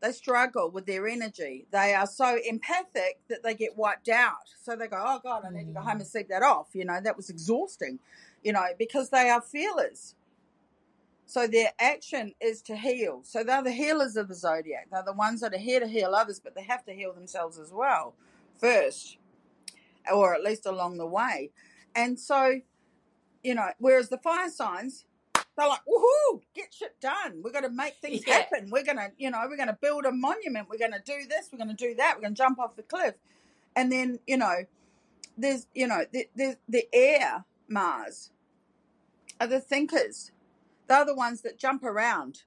They 0.00 0.12
struggle 0.12 0.70
with 0.70 0.86
their 0.86 1.08
energy. 1.08 1.66
They 1.70 1.94
are 1.94 2.06
so 2.06 2.38
empathic 2.48 3.18
that 3.28 3.42
they 3.42 3.54
get 3.54 3.76
wiped 3.76 4.08
out. 4.08 4.48
So 4.62 4.76
they 4.76 4.86
go, 4.86 5.02
"Oh 5.04 5.20
God, 5.22 5.44
I 5.44 5.50
need 5.50 5.66
to 5.66 5.72
go 5.72 5.80
home 5.80 5.92
and 5.92 6.00
mm. 6.02 6.06
sleep 6.06 6.28
that 6.28 6.42
off." 6.42 6.68
You 6.72 6.84
know, 6.84 7.00
that 7.02 7.16
was 7.16 7.30
exhausting. 7.30 7.98
You 8.42 8.52
know, 8.52 8.66
because 8.78 9.10
they 9.10 9.28
are 9.28 9.40
feelers. 9.40 10.14
So 11.26 11.46
their 11.46 11.72
action 11.78 12.34
is 12.40 12.62
to 12.62 12.76
heal. 12.76 13.20
So 13.24 13.44
they're 13.44 13.62
the 13.62 13.72
healers 13.72 14.16
of 14.16 14.28
the 14.28 14.34
zodiac. 14.34 14.88
They're 14.90 15.02
the 15.02 15.12
ones 15.12 15.40
that 15.40 15.52
are 15.52 15.58
here 15.58 15.80
to 15.80 15.86
heal 15.86 16.14
others, 16.14 16.40
but 16.40 16.54
they 16.54 16.62
have 16.62 16.84
to 16.86 16.92
heal 16.92 17.12
themselves 17.12 17.58
as 17.58 17.70
well 17.70 18.14
first, 18.56 19.18
or 20.12 20.34
at 20.34 20.42
least 20.42 20.64
along 20.64 20.96
the 20.96 21.06
way. 21.06 21.50
And 21.94 22.18
so 22.18 22.60
you 23.42 23.54
know, 23.54 23.68
whereas 23.78 24.08
the 24.08 24.18
fire 24.18 24.50
signs, 24.50 25.04
they're 25.58 25.68
like, 25.68 25.80
woohoo, 25.86 26.40
get 26.54 26.72
shit 26.72 26.98
done. 27.00 27.42
We're 27.42 27.50
going 27.52 27.64
to 27.64 27.70
make 27.70 27.96
things 28.02 28.22
Yeah. 28.26 28.34
happen. 28.34 28.70
We're 28.70 28.84
going 28.84 28.96
to, 28.98 29.10
you 29.18 29.30
know, 29.30 29.40
we're 29.48 29.56
going 29.56 29.68
to 29.68 29.78
build 29.80 30.04
a 30.04 30.12
monument. 30.12 30.68
We're 30.70 30.78
going 30.78 30.92
to 30.92 31.02
do 31.04 31.26
this. 31.28 31.50
We're 31.52 31.58
going 31.58 31.74
to 31.76 31.88
do 31.88 31.94
that. 31.96 32.14
We're 32.16 32.22
going 32.22 32.34
to 32.34 32.38
jump 32.38 32.58
off 32.58 32.76
the 32.76 32.82
cliff. 32.82 33.14
And 33.76 33.90
then, 33.92 34.20
you 34.26 34.36
know, 34.36 34.64
there's, 35.36 35.66
you 35.74 35.86
know, 35.86 36.04
the, 36.12 36.28
the, 36.36 36.56
the 36.68 36.88
air 36.92 37.44
Mars 37.68 38.30
are 39.40 39.46
the 39.46 39.60
thinkers. 39.60 40.32
They're 40.88 41.04
the 41.04 41.14
ones 41.14 41.42
that 41.42 41.58
jump 41.58 41.84
around. 41.84 42.42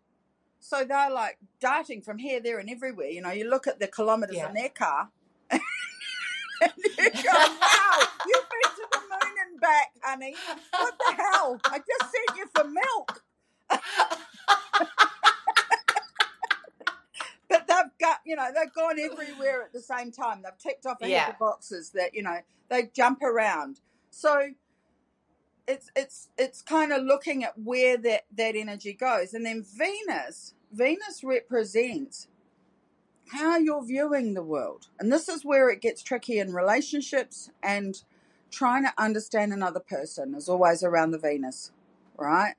So 0.60 0.84
they're 0.84 1.12
like 1.12 1.38
darting 1.60 2.02
from 2.02 2.18
here, 2.20 2.40
there, 2.40 2.60
and 2.60 2.70
everywhere. 2.70 3.08
You 3.08 3.22
know, 3.22 3.32
you 3.32 3.50
look 3.50 3.68
at 3.68 3.80
the 3.80 3.88
kilometers 3.88 4.38
Yeah. 4.38 4.48
in 4.50 4.54
their 4.54 4.70
car. 4.70 5.10
and 5.52 5.62
you 6.78 6.96
go, 7.12 7.32
wow, 7.34 8.08
you've 8.28 8.50
been 8.50 8.72
to 8.76 8.88
the 8.92 9.00
moon 9.00 9.31
back, 9.62 9.92
honey. 10.04 10.36
What 10.72 10.96
the 10.98 11.16
hell? 11.16 11.60
I 11.66 11.78
just 11.80 12.12
sent 12.12 12.38
you 12.38 12.46
for 12.54 12.66
milk. 12.68 13.24
But 17.50 17.68
they've 17.68 17.92
got, 18.00 18.20
you 18.26 18.38
know, 18.38 18.48
they've 18.56 18.74
gone 18.74 18.98
everywhere 18.98 19.62
at 19.64 19.74
the 19.74 19.82
same 19.82 20.10
time. 20.12 20.42
They've 20.42 20.58
ticked 20.58 20.86
off 20.86 21.02
a 21.02 21.06
heap 21.06 21.12
Yeah. 21.16 21.30
of 21.32 21.38
boxes 21.40 21.90
that, 21.90 22.16
you 22.16 22.24
know, 22.24 22.40
they 22.70 22.90
jump 22.94 23.22
around. 23.22 23.82
So 24.10 24.52
it's 25.68 25.92
it's 25.96 26.30
it's 26.38 26.62
kind 26.62 26.94
of 26.94 27.04
looking 27.04 27.44
at 27.44 27.58
where 27.60 27.98
that 27.98 28.22
that 28.38 28.56
energy 28.56 28.94
goes. 28.94 29.34
And 29.34 29.46
then 29.46 29.64
Venus, 29.64 30.54
Venus 30.72 31.24
represents 31.26 32.30
how 33.34 33.58
you're 33.58 33.84
viewing 33.86 34.34
the 34.34 34.44
world. 34.44 34.88
And 34.98 35.12
this 35.12 35.28
is 35.28 35.44
where 35.44 35.70
it 35.70 35.82
gets 35.82 36.02
tricky 36.02 36.40
in 36.40 36.54
relationships 36.54 37.50
and 37.62 38.02
trying 38.52 38.84
to 38.84 38.94
understand 38.98 39.54
another 39.54 39.80
person 39.80 40.36
is 40.36 40.50
always 40.50 40.84
around 40.84 41.12
the 41.12 41.18
Venus, 41.18 41.72
right? 42.18 42.56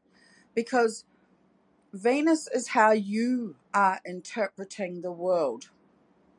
Because 0.54 1.04
Venus 1.92 2.48
is 2.48 2.68
how 2.68 2.92
you 2.92 3.56
are 3.74 4.00
interpreting 4.06 5.02
the 5.02 5.12
world. 5.12 5.68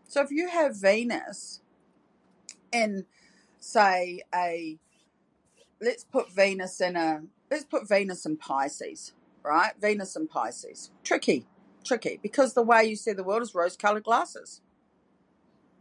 So 0.07 0.21
if 0.21 0.31
you 0.31 0.49
have 0.49 0.75
Venus 0.75 1.61
in, 2.71 3.05
say, 3.59 4.21
a, 4.33 4.77
let's 5.79 6.03
put 6.03 6.31
Venus 6.31 6.81
in 6.81 6.95
a, 6.95 7.21
let's 7.51 7.65
put 7.65 7.87
Venus 7.87 8.25
in 8.25 8.37
Pisces, 8.37 9.13
right? 9.43 9.73
Venus 9.79 10.15
in 10.15 10.27
Pisces. 10.27 10.91
Tricky, 11.03 11.45
tricky, 11.83 12.19
because 12.21 12.53
the 12.53 12.63
way 12.63 12.83
you 12.83 12.95
see 12.95 13.13
the 13.13 13.23
world 13.23 13.43
is 13.43 13.53
rose 13.53 13.77
colored 13.77 14.03
glasses. 14.03 14.61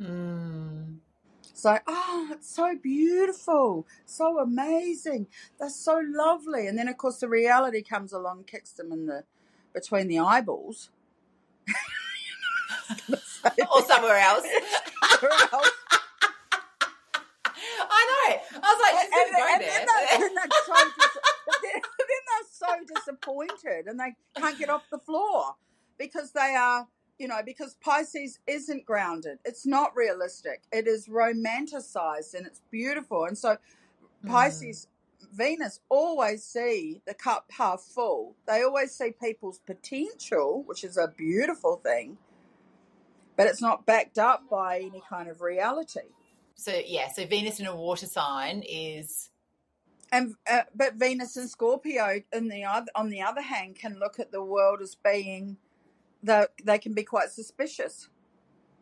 Mm. 0.00 0.61
It's 1.52 1.64
like, 1.66 1.82
oh, 1.86 2.30
it's 2.32 2.48
so 2.48 2.74
beautiful, 2.82 3.86
so 4.06 4.38
amazing. 4.38 5.26
They're 5.58 5.68
so 5.68 6.00
lovely. 6.02 6.66
And 6.66 6.78
then, 6.78 6.88
of 6.88 6.96
course, 6.96 7.18
the 7.18 7.28
reality 7.28 7.82
comes 7.82 8.12
along, 8.12 8.44
kicks 8.44 8.72
them 8.72 8.90
in 8.90 9.04
the 9.06 9.24
between 9.74 10.08
the 10.08 10.18
eyeballs. 10.18 10.90
or 13.44 13.82
somewhere 13.86 14.18
else. 14.18 14.46
I 17.90 18.02
know. 18.08 18.40
I 18.54 18.68
was 18.74 18.80
like, 18.82 18.96
she's 19.02 19.12
and, 19.12 19.36
going 19.36 19.44
to 19.44 19.52
and 19.52 19.62
then, 19.62 19.86
there. 19.86 20.18
then, 20.18 20.34
they're 20.34 20.48
so 20.66 20.74
dis- 20.98 21.18
then 21.62 22.22
they're 22.28 22.50
so 22.50 22.72
disappointed 22.94 23.86
and 23.86 24.00
they 24.00 24.14
can't 24.40 24.58
get 24.58 24.70
off 24.70 24.84
the 24.90 24.98
floor 24.98 25.56
because 25.98 26.32
they 26.32 26.54
are, 26.58 26.88
you 27.18 27.28
know, 27.28 27.40
because 27.44 27.76
Pisces 27.82 28.40
isn't 28.46 28.86
grounded. 28.86 29.38
It's 29.44 29.66
not 29.66 29.96
realistic. 29.96 30.62
It 30.72 30.88
is 30.88 31.08
romanticized 31.08 32.34
and 32.34 32.46
it's 32.46 32.62
beautiful. 32.70 33.24
And 33.26 33.38
so 33.38 33.58
Mm. 34.24 34.30
Pisces, 34.30 34.88
Venus 35.34 35.80
always 35.88 36.44
see 36.44 37.02
the 37.06 37.14
cup 37.14 37.46
half 37.58 37.82
full. 37.82 38.36
They 38.46 38.62
always 38.62 38.92
see 38.92 39.12
people's 39.12 39.60
potential, 39.60 40.64
which 40.66 40.84
is 40.84 40.96
a 40.98 41.08
beautiful 41.08 41.76
thing, 41.76 42.18
but 43.36 43.46
it's 43.48 43.62
not 43.62 43.86
backed 43.86 44.18
up 44.18 44.48
by 44.50 44.80
any 44.80 45.02
kind 45.08 45.28
of 45.28 45.40
reality. 45.42 46.00
So 46.56 46.72
yeah, 46.86 47.10
so 47.12 47.26
Venus 47.26 47.60
in 47.60 47.66
a 47.66 47.76
water 47.76 48.06
sign 48.06 48.62
is 48.68 49.30
And 50.12 50.34
uh, 50.50 50.62
but 50.74 50.94
Venus 50.94 51.36
and 51.36 51.50
Scorpio, 51.50 52.22
in 52.32 52.48
the 52.48 52.64
other, 52.64 52.90
on 52.94 53.10
the 53.10 53.22
other 53.22 53.42
hand, 53.42 53.76
can 53.76 53.98
look 53.98 54.18
at 54.18 54.32
the 54.32 54.42
world 54.42 54.80
as 54.82 54.94
being 54.94 55.58
that 56.22 56.50
they 56.64 56.78
can 56.78 56.94
be 56.94 57.02
quite 57.04 57.30
suspicious. 57.30 58.08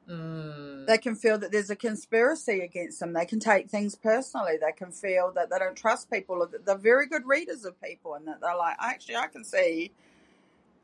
mm, 0.09 0.87
They 0.87 0.99
can 0.99 1.15
feel 1.15 1.39
that 1.39 1.53
there's 1.53 1.71
a 1.71 1.77
conspiracy 1.77 2.61
against 2.61 3.01
them. 3.01 3.13
They 3.13 3.27
can 3.27 3.41
take 3.41 3.69
things 3.71 3.95
personally. 3.95 4.57
They 4.61 4.73
can 4.73 4.93
feel 4.93 5.33
that 5.35 5.51
they 5.51 5.59
don't 5.59 5.77
trust 5.77 6.11
people. 6.11 6.43
Or 6.43 6.47
that 6.47 6.67
they're 6.67 6.77
very 6.77 7.07
good 7.07 7.27
readers 7.27 7.65
of 7.65 7.81
people, 7.81 8.15
and 8.15 8.27
that 8.29 8.41
they're 8.41 8.57
like, 8.57 8.77
actually, 8.81 9.17
I 9.17 9.27
can 9.29 9.45
see 9.45 9.93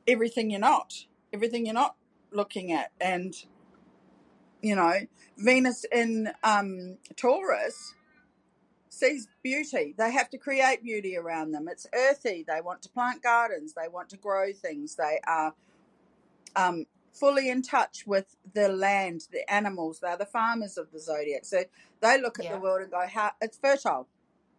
everything 0.06 0.50
you're 0.50 0.60
not, 0.60 1.06
everything 1.32 1.66
you're 1.66 1.74
not 1.74 1.96
looking 2.32 2.72
at, 2.72 2.92
and 3.00 3.34
you 4.62 4.74
know, 4.74 4.94
Venus 5.38 5.84
in 5.92 6.30
um, 6.42 6.96
Taurus 7.14 7.94
sees 8.88 9.28
beauty. 9.42 9.94
They 9.96 10.10
have 10.12 10.30
to 10.30 10.38
create 10.38 10.82
beauty 10.82 11.16
around 11.16 11.52
them. 11.52 11.68
It's 11.68 11.86
earthy. 11.94 12.44
They 12.46 12.60
want 12.60 12.82
to 12.82 12.88
plant 12.88 13.22
gardens. 13.22 13.74
They 13.74 13.88
want 13.88 14.08
to 14.10 14.16
grow 14.16 14.52
things. 14.52 14.96
They 14.96 15.20
are 15.26 15.54
um, 16.54 16.86
fully 17.12 17.48
in 17.48 17.62
touch 17.62 18.04
with 18.06 18.36
the 18.54 18.68
land, 18.68 19.28
the 19.32 19.50
animals. 19.52 20.00
They're 20.00 20.16
the 20.16 20.26
farmers 20.26 20.76
of 20.76 20.92
the 20.92 21.00
zodiac. 21.00 21.44
So 21.44 21.64
they 22.00 22.20
look 22.20 22.38
at 22.38 22.44
Yeah. 22.44 22.52
the 22.54 22.60
world 22.60 22.82
and 22.82 22.90
go, 22.90 23.06
"How 23.06 23.32
it's 23.40 23.58
fertile. 23.58 24.08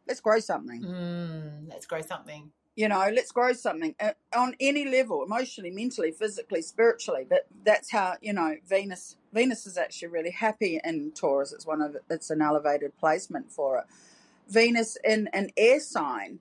Let's 0.08 0.22
grow 0.22 0.40
something." 0.40 0.84
mm, 0.84 1.70
let's 1.70 1.86
grow 1.86 2.02
something. 2.02 2.52
You 2.76 2.88
know, 2.88 3.10
let's 3.12 3.32
grow 3.32 3.54
something 3.54 3.96
uh, 4.00 4.14
on 4.36 4.56
any 4.60 4.86
level, 4.86 5.24
emotionally, 5.24 5.72
mentally, 5.72 6.12
physically, 6.12 6.62
spiritually. 6.62 7.26
But 7.28 7.48
that's 7.64 7.92
how 7.92 8.16
you 8.22 8.34
know 8.34 8.58
Venus. 8.68 9.18
Venus 9.34 9.66
is 9.66 9.78
actually 9.78 10.10
really 10.10 10.32
happy 10.32 10.80
in 10.84 11.12
Taurus. 11.12 11.52
It's 11.54 11.66
one 11.66 11.82
of 11.82 11.98
it's 12.10 12.30
an 12.30 12.42
elevated 12.42 12.96
placement 12.98 13.52
for 13.52 13.80
it. 13.80 13.86
Venus 14.48 14.98
in 15.04 15.28
an 15.34 15.50
air 15.58 15.80
sign 15.80 16.40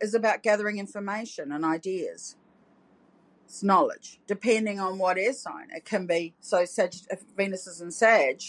is 0.00 0.14
about 0.14 0.42
gathering 0.42 0.78
information 0.78 1.52
and 1.52 1.64
ideas. 1.64 2.36
It's 3.46 3.62
knowledge, 3.62 4.18
depending 4.26 4.80
on 4.80 4.98
what 4.98 5.18
air 5.18 5.32
sign. 5.32 5.68
It 5.74 5.84
can 5.84 6.06
be 6.06 6.34
so. 6.40 6.64
Sag, 6.64 6.94
if 7.10 7.22
Venus 7.36 7.68
is 7.68 7.80
in 7.80 7.92
Sag, 7.92 8.42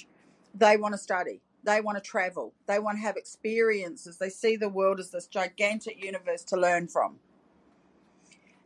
they 0.56 0.76
want 0.76 0.96
to 0.96 0.98
study. 0.98 1.42
They 1.64 1.82
want 1.82 1.98
to 1.98 2.02
travel. 2.04 2.54
They 2.66 2.80
want 2.80 2.98
to 2.98 3.02
have 3.02 3.16
experiences. 3.16 4.18
They 4.18 4.30
see 4.30 4.56
the 4.56 4.70
world 4.70 5.00
as 5.00 5.12
this 5.12 5.28
gigantic 5.28 6.04
universe 6.04 6.44
to 6.46 6.58
learn 6.58 6.88
from. 6.88 7.18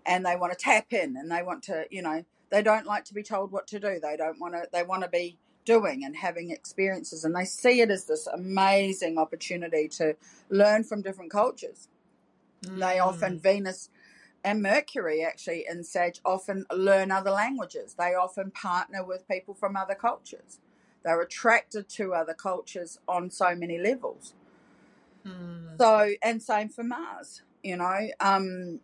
And 0.05 0.25
they 0.25 0.35
want 0.35 0.53
to 0.53 0.57
tap 0.57 0.93
in 0.93 1.17
and 1.17 1.29
they 1.29 1.43
want 1.43 1.63
to, 1.63 1.85
you 1.91 2.01
know, 2.01 2.23
they 2.49 2.61
don't 2.63 2.85
like 2.85 3.05
to 3.05 3.13
be 3.13 3.23
told 3.23 3.51
what 3.51 3.67
to 3.67 3.79
do. 3.79 3.99
They 3.99 4.15
don't 4.17 4.39
want 4.39 4.53
to, 4.53 4.67
they 4.71 4.83
want 4.83 5.03
to 5.03 5.09
be 5.09 5.37
doing 5.65 6.03
and 6.05 6.15
having 6.15 6.51
experiences. 6.51 7.25
And 7.25 7.35
they 7.35 7.45
see 7.45 7.81
it 7.81 7.91
as 7.91 8.05
this 8.05 8.27
amazing 8.27 9.17
opportunity 9.17 9.87
to 9.89 10.15
learn 10.49 10.83
from 10.83 11.01
different 11.01 11.31
cultures. 11.31 11.87
They 12.61 12.99
often, 12.99 13.39
Mm. 13.39 13.41
Venus 13.41 13.89
and 14.43 14.61
Mercury 14.61 15.23
actually 15.23 15.65
in 15.69 15.83
Sag, 15.83 16.17
often 16.25 16.65
learn 16.71 17.11
other 17.11 17.31
languages. 17.31 17.95
They 17.97 18.13
often 18.15 18.51
partner 18.51 19.03
with 19.03 19.27
people 19.27 19.53
from 19.53 19.75
other 19.75 19.95
cultures. 19.95 20.59
They're 21.03 21.21
attracted 21.21 21.89
to 21.89 22.13
other 22.13 22.33
cultures 22.33 22.99
on 23.07 23.29
so 23.31 23.55
many 23.55 23.77
levels. 23.77 24.33
Mm. 25.25 25.77
So, 25.77 26.11
and 26.21 26.41
same 26.41 26.69
for 26.69 26.83
Mars, 26.83 27.43
you 27.63 27.77
know. 27.77 28.09
Um, 28.19 28.79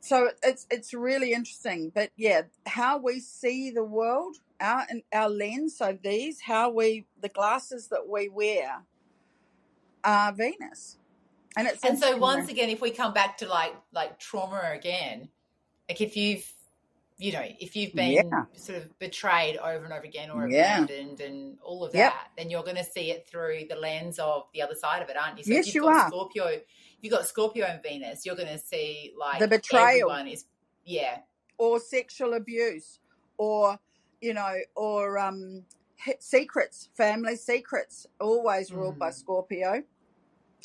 so 0.00 0.30
it's 0.42 0.66
it's 0.70 0.92
really 0.92 1.32
interesting, 1.32 1.92
but 1.94 2.10
yeah, 2.16 2.42
how 2.66 2.98
we 2.98 3.20
see 3.20 3.70
the 3.70 3.84
world, 3.84 4.38
our 4.60 4.84
our 5.12 5.28
lens. 5.28 5.78
So 5.78 5.96
these, 6.02 6.40
how 6.40 6.70
we 6.70 7.06
the 7.20 7.28
glasses 7.28 7.88
that 7.88 8.08
we 8.08 8.28
wear, 8.28 8.82
are 10.02 10.32
Venus, 10.32 10.98
and 11.56 11.68
it's 11.68 11.82
And 11.84 11.98
so 11.98 12.16
once 12.18 12.48
again, 12.48 12.70
if 12.70 12.80
we 12.80 12.90
come 12.90 13.12
back 13.14 13.38
to 13.38 13.48
like 13.48 13.74
like 13.92 14.18
trauma 14.18 14.72
again, 14.74 15.28
like 15.88 16.00
if 16.00 16.16
you've 16.16 16.50
you 17.18 17.32
know 17.32 17.44
if 17.60 17.76
you've 17.76 17.94
been 17.94 18.16
Yeah. 18.16 18.44
sort 18.54 18.78
of 18.78 18.98
betrayed 18.98 19.56
over 19.58 19.84
and 19.84 19.92
over 19.92 20.04
again 20.04 20.30
or 20.30 20.44
Yeah. 20.48 20.86
abandoned 20.86 21.20
and 21.20 21.58
all 21.62 21.84
of 21.84 21.92
Yep. 21.92 22.12
that, 22.12 22.28
then 22.36 22.50
you're 22.50 22.62
going 22.64 22.76
to 22.76 22.84
see 22.84 23.10
it 23.10 23.26
through 23.28 23.64
the 23.70 23.76
lens 23.76 24.18
of 24.18 24.44
the 24.54 24.62
other 24.62 24.74
side 24.74 25.02
of 25.02 25.08
it, 25.08 25.16
aren't 25.16 25.38
you? 25.38 25.44
So 25.44 25.54
Yes, 25.54 25.66
if 25.66 25.74
you 25.74 25.74
you've 25.74 25.82
got 25.82 25.96
are. 25.96 26.06
Scorpio, 26.06 26.60
you've 27.00 27.12
got 27.12 27.26
Scorpio 27.26 27.66
and 27.66 27.82
Venus, 27.82 28.26
you're 28.26 28.36
going 28.36 28.48
to 28.48 28.58
see 28.58 29.14
like 29.18 29.40
The 29.40 29.48
betrayal. 29.48 30.10
everyone 30.10 30.28
is 30.28 30.46
yeah 30.84 31.18
or 31.58 31.80
sexual 31.80 32.34
abuse 32.34 32.98
or 33.38 33.78
you 34.20 34.34
know 34.34 34.54
or 34.76 35.18
um 35.18 35.64
secrets 36.20 36.88
family 36.96 37.36
secrets 37.36 38.06
always 38.20 38.72
ruled 38.72 38.98
by 38.98 39.10
Mm. 39.10 39.14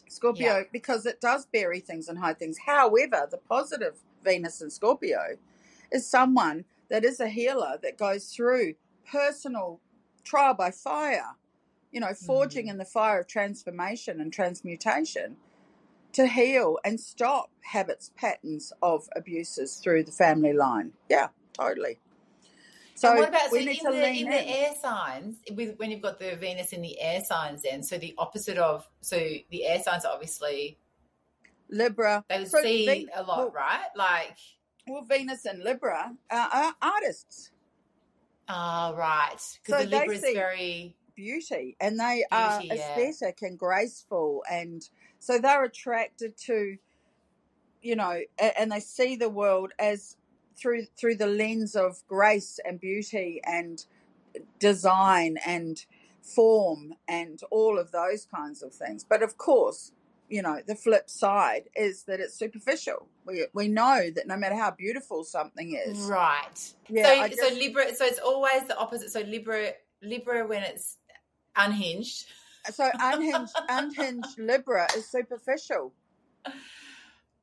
Scorpio 0.09 0.47
scorpio 0.47 0.65
because 0.71 1.05
it 1.05 1.21
does 1.21 1.45
bury 1.47 1.79
things 1.79 2.07
and 2.07 2.19
hide 2.19 2.39
things 2.39 2.57
however 2.65 3.27
the 3.29 3.37
positive 3.49 3.95
venus 4.23 4.61
in 4.61 4.69
scorpio 4.69 5.37
is 5.91 6.09
someone 6.09 6.65
that 6.89 7.03
is 7.05 7.19
a 7.19 7.29
healer 7.29 7.77
that 7.81 7.97
goes 7.97 8.27
through 8.33 8.73
personal 9.09 9.79
trial 10.23 10.53
by 10.53 10.71
fire 10.71 11.35
you 11.91 11.99
know 11.99 12.13
forging 12.13 12.67
Mm. 12.67 12.71
in 12.71 12.77
the 12.77 12.85
fire 12.85 13.19
of 13.21 13.27
transformation 13.27 14.19
and 14.21 14.33
transmutation 14.33 15.37
to 16.13 16.27
heal 16.27 16.79
and 16.83 16.99
stop 16.99 17.51
habits, 17.61 18.11
patterns 18.15 18.73
of 18.81 19.07
abuses 19.15 19.75
through 19.75 20.03
the 20.03 20.11
family 20.11 20.53
line. 20.53 20.93
Yeah, 21.09 21.27
totally. 21.53 21.99
So 22.97 23.11
and 23.11 23.19
what 23.19 23.29
about 23.29 23.51
so 23.51 23.57
in, 23.57 23.65
the, 23.65 24.07
in, 24.07 24.27
the 24.27 24.49
air 24.49 24.71
signs 24.81 25.37
with 25.53 25.77
when 25.77 25.91
you've 25.91 26.01
got 26.01 26.17
the 26.17 26.35
Venus 26.35 26.73
in 26.73 26.81
the 26.81 26.99
air 26.99 27.23
signs 27.23 27.61
then 27.61 27.83
so 27.83 27.99
the 27.99 28.15
opposite 28.17 28.57
of 28.57 28.89
so 29.01 29.17
the 29.17 29.65
air 29.67 29.83
signs 29.83 30.03
are 30.03 30.13
obviously 30.13 30.79
Libra. 31.69 32.25
they 32.27 32.39
would 32.39 32.47
so 32.49 32.59
see 32.63 33.07
a 33.15 33.21
lot 33.21 33.37
well, 33.37 33.51
right? 33.51 33.85
Like 33.95 34.35
well 34.87 35.03
Venus 35.03 35.45
and 35.45 35.63
Libra 35.63 36.11
are 36.31 36.73
artists. 36.81 37.51
Oh 38.49 38.95
right. 38.97 39.35
Because 39.63 39.83
so 39.83 39.87
the 39.87 39.95
Libra 39.95 40.15
is 40.15 40.21
very 40.33 40.95
beauty 41.15 41.77
and 41.79 41.99
they 41.99 42.25
beauty, 42.31 42.31
are 42.31 42.61
aesthetic 42.61 43.41
yeah. 43.43 43.47
and 43.47 43.59
graceful 43.59 44.43
and 44.49 44.89
so 45.19 45.37
they're 45.37 45.65
attracted 45.65 46.35
to 46.37 46.77
you 47.83 47.95
know 47.95 48.19
and 48.39 48.71
they 48.71 48.79
see 48.79 49.15
the 49.15 49.29
world 49.29 49.71
as 49.77 50.16
through 50.59 50.87
through 50.97 51.15
the 51.15 51.27
lens 51.27 51.75
of 51.75 52.05
grace 52.07 52.59
and 52.65 52.79
beauty 52.79 53.41
and 53.43 53.85
design 54.59 55.37
and 55.45 55.85
form 56.21 56.93
and 57.07 57.39
all 57.51 57.79
of 57.79 57.91
those 57.91 58.25
kinds 58.25 58.61
of 58.61 58.73
things. 58.73 59.05
But 59.07 59.23
of 59.23 59.37
course, 59.37 59.91
you 60.29 60.41
know, 60.41 60.59
the 60.65 60.75
flip 60.75 61.09
side 61.09 61.69
is 61.75 62.03
that 62.03 62.19
it's 62.19 62.37
superficial. 62.37 63.07
We 63.25 63.45
we 63.53 63.67
know 63.67 64.09
that 64.13 64.27
no 64.27 64.37
matter 64.37 64.55
how 64.55 64.71
beautiful 64.71 65.23
something 65.23 65.73
is, 65.73 65.99
right? 65.99 66.73
Yeah. 66.89 67.21
So, 67.21 67.27
just, 67.27 67.41
so 67.41 67.55
Libra. 67.55 67.95
So 67.95 68.05
it's 68.05 68.19
always 68.19 68.63
the 68.67 68.77
opposite. 68.77 69.11
So 69.11 69.21
Libra, 69.21 69.71
Libra 70.01 70.45
when 70.45 70.63
it's 70.63 70.97
unhinged. 71.55 72.27
So 72.71 72.89
unhinged, 72.99 73.53
unhinged 73.69 74.37
Libra 74.37 74.87
is 74.95 75.09
superficial. 75.09 75.93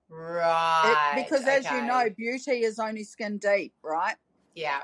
Right. 0.09 1.13
It, 1.17 1.25
because 1.25 1.43
okay. 1.43 1.57
as 1.57 1.71
you 1.71 1.83
know, 1.83 2.09
beauty 2.17 2.65
is 2.65 2.79
only 2.79 3.05
skin 3.05 3.39
deep, 3.39 3.73
right? 3.83 4.17
Yeah. 4.55 4.81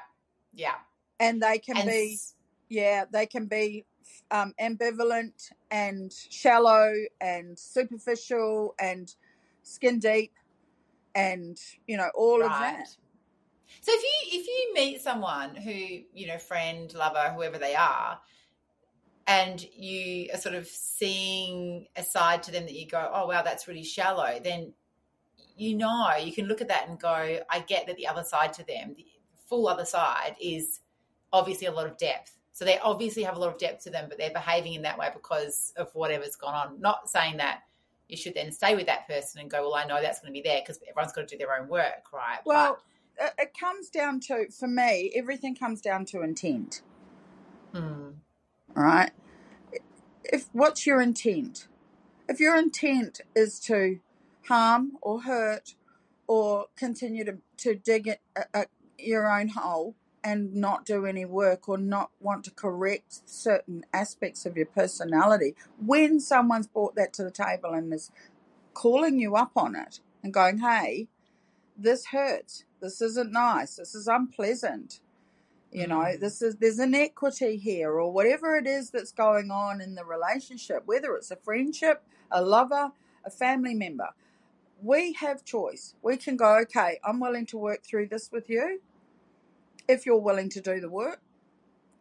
Yeah. 0.54 0.74
And 1.18 1.42
they 1.42 1.58
can 1.58 1.76
and 1.76 1.88
be, 1.88 2.14
s- 2.14 2.34
yeah, 2.68 3.04
they 3.10 3.26
can 3.26 3.46
be 3.46 3.84
um, 4.30 4.54
ambivalent 4.60 5.50
and 5.70 6.12
shallow 6.30 6.92
and 7.20 7.58
superficial 7.58 8.74
and 8.80 9.14
skin 9.62 9.98
deep 9.98 10.32
and, 11.14 11.58
you 11.86 11.96
know, 11.96 12.10
all 12.14 12.40
right. 12.40 12.46
of 12.46 12.52
that. 12.52 12.88
So 13.82 13.92
if 13.94 14.02
you 14.02 14.40
if 14.40 14.46
you 14.46 14.74
meet 14.74 15.00
someone 15.00 15.54
who, 15.54 15.70
you 15.70 16.26
know, 16.26 16.38
friend, 16.38 16.92
lover, 16.92 17.32
whoever 17.34 17.56
they 17.56 17.74
are, 17.74 18.20
and 19.26 19.64
you 19.74 20.28
are 20.34 20.38
sort 20.38 20.56
of 20.56 20.66
seeing 20.66 21.86
a 21.94 22.02
side 22.02 22.42
to 22.44 22.50
them 22.50 22.64
that 22.64 22.74
you 22.74 22.88
go, 22.88 23.10
oh 23.14 23.28
wow, 23.28 23.42
that's 23.42 23.68
really 23.68 23.84
shallow, 23.84 24.40
then 24.42 24.72
you 25.56 25.76
know, 25.76 26.10
you 26.16 26.32
can 26.32 26.46
look 26.46 26.60
at 26.60 26.68
that 26.68 26.88
and 26.88 26.98
go, 26.98 27.40
I 27.48 27.60
get 27.60 27.86
that 27.86 27.96
the 27.96 28.06
other 28.06 28.24
side 28.24 28.52
to 28.54 28.66
them, 28.66 28.94
the 28.96 29.06
full 29.48 29.68
other 29.68 29.84
side, 29.84 30.36
is 30.40 30.80
obviously 31.32 31.66
a 31.66 31.72
lot 31.72 31.86
of 31.86 31.96
depth. 31.96 32.36
So 32.52 32.64
they 32.64 32.78
obviously 32.78 33.22
have 33.22 33.36
a 33.36 33.38
lot 33.38 33.52
of 33.52 33.58
depth 33.58 33.84
to 33.84 33.90
them, 33.90 34.06
but 34.08 34.18
they're 34.18 34.32
behaving 34.32 34.74
in 34.74 34.82
that 34.82 34.98
way 34.98 35.10
because 35.12 35.72
of 35.76 35.90
whatever's 35.94 36.36
gone 36.36 36.54
on. 36.54 36.80
Not 36.80 37.08
saying 37.08 37.38
that 37.38 37.60
you 38.08 38.16
should 38.16 38.34
then 38.34 38.52
stay 38.52 38.74
with 38.74 38.86
that 38.86 39.06
person 39.06 39.40
and 39.40 39.50
go, 39.50 39.62
well, 39.62 39.74
I 39.74 39.86
know 39.86 40.02
that's 40.02 40.20
going 40.20 40.32
to 40.32 40.32
be 40.32 40.42
there 40.42 40.60
because 40.60 40.80
everyone's 40.88 41.12
got 41.12 41.28
to 41.28 41.36
do 41.36 41.38
their 41.38 41.58
own 41.58 41.68
work, 41.68 42.12
right? 42.12 42.38
Well, 42.44 42.78
but, 43.16 43.34
it 43.38 43.52
comes 43.58 43.88
down 43.88 44.20
to, 44.20 44.50
for 44.50 44.66
me, 44.66 45.12
everything 45.14 45.54
comes 45.54 45.80
down 45.80 46.04
to 46.06 46.22
intent. 46.22 46.82
Hmm. 47.74 48.10
Right? 48.74 49.10
If 50.24 50.48
what's 50.52 50.86
your 50.86 51.00
intent? 51.00 51.68
If 52.28 52.40
your 52.40 52.56
intent 52.56 53.20
is 53.34 53.58
to 53.60 54.00
harm 54.48 54.92
or 55.00 55.22
hurt 55.22 55.74
or 56.26 56.66
continue 56.76 57.24
to, 57.24 57.38
to 57.56 57.74
dig 57.74 58.06
it, 58.08 58.20
uh, 58.36 58.42
uh, 58.54 58.64
your 58.98 59.30
own 59.30 59.48
hole 59.48 59.94
and 60.22 60.54
not 60.54 60.84
do 60.84 61.06
any 61.06 61.24
work 61.24 61.68
or 61.68 61.78
not 61.78 62.10
want 62.20 62.44
to 62.44 62.50
correct 62.50 63.28
certain 63.28 63.84
aspects 63.92 64.44
of 64.44 64.56
your 64.56 64.66
personality, 64.66 65.54
when 65.84 66.20
someone's 66.20 66.66
brought 66.66 66.94
that 66.94 67.12
to 67.14 67.24
the 67.24 67.30
table 67.30 67.72
and 67.72 67.92
is 67.92 68.10
calling 68.74 69.18
you 69.18 69.34
up 69.34 69.52
on 69.56 69.74
it 69.74 70.00
and 70.22 70.34
going, 70.34 70.58
hey, 70.58 71.08
this 71.76 72.06
hurts, 72.06 72.64
this 72.80 73.00
isn't 73.00 73.32
nice, 73.32 73.76
this 73.76 73.94
is 73.94 74.06
unpleasant, 74.06 75.00
you 75.72 75.86
know, 75.86 76.00
mm. 76.00 76.20
this 76.20 76.42
is 76.42 76.56
there's 76.56 76.78
inequity 76.78 77.56
here, 77.56 77.92
or 77.92 78.12
whatever 78.12 78.56
it 78.56 78.66
is 78.66 78.90
that's 78.90 79.12
going 79.12 79.50
on 79.50 79.80
in 79.80 79.94
the 79.94 80.04
relationship, 80.04 80.82
whether 80.84 81.14
it's 81.14 81.30
a 81.30 81.36
friendship, 81.36 82.02
a 82.30 82.42
lover, 82.42 82.92
a 83.24 83.30
family 83.30 83.74
member 83.74 84.08
we 84.82 85.12
have 85.14 85.44
choice. 85.44 85.94
We 86.02 86.16
can 86.16 86.36
go, 86.36 86.58
okay, 86.62 86.98
I'm 87.04 87.20
willing 87.20 87.46
to 87.46 87.58
work 87.58 87.84
through 87.84 88.08
this 88.08 88.30
with 88.32 88.48
you 88.48 88.80
if 89.88 90.06
you're 90.06 90.20
willing 90.20 90.48
to 90.50 90.60
do 90.60 90.80
the 90.80 90.88
work. 90.88 91.20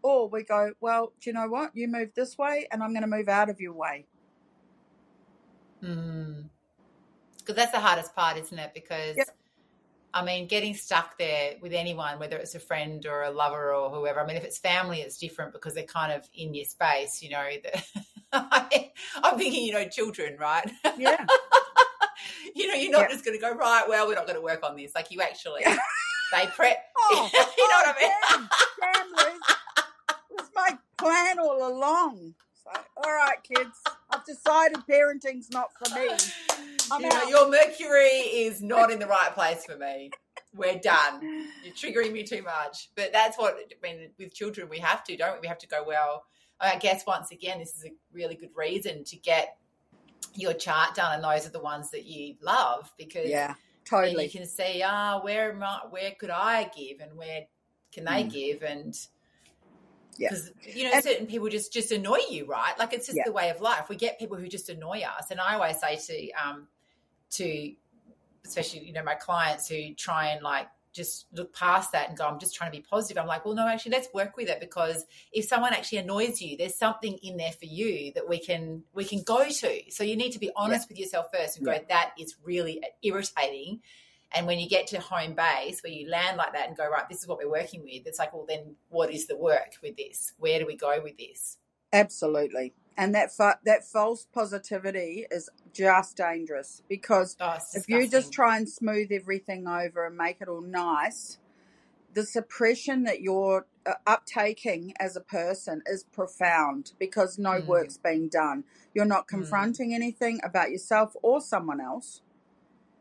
Or 0.01 0.29
we 0.29 0.43
go, 0.43 0.71
well, 0.79 1.11
do 1.19 1.29
you 1.29 1.33
know 1.33 1.47
what? 1.47 1.71
You 1.75 1.87
move 1.87 2.11
this 2.15 2.37
way 2.37 2.67
and 2.71 2.81
I'm 2.81 2.91
going 2.91 3.01
to 3.01 3.07
move 3.07 3.27
out 3.27 3.49
of 3.49 3.59
your 3.59 3.73
way. 3.73 4.05
Because 5.81 5.95
mm. 5.95 6.49
that's 7.47 7.71
the 7.71 7.79
hardest 7.79 8.15
part, 8.15 8.37
isn't 8.37 8.57
it? 8.57 8.71
Because. 8.73 9.17
I 10.11 10.23
mean, 10.25 10.47
getting 10.47 10.73
stuck 10.73 11.19
there 11.19 11.53
with 11.61 11.71
anyone, 11.71 12.17
whether 12.17 12.35
it's 12.35 12.55
a 12.55 12.59
friend 12.59 13.05
or 13.05 13.21
a 13.21 13.29
lover 13.29 13.75
or 13.75 13.91
whoever, 13.91 14.19
I 14.19 14.25
mean, 14.25 14.37
if 14.37 14.43
it's 14.43 14.57
family, 14.57 15.01
it's 15.01 15.19
different 15.19 15.53
because 15.53 15.75
they're 15.75 15.83
kind 15.83 16.11
of 16.11 16.27
in 16.33 16.55
your 16.55 16.65
space, 16.65 17.21
you 17.21 17.29
know. 17.29 17.47
I'm 18.33 19.37
thinking, 19.37 19.65
you 19.65 19.73
know, 19.73 19.87
children, 19.87 20.35
right? 20.39 20.67
Yeah. 20.97 21.27
you 22.55 22.67
know, 22.67 22.73
you're 22.73 22.91
not 22.91 23.01
yep. 23.01 23.11
just 23.11 23.25
going 23.25 23.37
to 23.37 23.41
go 23.41 23.53
right. 23.53 23.83
Well, 23.87 24.07
we're 24.07 24.15
not 24.15 24.25
going 24.25 24.37
to 24.37 24.41
work 24.41 24.63
on 24.63 24.75
this. 24.75 24.93
Like 24.95 25.11
you 25.11 25.21
actually, 25.21 25.63
they 26.33 26.45
prep. 26.47 26.85
Oh, 27.11 27.29
you 27.33 27.39
know 27.39 27.75
oh, 27.75 27.83
what 27.85 27.95
I 27.97 28.01
mean? 28.01 28.49
Damn. 28.81 29.35
It 30.29 30.37
was 30.37 30.49
my 30.53 30.77
plan 30.97 31.39
all 31.39 31.67
along. 31.67 32.35
So, 32.61 32.69
all 32.97 33.11
right, 33.11 33.37
kids, 33.41 33.77
I've 34.11 34.25
decided 34.25 34.85
parenting's 34.85 35.49
not 35.49 35.69
for 35.73 35.95
me. 35.95 36.09
I'm 36.91 37.01
you 37.01 37.09
know, 37.09 37.23
your 37.23 37.49
Mercury 37.49 38.07
is 38.07 38.61
not 38.61 38.91
in 38.91 38.99
the 38.99 39.07
right 39.07 39.33
place 39.33 39.65
for 39.65 39.77
me. 39.77 40.11
We're 40.53 40.77
done. 40.77 41.47
You're 41.63 41.73
triggering 41.73 42.11
me 42.11 42.23
too 42.23 42.43
much. 42.43 42.89
But 42.95 43.13
that's 43.13 43.37
what 43.37 43.55
I 43.55 43.65
mean. 43.81 44.09
With 44.19 44.33
children, 44.33 44.69
we 44.69 44.79
have 44.79 45.03
to, 45.05 45.15
don't 45.15 45.35
we? 45.35 45.41
We 45.41 45.47
have 45.47 45.59
to 45.59 45.67
go 45.67 45.83
well. 45.85 46.25
I 46.59 46.75
guess 46.77 47.05
once 47.05 47.31
again, 47.31 47.59
this 47.59 47.75
is 47.75 47.85
a 47.85 47.91
really 48.11 48.35
good 48.35 48.49
reason 48.55 49.03
to 49.05 49.15
get 49.15 49.55
your 50.39 50.53
chart 50.53 50.95
done, 50.95 51.15
and 51.15 51.23
those 51.23 51.45
are 51.45 51.51
the 51.51 51.61
ones 51.61 51.91
that 51.91 52.05
you 52.05 52.35
love 52.41 52.91
because 52.97 53.29
yeah, 53.29 53.55
totally. 53.85 54.25
you 54.25 54.29
can 54.29 54.45
see 54.45 54.81
ah 54.85 55.17
oh, 55.19 55.23
where 55.23 55.51
am 55.51 55.63
I, 55.63 55.81
where 55.89 56.11
could 56.19 56.29
I 56.29 56.69
give 56.75 56.99
and 57.01 57.17
where 57.17 57.45
can 57.91 58.05
they 58.05 58.23
mm. 58.23 58.31
give 58.31 58.63
and 58.63 58.95
Yeah. 60.17 60.29
because 60.29 60.51
yeah. 60.65 60.75
you 60.75 60.83
know 60.85 60.91
and, 60.93 61.03
certain 61.03 61.27
people 61.27 61.49
just 61.49 61.73
just 61.73 61.91
annoy 61.91 62.19
you 62.29 62.45
right 62.45 62.77
like 62.77 62.93
it's 62.93 63.07
just 63.07 63.17
yeah. 63.17 63.23
the 63.25 63.31
way 63.31 63.49
of 63.49 63.61
life 63.61 63.89
we 63.89 63.95
get 63.95 64.19
people 64.19 64.37
who 64.37 64.47
just 64.47 64.69
annoy 64.69 65.01
us 65.01 65.31
and 65.31 65.39
i 65.39 65.55
always 65.55 65.79
say 65.79 65.95
to 65.95 66.31
um 66.33 66.67
to 67.31 67.73
especially 68.45 68.85
you 68.85 68.93
know 68.93 69.03
my 69.03 69.15
clients 69.15 69.67
who 69.67 69.93
try 69.95 70.27
and 70.27 70.43
like 70.43 70.67
just 70.99 71.25
look 71.33 71.55
past 71.55 71.93
that 71.93 72.09
and 72.09 72.17
go, 72.17 72.27
I'm 72.27 72.39
just 72.39 72.53
trying 72.53 72.71
to 72.71 72.77
be 72.77 72.83
positive. 72.83 73.17
I'm 73.17 73.27
like, 73.27 73.45
well, 73.45 73.55
no, 73.55 73.67
actually, 73.67 73.93
let's 73.93 74.13
work 74.13 74.35
with 74.35 74.49
it 74.49 74.59
because 74.59 75.05
if 75.31 75.45
someone 75.45 75.73
actually 75.73 75.99
annoys 75.99 76.41
you, 76.41 76.57
there's 76.57 76.75
something 76.75 77.17
in 77.23 77.37
there 77.37 77.53
for 77.53 77.65
you 77.65 78.11
that 78.13 78.27
we 78.27 78.39
can 78.39 78.83
we 78.93 79.05
can 79.05 79.23
go 79.23 79.45
to. 79.47 79.81
So 79.89 80.03
you 80.03 80.15
need 80.15 80.31
to 80.33 80.39
be 80.39 80.51
honest 80.55 80.87
yeah. 80.87 80.91
with 80.91 80.99
yourself 80.99 81.27
first 81.33 81.57
and 81.57 81.65
go, 81.65 81.77
that 81.87 82.11
is 82.19 82.35
really 82.43 82.81
irritating. 83.01 83.79
And 84.31 84.45
when 84.45 84.59
you 84.59 84.69
get 84.69 84.87
to 84.87 84.99
home 84.99 85.33
base 85.33 85.81
where 85.81 85.91
you 85.91 86.07
land 86.09 86.37
like 86.37 86.53
that 86.53 86.67
and 86.67 86.77
go, 86.77 86.87
right, 86.87 87.07
this 87.09 87.19
is 87.19 87.27
what 87.27 87.39
we're 87.39 87.49
working 87.49 87.81
with, 87.81 88.05
it's 88.05 88.19
like, 88.19 88.33
well, 88.33 88.45
then 88.47 88.75
what 88.89 89.11
is 89.11 89.25
the 89.25 89.37
work 89.37 89.73
with 89.81 89.97
this? 89.97 90.33
Where 90.37 90.59
do 90.59 90.67
we 90.67 90.75
go 90.75 90.99
with 91.01 91.17
this? 91.17 91.57
Absolutely 91.91 92.73
and 92.99 93.15
that 93.15 93.31
fa- 93.31 93.59
that 93.63 93.85
false 93.85 94.27
positivity 94.33 95.25
is 95.31 95.49
just 95.71 96.17
dangerous 96.17 96.83
because 96.89 97.37
oh, 97.39 97.57
if 97.73 97.87
you 97.87 98.09
just 98.09 98.33
try 98.33 98.57
and 98.57 98.67
smooth 98.67 99.09
everything 99.09 99.69
over 99.69 100.05
and 100.05 100.17
make 100.17 100.41
it 100.41 100.49
all 100.49 100.59
nice, 100.59 101.37
the 102.13 102.23
suppression 102.23 103.03
that 103.03 103.21
you're 103.21 103.65
uh, 103.85 103.93
uptaking 104.05 104.91
as 104.99 105.15
a 105.15 105.21
person 105.21 105.81
is 105.85 106.03
profound 106.03 106.91
because 106.99 107.39
no 107.39 107.61
mm. 107.61 107.65
work's 107.67 107.97
being 107.97 108.27
done. 108.27 108.65
You're 108.93 109.05
not 109.05 109.27
mm. 109.27 109.29
confronting 109.29 109.91
mm. 109.91 109.95
anything 109.95 110.41
about 110.43 110.69
yourself 110.69 111.15
or 111.23 111.39
someone 111.39 111.79
else. 111.79 112.21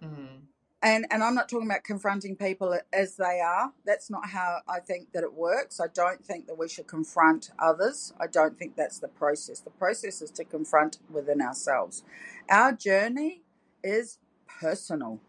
Mm 0.01 0.48
and 0.83 1.07
and 1.11 1.23
I'm 1.25 1.35
not 1.35 1.49
talking 1.49 1.67
about 1.67 1.83
confronting 1.83 2.37
people 2.37 2.79
as 2.93 3.17
they 3.17 3.41
are. 3.41 3.73
That's 3.85 4.11
not 4.11 4.29
how 4.29 4.61
I 4.69 4.81
think 4.81 5.13
that 5.13 5.25
it 5.25 5.35
works. 5.35 5.81
I 5.81 5.87
don't 5.93 6.25
think 6.25 6.47
that 6.47 6.57
we 6.57 6.69
should 6.69 6.87
confront 6.87 7.51
others. 7.59 8.13
I 8.21 8.27
don't 8.29 8.57
think 8.59 8.77
that's 8.77 8.99
the 8.99 9.09
process. 9.09 9.61
The 9.61 9.71
process 9.71 10.23
is 10.23 10.31
to 10.33 10.45
confront 10.45 10.99
within 11.11 11.41
ourselves. 11.41 12.05
Our 12.49 12.73
journey 12.73 13.43
is 13.83 14.19
personal. 14.61 15.21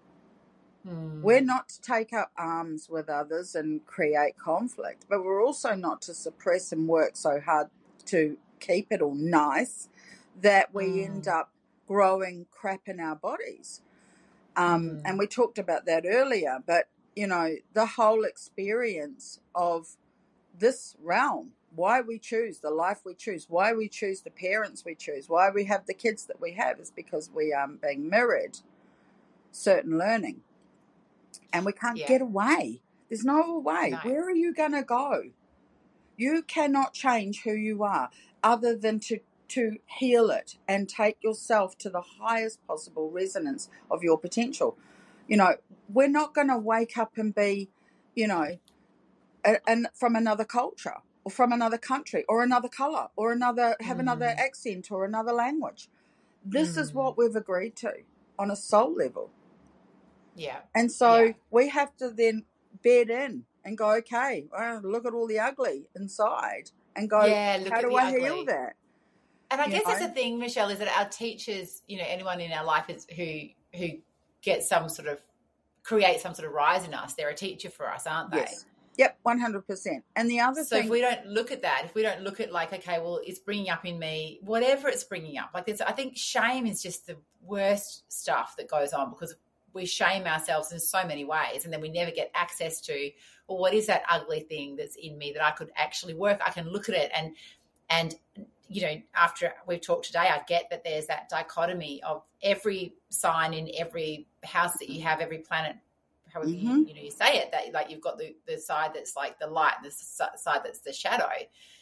Hmm. 0.88 1.22
We're 1.22 1.42
not 1.42 1.70
to 1.70 1.82
take 1.82 2.14
up 2.14 2.32
arms 2.38 2.88
with 2.90 3.10
others 3.10 3.56
and 3.56 3.86
create 3.86 4.38
conflict, 4.38 5.06
but 5.10 5.24
we're 5.24 5.44
also 5.44 5.74
not 5.74 6.02
to 6.04 6.14
suppress 6.14 6.72
and 6.72 6.88
work 6.88 7.12
so 7.16 7.40
hard 7.40 7.68
to 8.06 8.38
keep 8.60 8.88
it 8.92 9.02
all 9.02 9.16
nice 9.16 9.90
that 10.40 10.74
we 10.74 11.04
end 11.04 11.26
hmm. 11.26 11.32
up 11.32 11.52
growing 11.88 12.46
crap 12.52 12.88
in 12.88 13.00
our 13.00 13.16
bodies. 13.16 13.82
Um, 14.60 14.90
Mm. 14.90 15.02
And 15.06 15.20
we 15.20 15.28
talked 15.28 15.60
about 15.60 15.86
that 15.88 16.06
earlier, 16.08 16.60
but 16.68 16.90
you 17.16 17.28
know, 17.28 17.56
the 17.74 17.88
whole 17.88 18.26
experience 18.26 19.42
of 19.56 19.98
this 20.58 20.96
realm, 21.02 21.54
why 21.76 22.02
we 22.02 22.20
choose 22.20 22.60
the 22.60 22.72
life 22.72 23.02
we 23.06 23.16
choose, 23.16 23.48
why 23.50 23.74
we 23.74 23.90
choose 23.90 24.22
the 24.22 24.32
parents 24.32 24.86
we 24.86 24.96
choose, 24.96 25.30
why 25.30 25.50
we 25.50 25.66
have 25.66 25.86
the 25.88 25.94
kids 25.96 26.26
that 26.28 26.42
we 26.42 26.54
have 26.54 26.80
is 26.80 26.92
because 26.92 27.32
we 27.34 27.54
are 27.54 27.68
being 27.68 28.10
mirrored 28.10 28.60
certain 29.52 29.98
learning. 29.98 30.42
And 31.54 31.66
we 31.66 31.74
can't 31.74 31.98
Yeah. 31.98 32.08
get 32.08 32.22
away. 32.22 32.82
There's 33.10 33.26
no 33.26 33.60
way. 33.60 33.92
No. 33.92 34.10
Where 34.10 34.24
are 34.28 34.36
you 34.36 34.54
going 34.54 34.74
to 34.74 34.84
go? 34.84 35.32
You 36.18 36.44
cannot 36.44 36.94
change 36.94 37.44
who 37.44 37.54
you 37.54 37.84
are 37.84 38.10
other 38.44 38.76
than 38.76 39.00
to 39.02 39.20
to 39.50 39.78
heal 39.86 40.30
it 40.32 40.58
and 40.68 40.88
take 40.90 41.18
yourself 41.24 41.78
to 41.80 41.90
the 41.90 42.02
highest 42.20 42.66
possible 42.68 43.10
resonance 43.12 43.70
of 43.90 44.04
your 44.04 44.18
potential. 44.18 44.78
You 45.28 45.38
know, 45.38 45.56
we're 45.88 46.08
not 46.10 46.34
going 46.34 46.48
to 46.48 46.58
wake 46.58 46.98
up 46.98 47.18
and 47.18 47.34
be, 47.34 47.70
you 48.16 48.28
know, 48.28 48.58
a- 49.46 49.70
and 49.70 49.88
from 49.94 50.16
another 50.16 50.46
culture 50.46 50.98
or 51.24 51.32
from 51.32 51.52
another 51.52 51.78
country 51.78 52.26
or 52.28 52.44
another 52.44 52.70
color 52.70 53.10
or 53.16 53.32
another 53.32 53.76
have 53.82 54.00
another 54.00 54.28
Mm. 54.28 54.40
accent 54.40 54.92
or 54.92 55.06
another 55.06 55.32
language. 55.34 55.90
This 56.44 56.78
is 56.78 56.92
Mm. 56.92 56.96
what 56.96 57.18
we've 57.18 57.36
agreed 57.36 57.76
to 57.78 58.04
on 58.38 58.50
a 58.50 58.56
soul 58.56 58.94
level. 58.94 59.32
Yeah. 60.36 60.62
And 60.74 60.92
so 60.92 61.22
Yeah. 61.24 61.34
we 61.52 61.70
have 61.70 61.96
to 61.98 62.10
then 62.10 62.46
bed 62.84 63.10
in 63.10 63.46
and 63.66 63.78
go, 63.78 63.92
okay, 63.98 64.48
well, 64.52 64.82
look 64.82 65.06
at 65.06 65.14
all 65.14 65.28
the 65.28 65.40
ugly 65.40 65.88
inside 65.96 66.72
and 66.96 67.10
go, 67.10 67.26
Yeah, 67.26 67.70
how 67.70 67.82
do 67.82 67.96
I 67.96 68.06
ugly. 68.06 68.22
heal 68.22 68.46
that? 68.46 68.76
And 69.52 69.60
I 69.62 69.68
guess 69.68 69.84
that's 69.86 70.02
know? 70.02 70.08
the 70.08 70.14
thing, 70.14 70.40
Michelle, 70.40 70.70
is 70.70 70.80
that 70.80 70.96
our 70.98 71.10
teachers, 71.10 71.82
you 71.88 71.98
know, 71.98 72.06
anyone 72.08 72.40
in 72.40 72.52
our 72.52 72.64
life 72.64 72.90
is 72.90 73.08
who 73.16 73.50
who 73.78 74.00
gets 74.42 74.70
some 74.70 74.90
sort 74.90 75.08
of 75.08 75.22
create 75.84 76.20
some 76.20 76.34
sort 76.34 76.48
of 76.48 76.54
rise 76.54 76.86
in 76.86 76.94
us, 76.94 77.14
they're 77.14 77.30
a 77.30 77.36
teacher 77.36 77.70
for 77.70 77.92
us, 77.92 78.06
aren't 78.06 78.32
they? 78.32 78.38
Yes. 78.38 78.66
Yep, 78.98 79.18
100%. 79.26 80.04
And 80.18 80.30
the 80.30 80.42
other 80.42 80.64
So 80.64 80.76
thing, 80.76 80.86
if 80.86 80.92
we 80.92 81.00
don't 81.00 81.26
look 81.26 81.52
at 81.52 81.62
that, 81.62 81.84
if 81.86 81.96
we 81.96 82.02
don't 82.02 82.22
look 82.22 82.42
at 82.42 82.52
like, 82.52 82.74
okay, 82.74 83.00
well, 83.00 83.22
it's 83.26 83.40
bringing 83.40 83.70
up 83.70 83.86
in 83.86 83.98
me 83.98 84.40
whatever 84.44 84.90
it's 84.90 85.06
bringing 85.06 85.38
up. 85.38 85.52
Like, 85.54 85.66
there's, 85.66 85.80
I 85.80 85.94
think 85.94 86.18
shame 86.18 86.68
is 86.68 86.84
just 86.84 87.08
the 87.08 87.16
worst 87.42 88.04
stuff 88.12 88.56
that 88.58 88.68
goes 88.68 88.92
on 88.92 89.10
because 89.10 89.36
we 89.74 89.86
shame 89.86 90.26
ourselves 90.26 90.74
in 90.74 90.80
so 90.80 91.06
many 91.06 91.24
ways, 91.24 91.64
and 91.64 91.74
then 91.74 91.80
we 91.80 91.90
never 91.90 92.12
get 92.12 92.30
access 92.36 92.82
to, 92.82 93.12
well, 93.48 93.58
what 93.58 93.74
is 93.74 93.88
that 93.88 94.04
ugly 94.10 94.42
thing 94.42 94.76
that's 94.76 94.98
in 94.98 95.18
me 95.18 95.32
that 95.32 95.44
I 95.44 95.52
could 95.52 95.72
actually 95.78 96.14
work? 96.14 96.42
I 96.46 96.52
can 96.52 96.70
look 96.70 96.90
at 96.90 96.96
it 96.96 97.10
and 97.16 97.36
and 97.90 98.16
you 98.70 98.82
know, 98.84 99.02
after 99.16 99.54
we've 99.68 99.82
talked 99.82 100.06
today, 100.06 100.30
I 100.30 100.42
get 100.48 100.70
that 100.70 100.84
there's 100.84 101.08
that 101.08 101.28
dichotomy 101.28 102.02
of 102.04 102.24
every 102.44 102.94
sign 103.10 103.54
in 103.54 103.70
every 103.76 104.28
house 104.44 104.74
that 104.80 104.90
you 104.90 105.02
have, 105.02 105.20
every 105.20 105.40
planet, 105.40 105.76
however 106.32 106.50
you, 106.52 106.70
Mhm. 106.70 106.88
you 106.88 106.94
know 106.94 107.02
you 107.02 107.10
say 107.12 107.38
it, 107.40 107.52
that 107.52 107.74
like 107.74 107.90
you've 107.90 108.02
got 108.02 108.20
the, 108.20 108.36
the 108.46 108.60
side 108.60 108.94
that's 108.94 109.16
like 109.16 109.40
the 109.40 109.48
light, 109.48 109.74
and 109.82 109.86
the 109.86 109.92
side 110.38 110.62
that's 110.64 110.82
the 110.82 110.94
shadow. 110.94 111.32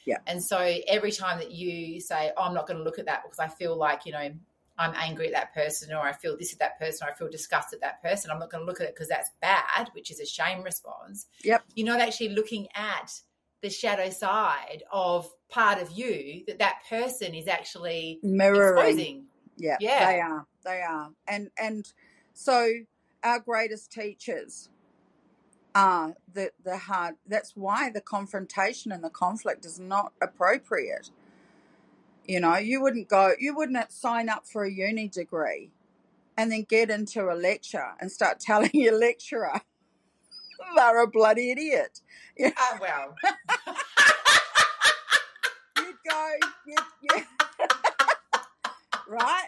Yeah. 0.05 0.17
And 0.25 0.41
so 0.41 0.57
every 0.87 1.11
time 1.11 1.37
that 1.39 1.51
you 1.51 1.99
say, 1.99 2.31
"Oh, 2.37 2.43
I'm 2.43 2.53
not 2.53 2.65
going 2.67 2.77
to 2.77 2.83
look 2.83 2.97
at 2.99 3.05
that 3.07 3.23
because 3.23 3.39
I 3.39 3.49
feel 3.49 3.75
like 3.75 4.05
you 4.05 4.13
know 4.13 4.33
I'm 4.79 4.93
angry 4.95 5.27
at 5.27 5.33
that 5.33 5.53
person, 5.53 5.91
or 5.91 5.99
I 5.99 6.13
feel 6.13 6.37
this 6.37 6.53
at 6.53 6.59
that 6.59 6.79
person, 6.79 7.05
or 7.05 7.11
I 7.11 7.13
feel 7.15 7.29
disgust 7.29 7.73
at 7.73 7.81
that 7.81 8.01
person," 8.01 8.31
I'm 8.31 8.39
not 8.39 8.49
going 8.49 8.61
to 8.61 8.65
look 8.65 8.79
at 8.79 8.87
it 8.87 8.95
because 8.95 9.09
that's 9.09 9.31
bad, 9.41 9.89
which 9.93 10.09
is 10.09 10.21
a 10.21 10.25
shame 10.25 10.63
response. 10.63 11.27
Yep. 11.43 11.63
You're 11.75 11.87
not 11.87 11.99
actually 11.99 12.29
looking 12.29 12.69
at 12.73 13.11
the 13.61 13.69
shadow 13.69 14.09
side 14.09 14.83
of 14.91 15.29
part 15.49 15.81
of 15.81 15.91
you 15.91 16.43
that 16.47 16.59
that 16.59 16.81
person 16.89 17.33
is 17.33 17.47
actually 17.47 18.19
mirroring. 18.23 18.85
exposing. 18.87 19.25
Yeah, 19.57 19.77
Yeah. 19.79 20.11
they 20.11 20.19
are. 20.21 20.45
They 20.63 20.81
are. 20.81 21.09
And 21.27 21.49
and 21.57 21.91
so 22.33 22.71
our 23.23 23.39
greatest 23.39 23.91
teachers 23.91 24.69
are 25.73 26.15
the 26.31 26.51
the 26.63 26.77
hard. 26.77 27.15
That's 27.27 27.55
why 27.55 27.89
the 27.89 28.01
confrontation 28.01 28.91
and 28.91 29.03
the 29.03 29.09
conflict 29.09 29.65
is 29.65 29.79
not 29.79 30.13
appropriate. 30.21 31.09
You 32.25 32.39
know, 32.41 32.57
you 32.57 32.81
wouldn't 32.81 33.07
go. 33.07 33.33
You 33.39 33.55
wouldn't 33.55 33.91
sign 33.91 34.27
up 34.29 34.45
for 34.47 34.63
a 34.65 34.71
uni 34.71 35.07
degree, 35.07 35.71
and 36.35 36.51
then 36.51 36.63
get 36.63 36.89
into 36.89 37.31
a 37.31 37.35
lecture 37.35 37.93
and 37.99 38.11
start 38.11 38.39
telling 38.41 38.71
your 38.73 38.97
lecturer 38.99 39.61
they're 40.75 41.01
a 41.03 41.07
bloody 41.07 41.51
idiot. 41.51 42.01
Ah, 42.57 42.77
well, 42.79 43.15
You'd 45.77 45.95
go, 46.07 46.29
you'd, 46.67 46.79
you 47.01 47.23
right? 49.07 49.47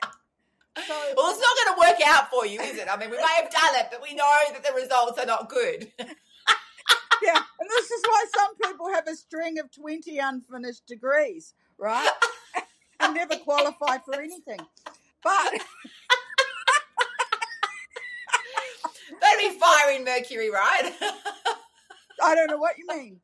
So 0.87 0.98
well, 1.15 1.31
it's 1.31 1.41
not 1.41 1.55
going 1.57 1.75
to 1.75 1.79
work 1.79 1.99
out 2.07 2.29
for 2.29 2.45
you, 2.45 2.59
is 2.61 2.77
it? 2.77 2.87
I 2.89 2.97
mean, 2.97 3.09
we 3.09 3.17
may 3.17 3.41
have 3.41 3.51
done 3.51 3.75
it, 3.75 3.87
but 3.91 4.01
we 4.01 4.13
know 4.15 4.35
that 4.53 4.63
the 4.63 4.73
results 4.73 5.19
are 5.19 5.25
not 5.25 5.49
good. 5.49 5.91
yeah, 5.99 7.35
and 7.59 7.69
this 7.69 7.91
is 7.91 8.03
why 8.07 8.25
some 8.35 8.55
people 8.63 8.89
have 8.93 9.07
a 9.07 9.15
string 9.15 9.59
of 9.59 9.71
20 9.71 10.17
unfinished 10.19 10.85
degrees, 10.87 11.53
right? 11.77 12.11
and 12.99 13.15
never 13.15 13.35
qualify 13.37 13.97
for 13.99 14.15
anything. 14.15 14.59
But 15.23 15.53
That'd 19.21 19.39
be 19.39 19.59
fire 19.59 19.91
in 19.91 20.03
Mercury, 20.03 20.49
right? 20.49 20.93
I 22.21 22.35
don't 22.35 22.47
know 22.49 22.57
what 22.57 22.77
you 22.77 22.85
mean. 22.87 23.19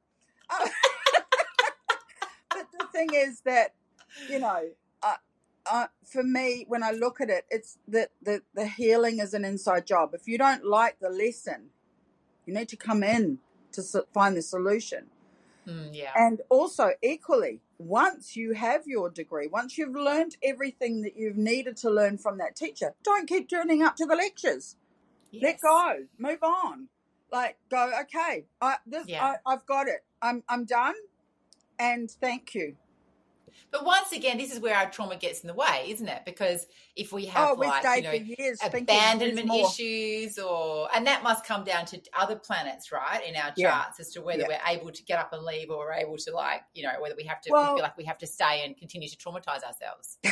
But 2.50 2.68
the 2.80 2.86
thing 2.92 3.10
is 3.14 3.42
that, 3.42 3.74
you 4.30 4.40
know, 4.40 4.62
uh, 5.70 5.88
for 6.03 6.24
me, 6.24 6.66
when 6.68 6.84
I 6.84 6.91
look 6.91 7.22
at 7.22 7.30
it, 7.30 7.45
it's 7.49 7.78
that 7.88 8.11
the, 8.22 8.41
the 8.53 8.68
healing 8.68 9.20
is 9.20 9.34
an 9.34 9.45
inside 9.45 9.86
job. 9.86 10.11
If 10.13 10.28
you 10.28 10.38
don't 10.38 10.66
like 10.66 10.99
the 10.99 11.09
lesson, 11.09 11.70
you 12.45 12.53
need 12.53 12.70
to 12.70 12.78
come 12.78 13.03
in 13.03 13.39
to 13.72 13.82
so- 13.82 14.05
find 14.13 14.38
the 14.38 14.41
solution. 14.41 15.07
Mm, 15.68 15.89
yeah. 15.93 16.11
And 16.16 16.41
also, 16.49 16.91
equally, 17.01 17.61
once 17.80 18.36
you 18.36 18.53
have 18.53 18.84
your 18.86 19.09
degree, 19.09 19.47
once 19.47 19.78
you've 19.78 19.95
learned 19.95 20.38
everything 20.43 21.01
that 21.01 21.18
you've 21.18 21.38
needed 21.38 21.76
to 21.78 21.89
learn 21.89 22.18
from 22.18 22.38
that 22.38 22.55
teacher, 22.55 22.93
don't 23.03 23.28
keep 23.28 23.49
turning 23.49 23.82
up 23.82 23.95
to 23.97 24.05
the 24.05 24.16
lectures. 24.16 24.76
Let 25.41 25.59
go, 25.61 26.05
move 26.18 26.43
on. 26.43 26.88
Like, 27.32 27.57
go, 27.70 27.91
okay, 28.01 28.45
I, 28.61 28.78
this, 28.86 29.07
Yeah. 29.07 29.36
I, 29.45 29.53
I've 29.53 29.66
got 29.66 29.88
it. 29.88 30.03
I'm, 30.22 30.43
I'm 30.47 30.66
done. 30.66 30.95
And 31.78 32.09
thank 32.09 32.55
you. 32.55 32.78
But 33.72 33.86
once 33.86 34.12
again, 34.12 34.38
this 34.38 34.53
is 34.53 34.60
where 34.60 34.76
our 34.76 34.89
trauma 34.89 35.18
gets 35.18 35.41
in 35.41 35.47
the 35.47 35.53
way, 35.53 35.86
isn't 35.88 36.08
it? 36.08 36.22
Because 36.26 36.66
if 36.95 37.12
we 37.12 37.26
have 37.26 37.58
oh, 37.58 37.60
like, 37.60 37.84
you 37.97 38.03
know, 38.03 38.12
years 38.12 38.60
abandonment 38.64 39.51
issues 39.53 40.39
or 40.39 40.88
and 40.95 41.08
that 41.08 41.24
must 41.24 41.45
come 41.45 41.64
down 41.64 41.86
to 41.88 42.01
other 42.18 42.36
planets 42.36 42.91
right 42.91 43.22
in 43.28 43.36
our 43.36 43.51
Yeah. 43.58 43.72
charts 43.72 43.99
as 43.99 44.12
to 44.12 44.22
whether 44.22 44.43
Yeah. 44.49 44.60
we're 44.66 44.74
able 44.78 44.91
to 44.91 45.03
get 45.03 45.20
up 45.20 45.34
and 45.34 45.43
leave 45.43 45.70
or 45.70 45.80
we're 45.80 45.93
able 45.93 46.18
to 46.18 46.32
like 46.34 46.62
you 46.74 46.84
know 46.84 46.93
whether 46.99 47.16
we 47.16 47.24
have 47.26 47.41
to 47.41 47.51
Well- 47.51 47.74
we 47.74 47.78
feel 47.80 47.84
like 47.84 47.97
we 47.97 48.06
have 48.06 48.18
to 48.20 48.28
stay 48.28 48.64
and 48.66 48.78
continue 48.78 49.10
to 49.10 49.18
traumatize 49.18 49.64
ourselves 49.64 50.18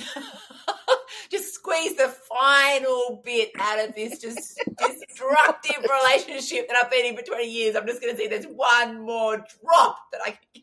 just 1.30 1.54
squeeze 1.54 1.96
the 1.96 2.08
final 2.08 3.20
bit 3.24 3.50
out 3.58 3.86
of 3.86 3.94
this 3.94 4.18
just 4.18 4.60
destructive 4.78 5.84
relationship 5.84 6.68
that 6.68 6.76
I've 6.82 6.90
been 6.90 7.06
in 7.06 7.16
for 7.16 7.22
20 7.22 7.44
years. 7.50 7.76
I'm 7.76 7.86
just 7.86 8.00
going 8.00 8.14
to 8.14 8.20
see 8.20 8.26
there's 8.28 8.46
one 8.46 9.00
more 9.00 9.36
drop 9.36 9.98
that 10.12 10.20
I 10.24 10.30
can 10.54 10.62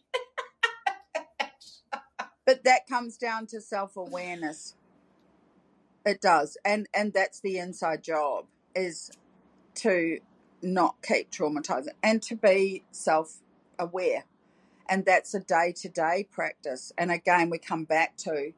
but 2.48 2.64
that 2.64 2.88
comes 2.88 3.18
down 3.18 3.45
to 3.45 3.60
self-awareness. 3.60 4.74
It 6.06 6.22
does 6.22 6.58
and 6.64 6.88
and 6.93 7.12
that's 7.14 7.41
the 7.41 7.58
inside 7.60 8.02
job 8.02 8.45
is 8.74 9.12
to 9.76 10.20
not 10.62 10.95
keep 11.04 11.30
traumatizing 11.30 11.89
and 12.02 12.24
to 12.24 12.36
be 12.36 12.86
self-aware. 12.91 14.24
And 14.89 15.06
that's 15.06 15.34
a 15.34 15.41
day-to-day 15.41 16.30
practice. 16.32 16.93
And 16.98 17.12
again 17.12 17.50
we 17.50 17.58
come 17.58 17.84
back 17.84 18.16
to 18.20 18.54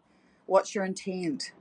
what's 0.45 0.75
your 0.75 0.85
intent? 0.85 1.51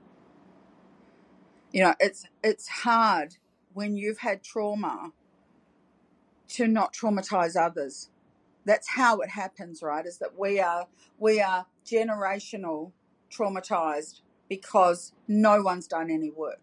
You 1.73 1.81
know 1.85 1.95
it's 1.99 2.25
it's 2.43 2.67
hard 2.67 3.37
when 3.73 3.97
you've 3.97 4.19
had 4.19 4.43
trauma 4.43 5.11
to 6.49 6.67
not 6.67 6.93
traumatize 6.93 7.59
others. 7.59 8.11
That's 8.65 8.89
how 8.89 9.21
it 9.21 9.29
happens 9.29 9.81
right? 9.81 10.05
Is 10.05 10.19
that 10.19 10.37
we 10.37 10.59
are 10.59 10.85
we 11.17 11.41
are 11.41 11.65
generational 11.89 12.91
traumatized 13.31 14.21
because 14.49 15.13
no 15.27 15.61
one's 15.61 15.87
done 15.87 16.09
any 16.11 16.31
work 16.31 16.61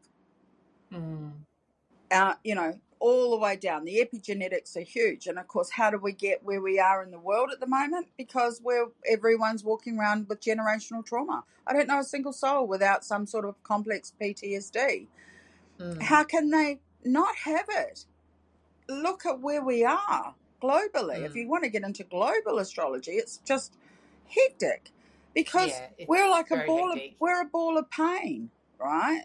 uh, 2.11 2.35
you 2.45 2.55
know 2.55 2.79
all 3.01 3.31
the 3.31 3.39
way 3.39 3.57
down 3.57 3.85
the 3.85 4.01
epigenetics 4.05 4.77
are 4.77 4.81
huge 4.81 5.27
and 5.27 5.39
of 5.39 5.47
course 5.49 5.71
how 5.73 5.91
do 5.91 5.99
we 5.99 6.13
get 6.13 6.43
where 6.45 6.63
we 6.63 6.79
are 6.79 7.03
in 7.03 7.11
the 7.11 7.19
world 7.19 7.51
at 7.53 7.61
the 7.61 7.67
moment 7.67 8.09
because 8.17 8.61
we're 8.65 8.89
everyone's 9.07 9.65
walking 9.65 9.99
around 9.99 10.27
with 10.29 10.41
generational 10.41 11.05
trauma 11.05 11.45
i 11.67 11.73
don't 11.75 11.89
know 11.89 12.01
a 12.01 12.05
single 12.05 12.33
soul 12.33 12.67
without 12.67 13.05
some 13.05 13.27
sort 13.27 13.45
of 13.45 13.63
complex 13.65 14.13
ptsd 14.21 15.07
Mm. 15.81 16.03
how 16.03 16.25
can 16.25 16.51
they 16.51 16.81
not 17.05 17.37
have 17.45 17.67
it? 17.69 18.07
Look 18.89 19.27
at 19.27 19.41
where 19.41 19.63
we 19.63 19.85
are 19.85 20.35
globally. 20.63 21.25
If 21.25 21.33
Mm. 21.33 21.37
you 21.37 21.49
want 21.49 21.65
to 21.65 21.71
get 21.71 21.83
into 21.83 22.05
global 22.05 22.59
astrology, 22.59 23.13
it's 23.13 23.39
just 23.39 23.75
hectic 24.29 24.91
because 25.37 25.69
Yeah, 25.71 26.07
we're 26.09 26.29
like 26.31 26.51
a 26.51 26.65
ball 26.67 26.91
hectic. 26.91 27.13
of 27.13 27.21
we're 27.21 27.43
a 27.43 27.45
ball 27.45 27.79
of 27.79 27.91
pain. 27.91 28.51
right? 28.79 29.25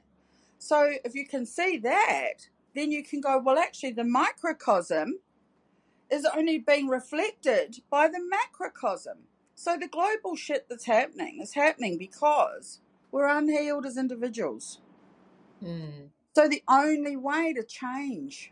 So 0.60 0.94
if 1.06 1.16
you 1.16 1.26
can 1.26 1.46
see 1.46 1.78
that, 1.80 2.50
then 2.76 2.92
you 2.92 3.04
can 3.04 3.22
go, 3.22 3.40
well, 3.40 3.58
actually, 3.58 3.94
the 3.94 4.04
microcosm 4.04 5.20
is 6.12 6.28
only 6.38 6.60
being 6.60 6.88
reflected 6.88 7.78
by 7.90 8.08
the 8.08 8.20
macrocosm. 8.20 9.20
So 9.56 9.78
the 9.78 9.88
global 9.88 10.36
shit 10.36 10.68
that's 10.70 10.86
happening 10.86 11.40
is 11.42 11.54
happening 11.54 11.98
because 11.98 12.82
we're 13.12 13.28
unhealed 13.28 13.86
as 13.86 13.98
individuals. 13.98 14.82
Mm. 15.64 16.10
So 16.36 16.48
the 16.48 16.64
only 16.70 17.16
way 17.16 17.54
to 17.54 17.64
change 17.64 18.52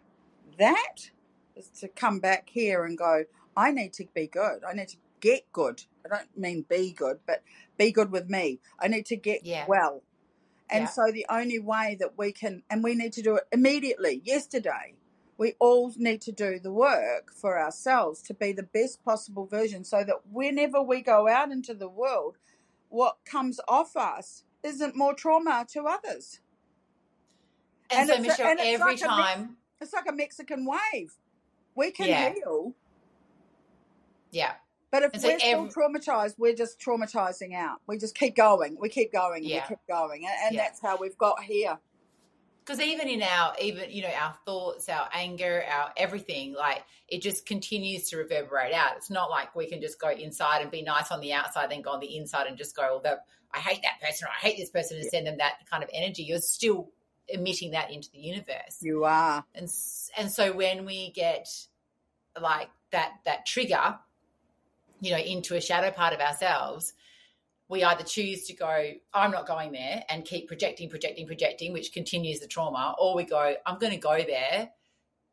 that 0.57 1.11
is 1.55 1.69
to 1.81 1.89
come 1.89 2.19
back 2.19 2.49
here 2.49 2.85
and 2.85 2.97
go, 2.97 3.25
I 3.57 3.71
need 3.71 3.93
to 3.93 4.05
be 4.13 4.27
good. 4.27 4.63
I 4.67 4.73
need 4.73 4.87
to 4.89 4.97
get 5.19 5.51
good. 5.51 5.83
I 6.05 6.09
don't 6.15 6.37
mean 6.37 6.65
be 6.67 6.91
good, 6.91 7.19
but 7.25 7.43
be 7.77 7.91
good 7.91 8.11
with 8.11 8.29
me. 8.29 8.59
I 8.79 8.87
need 8.87 9.05
to 9.07 9.15
get 9.15 9.41
Yeah. 9.43 9.65
well. 9.67 10.03
And 10.69 10.83
Yeah. 10.83 10.87
so 10.87 11.11
the 11.11 11.25
only 11.29 11.59
way 11.59 11.97
that 11.99 12.17
we 12.17 12.31
can, 12.31 12.63
and 12.69 12.83
we 12.83 12.95
need 12.95 13.13
to 13.13 13.21
do 13.21 13.35
it 13.37 13.43
immediately, 13.51 14.21
yesterday, 14.23 14.95
we 15.37 15.53
all 15.59 15.91
need 15.95 16.21
to 16.21 16.31
do 16.31 16.59
the 16.59 16.71
work 16.71 17.31
for 17.33 17.59
ourselves 17.59 18.21
to 18.23 18.33
be 18.33 18.51
the 18.51 18.63
best 18.63 19.03
possible 19.03 19.45
version 19.45 19.83
so 19.83 20.03
that 20.03 20.27
whenever 20.29 20.81
we 20.81 21.01
go 21.01 21.27
out 21.27 21.51
into 21.51 21.73
the 21.73 21.89
world, 21.89 22.37
what 22.89 23.17
comes 23.25 23.59
off 23.67 23.95
us 23.95 24.43
isn't 24.63 24.95
more 24.95 25.13
trauma 25.13 25.65
to 25.71 25.83
others. 25.83 26.41
And, 27.89 28.01
And 28.01 28.09
so, 28.09 28.21
Michelle, 28.21 28.47
and 28.49 28.59
every 28.59 28.93
like 28.93 28.99
time, 28.99 29.57
It's 29.81 29.93
like 29.93 30.05
a 30.07 30.13
Mexican 30.13 30.65
wave. 30.65 31.13
We 31.75 31.91
can 31.91 32.09
Yeah. 32.09 32.33
heal, 32.33 32.75
yeah, 34.31 34.55
but 34.91 35.03
if 35.03 35.13
And 35.13 35.23
we're 35.23 35.39
still 35.39 35.65
ev- 35.65 35.73
traumatized, 35.73 36.35
we're 36.37 36.55
just 36.55 36.79
traumatizing 36.79 37.53
out. 37.55 37.79
We 37.87 37.97
just 37.97 38.15
keep 38.17 38.35
going. 38.35 38.77
We 38.79 38.89
keep 38.89 39.11
going. 39.11 39.43
Yeah. 39.43 39.63
We 39.63 39.75
keep 39.75 39.79
going. 39.87 40.25
And, 40.25 40.33
and 40.45 40.55
Yeah. 40.55 40.63
that's 40.63 40.81
how 40.81 40.97
we've 40.97 41.17
got 41.17 41.43
here. 41.43 41.77
because 42.65 42.81
even 42.81 43.07
in 43.07 43.23
our 43.23 43.55
even 43.59 43.89
you 43.89 44.03
know 44.03 44.11
our 44.23 44.35
thoughts 44.45 44.89
our 44.89 45.09
anger 45.13 45.63
our 45.75 45.91
everything 45.97 46.53
like 46.53 46.83
it 47.07 47.19
just 47.19 47.45
continues 47.47 48.07
to 48.09 48.17
reverberate 48.17 48.73
out 48.73 48.95
it's 48.95 49.09
not 49.09 49.31
like 49.31 49.55
we 49.55 49.65
can 49.67 49.81
just 49.81 49.99
go 49.99 50.09
inside 50.11 50.61
and 50.61 50.69
be 50.69 50.83
nice 50.83 51.09
on 51.09 51.19
the 51.19 51.33
outside 51.33 51.71
then 51.71 51.81
go 51.81 51.89
on 51.91 51.99
the 51.99 52.15
inside 52.17 52.45
and 52.45 52.57
just 52.59 52.75
go 52.75 52.83
well 52.83 52.99
that 52.99 53.25
i 53.55 53.57
hate 53.57 53.81
that 53.81 53.99
person 54.05 54.27
or 54.27 54.29
i 54.29 54.45
hate 54.45 54.57
this 54.57 54.69
person 54.69 54.97
and 54.97 55.05
Yeah. 55.05 55.09
send 55.09 55.25
them 55.25 55.37
that 55.39 55.55
kind 55.71 55.83
of 55.83 55.89
energy 55.91 56.21
you're 56.21 56.41
still 56.41 56.91
emitting 57.27 57.71
that 57.71 57.89
into 57.91 58.11
the 58.11 58.19
universe 58.19 58.77
You 58.81 59.03
are. 59.03 59.43
and 59.55 59.67
and 60.17 60.29
so 60.31 60.51
when 60.53 60.85
we 60.85 61.09
get 61.11 61.47
like 62.39 62.69
that 62.91 63.13
that 63.25 63.47
trigger 63.47 63.97
you 65.01 65.11
know 65.11 65.17
into 65.17 65.55
a 65.55 65.61
shadow 65.61 65.91
part 65.91 66.13
of 66.13 66.19
ourselves 66.19 66.93
we 67.69 67.83
either 67.83 68.03
choose 68.03 68.45
to 68.47 68.53
go 68.53 68.91
i'm 69.13 69.31
not 69.31 69.47
going 69.47 69.71
there 69.71 70.03
and 70.09 70.25
keep 70.25 70.47
projecting 70.47 70.89
projecting 70.89 71.25
projecting 71.27 71.73
which 71.73 71.91
continues 71.93 72.39
the 72.39 72.47
trauma 72.47 72.95
or 72.99 73.15
we 73.15 73.23
go 73.23 73.53
i'm 73.65 73.77
going 73.79 73.91
to 73.91 73.97
go 73.97 74.17
there 74.17 74.69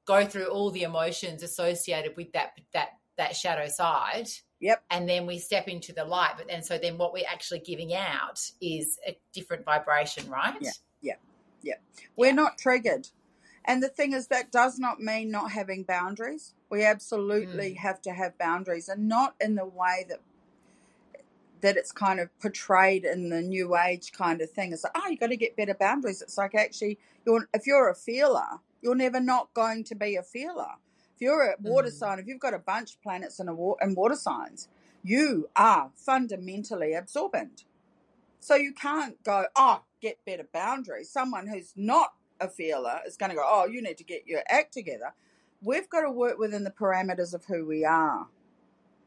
go 0.06 0.24
through 0.24 0.46
all 0.46 0.70
the 0.70 0.82
emotions 0.82 1.42
associated 1.42 2.16
with 2.16 2.30
that 2.32 2.52
that 2.72 2.90
that 3.16 3.34
shadow 3.34 3.66
side 3.68 4.28
Yep. 4.60 4.84
and 4.90 5.06
then 5.06 5.26
we 5.26 5.38
step 5.38 5.68
into 5.68 5.92
the 5.92 6.04
light 6.04 6.32
but 6.38 6.48
then 6.48 6.62
so 6.62 6.78
then 6.78 6.96
what 6.96 7.12
we're 7.12 7.26
actually 7.30 7.58
giving 7.58 7.92
out 7.92 8.40
is 8.60 8.98
a 9.06 9.18
different 9.34 9.64
vibration 9.66 10.30
right 10.30 10.56
Yeah. 10.60 10.70
Yeah. 11.02 11.14
Yeah. 11.62 11.74
We're 12.16 12.28
Yeah. 12.28 12.32
not 12.32 12.56
triggered. 12.58 13.08
And 13.66 13.82
the 13.82 13.88
thing 13.88 14.12
is, 14.12 14.28
that 14.28 14.50
does 14.52 14.78
not 14.78 15.00
mean 15.00 15.30
not 15.30 15.50
having 15.50 15.82
boundaries. 15.82 16.54
We 16.68 16.84
absolutely 16.84 17.74
Mm. 17.74 17.76
have 17.78 18.02
to 18.02 18.12
have 18.12 18.36
boundaries, 18.38 18.88
and 18.88 19.08
not 19.08 19.34
in 19.40 19.54
the 19.54 19.66
way 19.66 20.04
that 20.08 20.20
that 21.62 21.76
it's 21.76 21.90
kind 21.90 22.20
of 22.20 22.28
portrayed 22.38 23.04
in 23.04 23.30
the 23.30 23.40
new 23.40 23.76
age 23.76 24.12
kind 24.12 24.42
of 24.42 24.50
thing. 24.50 24.72
It's 24.72 24.84
like, 24.84 24.92
oh, 24.94 25.08
you 25.08 25.16
got 25.16 25.28
to 25.28 25.36
get 25.36 25.56
better 25.56 25.74
boundaries. 25.74 26.20
It's 26.20 26.36
like 26.36 26.54
actually, 26.54 26.98
you're 27.24 27.48
if 27.54 27.66
you're 27.66 27.88
a 27.88 27.94
feeler, 27.94 28.60
you're 28.82 28.94
never 28.94 29.20
not 29.20 29.52
going 29.54 29.82
to 29.84 29.94
be 29.94 30.16
a 30.16 30.22
feeler. 30.22 30.72
If 31.14 31.22
you're 31.22 31.42
a 31.42 31.56
water 31.62 31.88
Mm. 31.88 31.92
sign, 31.92 32.18
if 32.18 32.26
you've 32.26 32.40
got 32.40 32.52
a 32.52 32.58
bunch 32.58 32.94
of 32.94 33.02
planets 33.02 33.40
and 33.40 33.48
a 33.48 33.54
wa- 33.54 33.76
and 33.80 33.96
water 33.96 34.16
signs, 34.16 34.68
you 35.02 35.48
are 35.56 35.90
fundamentally 35.94 36.92
absorbent. 36.92 37.64
So 38.38 38.54
you 38.54 38.74
can't 38.74 39.20
go, 39.24 39.46
oh, 39.56 39.82
get 40.00 40.24
better 40.26 40.46
boundaries. 40.52 41.10
Someone 41.10 41.46
who's 41.48 41.72
not 41.74 42.14
a 42.38 42.48
feeler 42.48 43.00
is 43.06 43.16
going 43.16 43.30
to 43.30 43.36
go, 43.36 43.42
oh, 43.44 43.64
you 43.66 43.80
need 43.80 43.96
to 43.96 44.04
get 44.04 44.26
your 44.26 44.42
act 44.48 44.74
together. 44.74 45.14
We've 45.62 45.88
got 45.90 46.02
to 46.02 46.10
work 46.10 46.38
within 46.38 46.64
the 46.64 46.70
parameters 46.70 47.34
of 47.34 47.46
who 47.46 47.66
we 47.66 47.84
are. 47.84 48.28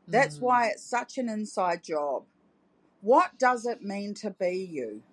That's 0.07 0.37
Mm. 0.37 0.41
why 0.41 0.67
it's 0.69 0.83
such 0.83 1.17
an 1.17 1.29
inside 1.29 1.83
job. 1.83 2.25
What 3.01 3.37
does 3.39 3.65
it 3.65 3.83
mean 3.83 4.13
to 4.15 4.31
be 4.31 4.57
you? 4.57 5.03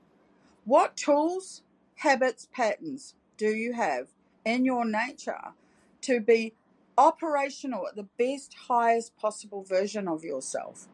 What 0.65 0.97
tools, 0.97 1.63
habits, 1.97 2.49
patterns 2.53 3.15
do 3.37 3.49
you 3.55 3.75
have 3.75 4.09
in 4.45 4.65
your 4.65 4.85
nature 4.85 5.55
to 6.03 6.21
be 6.21 6.55
operational 6.99 7.89
at 7.89 7.97
the 7.97 8.09
best, 8.19 8.55
highest 8.69 9.17
possible 9.17 9.63
version 9.65 10.09
of 10.09 10.25
yourself? 10.25 10.89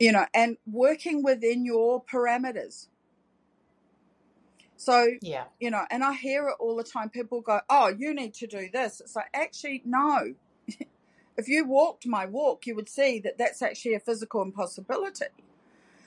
You 0.00 0.12
know, 0.12 0.26
and 0.34 0.58
working 0.66 1.22
within 1.22 1.64
your 1.64 2.02
parameters. 2.04 2.88
So, 4.80 5.10
yeah 5.20 5.44
you 5.60 5.70
know, 5.70 5.84
and 5.90 6.02
I 6.02 6.14
hear 6.14 6.48
it 6.48 6.54
all 6.58 6.74
the 6.74 6.82
time. 6.82 7.10
People 7.10 7.42
go, 7.42 7.60
Oh, 7.68 7.88
you 7.88 8.14
need 8.14 8.32
to 8.34 8.46
do 8.46 8.70
this. 8.72 9.00
It's 9.00 9.14
like, 9.14 9.28
actually, 9.34 9.82
no. 9.84 10.34
if 11.36 11.48
you 11.48 11.66
walked 11.66 12.06
my 12.06 12.24
walk, 12.24 12.66
you 12.66 12.74
would 12.74 12.88
see 12.88 13.18
that 13.20 13.36
that's 13.36 13.60
actually 13.60 13.92
a 13.94 14.00
physical 14.00 14.40
impossibility. 14.40 15.26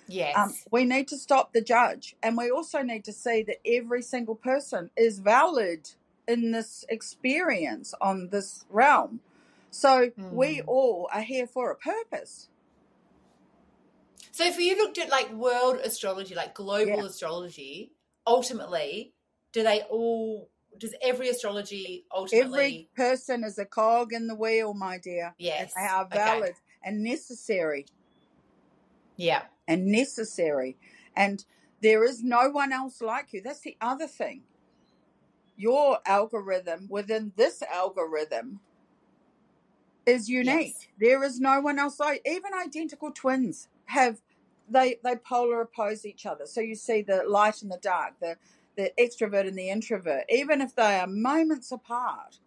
yes 0.08 0.36
Um, 0.36 0.56
we 0.72 0.86
need 0.86 1.08
to 1.10 1.18
stop 1.18 1.54
the 1.54 1.62
judge. 1.62 2.16
And 2.24 2.36
we 2.36 2.50
also 2.50 2.82
need 2.82 3.06
to 3.06 3.14
see 3.14 3.44
that 3.44 3.58
every 3.64 4.02
single 4.02 4.36
person 4.36 4.90
is 4.98 5.20
valid 5.20 5.92
in 6.28 6.52
this 6.52 6.84
experience 6.90 7.94
on 8.02 8.30
this 8.32 8.66
realm. 8.72 9.20
So 9.70 10.12
we 10.32 10.62
Mm. 10.62 10.66
all 10.68 11.10
are 11.14 11.22
here 11.22 11.46
for 11.46 11.70
a 11.70 11.76
purpose. 11.76 12.50
So 14.32 14.46
if 14.46 14.58
you 14.58 14.76
looked 14.78 14.98
at 14.98 15.10
like 15.10 15.32
world 15.32 15.78
astrology, 15.84 16.34
like 16.34 16.56
global 16.56 16.88
Yeah. 16.88 17.06
astrology, 17.06 17.92
ultimately, 18.28 19.14
do 19.52 19.64
they 19.64 19.82
all 19.90 20.50
does 20.80 20.96
every 21.04 21.30
astrology 21.30 22.04
ultimately 22.12 22.44
Every 22.64 22.90
person 22.96 23.44
is 23.44 23.60
a 23.60 23.66
cog 23.66 24.12
in 24.12 24.26
the 24.28 24.34
wheel, 24.36 24.74
my 24.74 24.98
dear. 24.98 25.26
And 25.28 25.34
Yes. 25.38 25.74
they 25.76 25.82
are 25.82 26.06
Okay. 26.06 26.16
valid 26.18 26.56
and 26.84 27.04
necessary. 27.04 27.86
Yeah. 29.16 29.44
and 29.68 29.86
necessary. 29.86 30.76
And 31.16 31.46
there 31.82 32.04
is 32.04 32.22
no 32.24 32.50
one 32.50 32.74
else 32.74 33.02
like 33.02 33.32
you. 33.32 33.42
That's 33.42 33.62
the 33.62 33.78
other 33.80 34.08
thing. 34.08 34.44
Your 35.56 36.00
algorithm 36.06 36.88
within 36.90 37.32
this 37.38 37.62
algorithm 37.62 38.60
is 40.06 40.28
unique. 40.28 40.76
Yes. 40.80 40.88
There 41.00 41.24
is 41.24 41.40
no 41.40 41.62
one 41.62 41.80
else 41.80 42.00
like 42.00 42.22
even 42.26 42.52
identical 42.54 43.12
twins 43.12 43.70
have 43.86 44.22
they 44.74 44.98
they 45.04 45.16
polar 45.16 45.62
oppose 45.62 46.06
each 46.06 46.26
other. 46.26 46.46
So 46.46 46.62
you 46.62 46.76
see 46.76 47.02
the 47.02 47.24
light 47.28 47.62
and 47.62 47.72
the 47.72 47.80
dark, 47.82 48.20
the 48.20 48.38
the 48.76 48.92
extrovert 49.00 49.48
and 49.48 49.58
the 49.58 49.70
introvert, 49.70 50.24
even 50.30 50.62
if 50.62 50.76
they 50.76 51.00
are 51.00 51.08
moments 51.08 51.72
apart. 51.72 52.40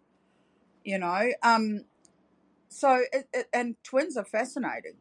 You 0.83 0.99
know, 0.99 1.31
um 1.43 1.85
so 2.69 3.03
it, 3.13 3.27
it, 3.33 3.47
and 3.53 3.75
twins 3.83 4.17
are 4.17 4.25
fascinating 4.25 4.95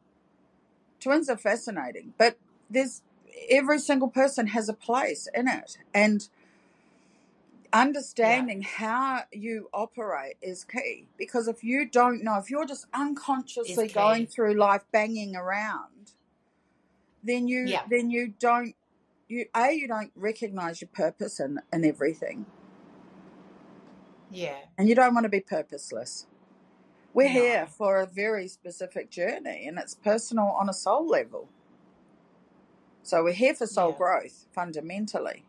twins 1.00 1.28
are 1.28 1.36
fascinating, 1.36 2.14
but 2.18 2.36
there's 2.68 3.02
every 3.50 3.78
single 3.78 4.08
person 4.08 4.48
has 4.48 4.68
a 4.68 4.72
place 4.72 5.28
in 5.34 5.48
it, 5.48 5.78
and 5.94 6.28
understanding 7.72 8.62
how 8.62 9.22
you 9.32 9.68
operate 9.72 10.36
is 10.42 10.64
key. 10.64 11.06
Because 11.16 11.48
if 11.48 11.62
you 11.62 11.88
don't 11.88 12.24
know, 12.24 12.38
if 12.38 12.50
you're 12.50 12.66
just 12.66 12.86
unconsciously 12.94 13.88
going 13.88 14.26
through 14.26 14.54
life 14.54 14.82
banging 14.92 15.36
around, 15.36 15.90
then 17.26 17.48
you 17.48 17.66
Yeah. 17.68 17.82
then 17.90 18.10
you 18.10 18.28
don't 18.38 18.74
you 19.28 19.46
a 19.54 19.72
you 19.72 19.88
don't 19.88 20.12
recognize 20.14 20.80
your 20.80 20.90
purpose 20.92 21.40
and 21.40 21.60
in 21.72 21.84
everything, 21.84 22.46
Yeah. 24.30 24.58
and 24.78 24.88
you 24.88 24.94
don't 24.94 25.14
want 25.14 25.24
to 25.24 25.30
be 25.30 25.40
purposeless. 25.40 26.26
We're 27.12 27.28
No. 27.28 27.32
here 27.34 27.66
for 27.66 28.00
a 28.00 28.06
very 28.06 28.46
specific 28.48 29.10
journey, 29.10 29.66
and 29.66 29.78
it's 29.78 29.94
personal 29.94 30.46
on 30.48 30.68
a 30.68 30.74
soul 30.74 31.06
level. 31.06 31.48
So 33.02 33.24
we're 33.24 33.32
here 33.32 33.54
for 33.54 33.66
soul 33.66 33.92
Yeah. 33.92 33.98
growth 33.98 34.46
fundamentally. 34.52 35.44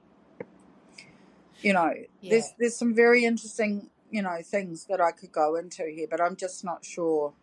You 1.62 1.74
know, 1.74 1.94
Yeah. 2.22 2.30
there's 2.32 2.54
there's 2.60 2.76
some 2.76 2.94
very 2.94 3.26
interesting 3.26 3.90
you 4.10 4.22
know 4.22 4.42
things 4.42 4.86
that 4.86 5.02
I 5.02 5.12
could 5.12 5.32
go 5.32 5.56
into 5.56 5.86
here, 5.90 6.08
but 6.10 6.22
I'm 6.22 6.36
just 6.36 6.64
not 6.64 6.86
sure 6.86 7.34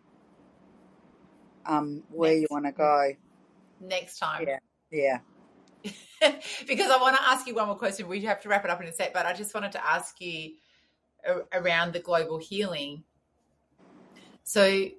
um 1.65 2.03
where 2.09 2.33
you 2.33 2.47
want 2.49 2.65
to 2.65 2.71
go. 2.71 3.15
Next 3.79 4.19
time. 4.19 4.45
Yeah, 4.47 4.59
yeah, 4.91 5.19
because 6.67 6.91
I 6.91 6.97
want 7.01 7.15
to 7.17 7.23
ask 7.23 7.47
you 7.47 7.55
one 7.55 7.67
more 7.67 7.77
question. 7.77 8.07
We 8.07 8.21
have 8.21 8.41
to 8.41 8.49
wrap 8.49 8.65
it 8.65 8.71
up 8.71 8.81
in 8.81 8.87
a 8.87 8.93
sec, 8.93 9.13
but 9.13 9.25
I 9.25 9.33
just 9.33 9.53
wanted 9.53 9.71
to 9.73 9.85
ask 9.85 10.19
you 10.21 10.51
around 11.53 11.93
the 11.93 11.99
global 11.99 12.37
healing. 12.37 13.03
So, 14.43 14.89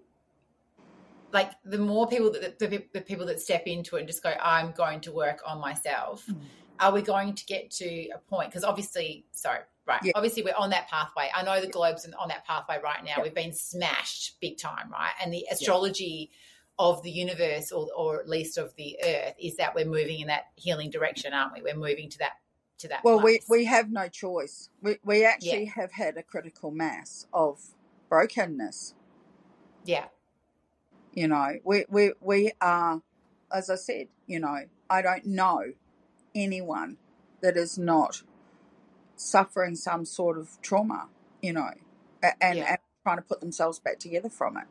like 1.32 1.52
the 1.64 1.78
more 1.78 2.06
people 2.08 2.32
that 2.32 2.58
the, 2.58 2.84
the 2.92 3.00
people 3.00 3.26
that 3.26 3.40
step 3.40 3.64
into 3.66 3.96
it 3.96 4.00
and 4.00 4.08
just 4.08 4.22
go, 4.22 4.32
I'm 4.42 4.72
going 4.72 5.00
to 5.02 5.12
work 5.12 5.40
on 5.46 5.60
myself. 5.60 6.26
Mm. 6.26 6.36
are 6.80 6.92
we 6.92 7.02
going 7.02 7.34
to 7.34 7.46
get 7.46 7.70
to 7.70 8.08
a 8.10 8.18
point? 8.18 8.50
Because 8.50 8.64
obviously, 8.64 9.24
sorry, 9.32 9.60
right? 9.86 10.00
Yeah. 10.02 10.12
Obviously, 10.14 10.42
we're 10.42 10.56
on 10.56 10.70
that 10.70 10.88
pathway. 10.88 11.30
I 11.34 11.42
know 11.42 11.60
the 11.60 11.68
globe's 11.68 12.06
on 12.18 12.28
that 12.28 12.44
pathway 12.44 12.78
right 12.82 13.02
now. 13.04 13.14
Yeah. 13.18 13.22
We've 13.22 13.34
been 13.34 13.52
smashed 13.52 14.40
big 14.40 14.58
time, 14.58 14.90
right? 14.90 15.12
And 15.22 15.32
the 15.32 15.46
astrology 15.50 16.30
of 16.78 17.02
the 17.02 17.10
universe, 17.10 17.72
or, 17.72 17.88
or 17.96 18.20
at 18.20 18.28
least 18.28 18.58
of 18.58 18.74
the 18.76 18.98
Earth, 19.04 19.34
is 19.40 19.56
that 19.56 19.74
we're 19.74 19.86
moving 19.86 20.20
in 20.20 20.26
that 20.28 20.44
healing 20.56 20.90
direction, 20.90 21.32
aren't 21.32 21.54
we? 21.54 21.62
We're 21.62 21.74
moving 21.76 22.08
to 22.10 22.18
that 22.18 22.32
to 22.78 22.88
that. 22.88 23.02
Well, 23.02 23.16
we, 23.20 23.38
place. 23.38 23.46
we 23.48 23.64
have 23.64 23.90
no 23.90 24.08
choice. 24.08 24.68
We, 24.82 24.98
we 25.02 25.24
actually 25.24 25.64
have 25.66 25.92
had 25.92 26.18
a 26.18 26.22
critical 26.22 26.70
mass 26.70 27.26
of 27.32 27.60
brokenness. 28.10 28.94
yeah, 29.84 30.06
You 31.14 31.28
know, 31.28 31.54
we, 31.64 31.86
we, 31.88 32.12
we 32.20 32.52
are, 32.60 33.00
as 33.50 33.70
I 33.70 33.76
said, 33.76 34.08
you 34.26 34.38
know, 34.40 34.58
I 34.90 35.00
don't 35.00 35.24
know 35.24 35.72
anyone 36.34 36.98
that 37.40 37.56
is 37.56 37.78
not 37.78 38.22
suffering 39.16 39.74
some 39.74 40.04
sort 40.04 40.36
of 40.36 40.60
trauma, 40.60 41.08
you 41.40 41.54
know, 41.54 41.70
and, 42.40 42.58
Yeah. 42.58 42.66
and 42.68 42.78
trying 43.02 43.16
to 43.16 43.22
put 43.22 43.40
themselves 43.40 43.78
back 43.78 43.98
together 43.98 44.28
from 44.28 44.58
it. 44.58 44.64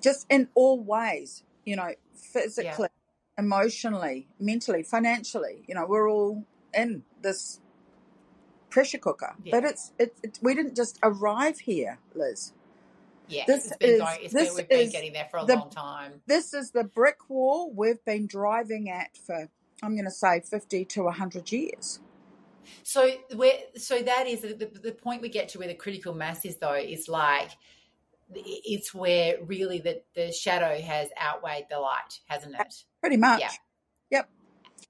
Just 0.00 0.26
in 0.30 0.48
all 0.54 0.80
ways, 0.80 1.42
you 1.64 1.76
know, 1.76 1.90
physically, 2.14 2.88
emotionally, 3.38 4.28
mentally, 4.38 4.82
financially, 4.82 5.64
you 5.66 5.74
know, 5.74 5.86
we're 5.86 6.08
all 6.10 6.44
in 6.74 7.02
this 7.22 7.60
pressure 8.70 8.98
cooker. 8.98 9.34
But 9.50 9.62
Yeah. 9.64 9.68
it's, 9.70 9.92
it, 9.98 10.14
it, 10.22 10.38
we 10.42 10.54
didn't 10.54 10.76
just 10.76 10.98
arrive 11.02 11.60
here, 11.60 11.98
Liz. 12.14 12.52
yeah. 13.28 13.44
This 13.46 13.72
is- 13.80 14.00
going. 14.00 14.28
This 14.30 14.54
been 14.54 14.66
is 14.70 14.92
getting 14.92 15.12
there 15.12 15.28
for 15.30 15.38
a 15.38 15.44
the- 15.44 15.56
long 15.56 15.70
time. 15.70 16.22
This 16.26 16.54
is 16.54 16.70
the 16.70 16.84
brick 16.84 17.28
wall 17.28 17.72
we've 17.74 18.04
been 18.04 18.26
driving 18.26 18.88
at 18.90 19.16
for, 19.16 19.48
I'm 19.82 19.94
going 19.94 20.04
to 20.04 20.10
say, 20.10 20.40
50 20.40 20.84
to 20.86 21.02
100 21.04 21.50
years. 21.52 22.00
So 22.84 23.10
where 23.34 23.54
so 23.76 24.00
that 24.02 24.28
is 24.28 24.42
the, 24.42 24.54
the, 24.54 24.66
the 24.66 24.92
point 24.92 25.22
we 25.22 25.28
get 25.28 25.48
to 25.50 25.58
where 25.58 25.66
the 25.66 25.74
critical 25.74 26.14
mass 26.14 26.44
is 26.44 26.56
though 26.56 26.74
is 26.74 27.08
like 27.08 27.50
it's 28.34 28.94
where 28.94 29.36
really 29.44 29.80
the, 29.80 30.02
the 30.14 30.32
shadow 30.32 30.80
has 30.80 31.08
outweighed 31.20 31.66
the 31.70 31.78
light, 31.78 32.20
hasn't 32.26 32.54
it? 32.58 32.74
Pretty 33.00 33.16
much. 33.16 33.40
Yeah. 33.40 33.50
Yep. 34.10 34.28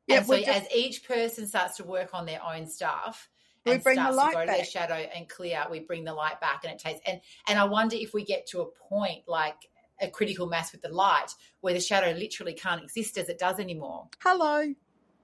Yep. 0.07 0.19
and 0.19 0.27
so 0.27 0.37
just- 0.39 0.49
as 0.49 0.67
each 0.75 1.07
person 1.07 1.47
starts 1.47 1.77
to 1.77 1.85
work 1.85 2.15
on 2.15 2.27
their 2.27 2.41
own 2.43 2.67
stuff 2.67 3.29
We 3.65 3.73
and 3.73 3.83
bring 3.83 3.97
the 3.97 4.13
starts 4.13 4.17
light 4.17 4.31
to 4.31 4.37
go 4.37 4.47
to 4.47 4.53
their 4.53 4.65
shadow 4.65 4.95
and 4.95 5.29
clear, 5.29 5.65
we 5.71 5.81
bring 5.81 6.05
the 6.05 6.15
light 6.15 6.41
back 6.41 6.65
and 6.65 6.73
it 6.73 6.79
takes 6.79 7.01
and 7.07 7.21
and 7.49 7.59
I 7.59 7.65
wonder 7.65 7.97
if 7.97 8.15
we 8.15 8.25
get 8.25 8.47
to 8.49 8.61
a 8.63 8.67
point 8.89 9.25
like 9.27 9.57
a 10.01 10.09
critical 10.09 10.47
mass 10.47 10.73
with 10.73 10.83
the 10.83 10.89
light 10.89 11.29
where 11.61 11.75
the 11.75 11.81
shadow 11.81 12.17
literally 12.19 12.55
can't 12.55 12.83
exist 12.83 13.19
as 13.19 13.29
it 13.29 13.39
does 13.39 13.59
anymore. 13.61 14.09
Hello. 14.21 14.75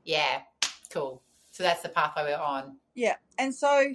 Yeah. 0.04 0.42
Cool. 0.90 1.22
So 1.50 1.62
that's 1.62 1.80
the 1.82 1.88
pathway 1.88 2.24
we're 2.24 2.36
on. 2.36 2.76
Yeah, 2.94 3.16
and 3.38 3.54
so, 3.54 3.94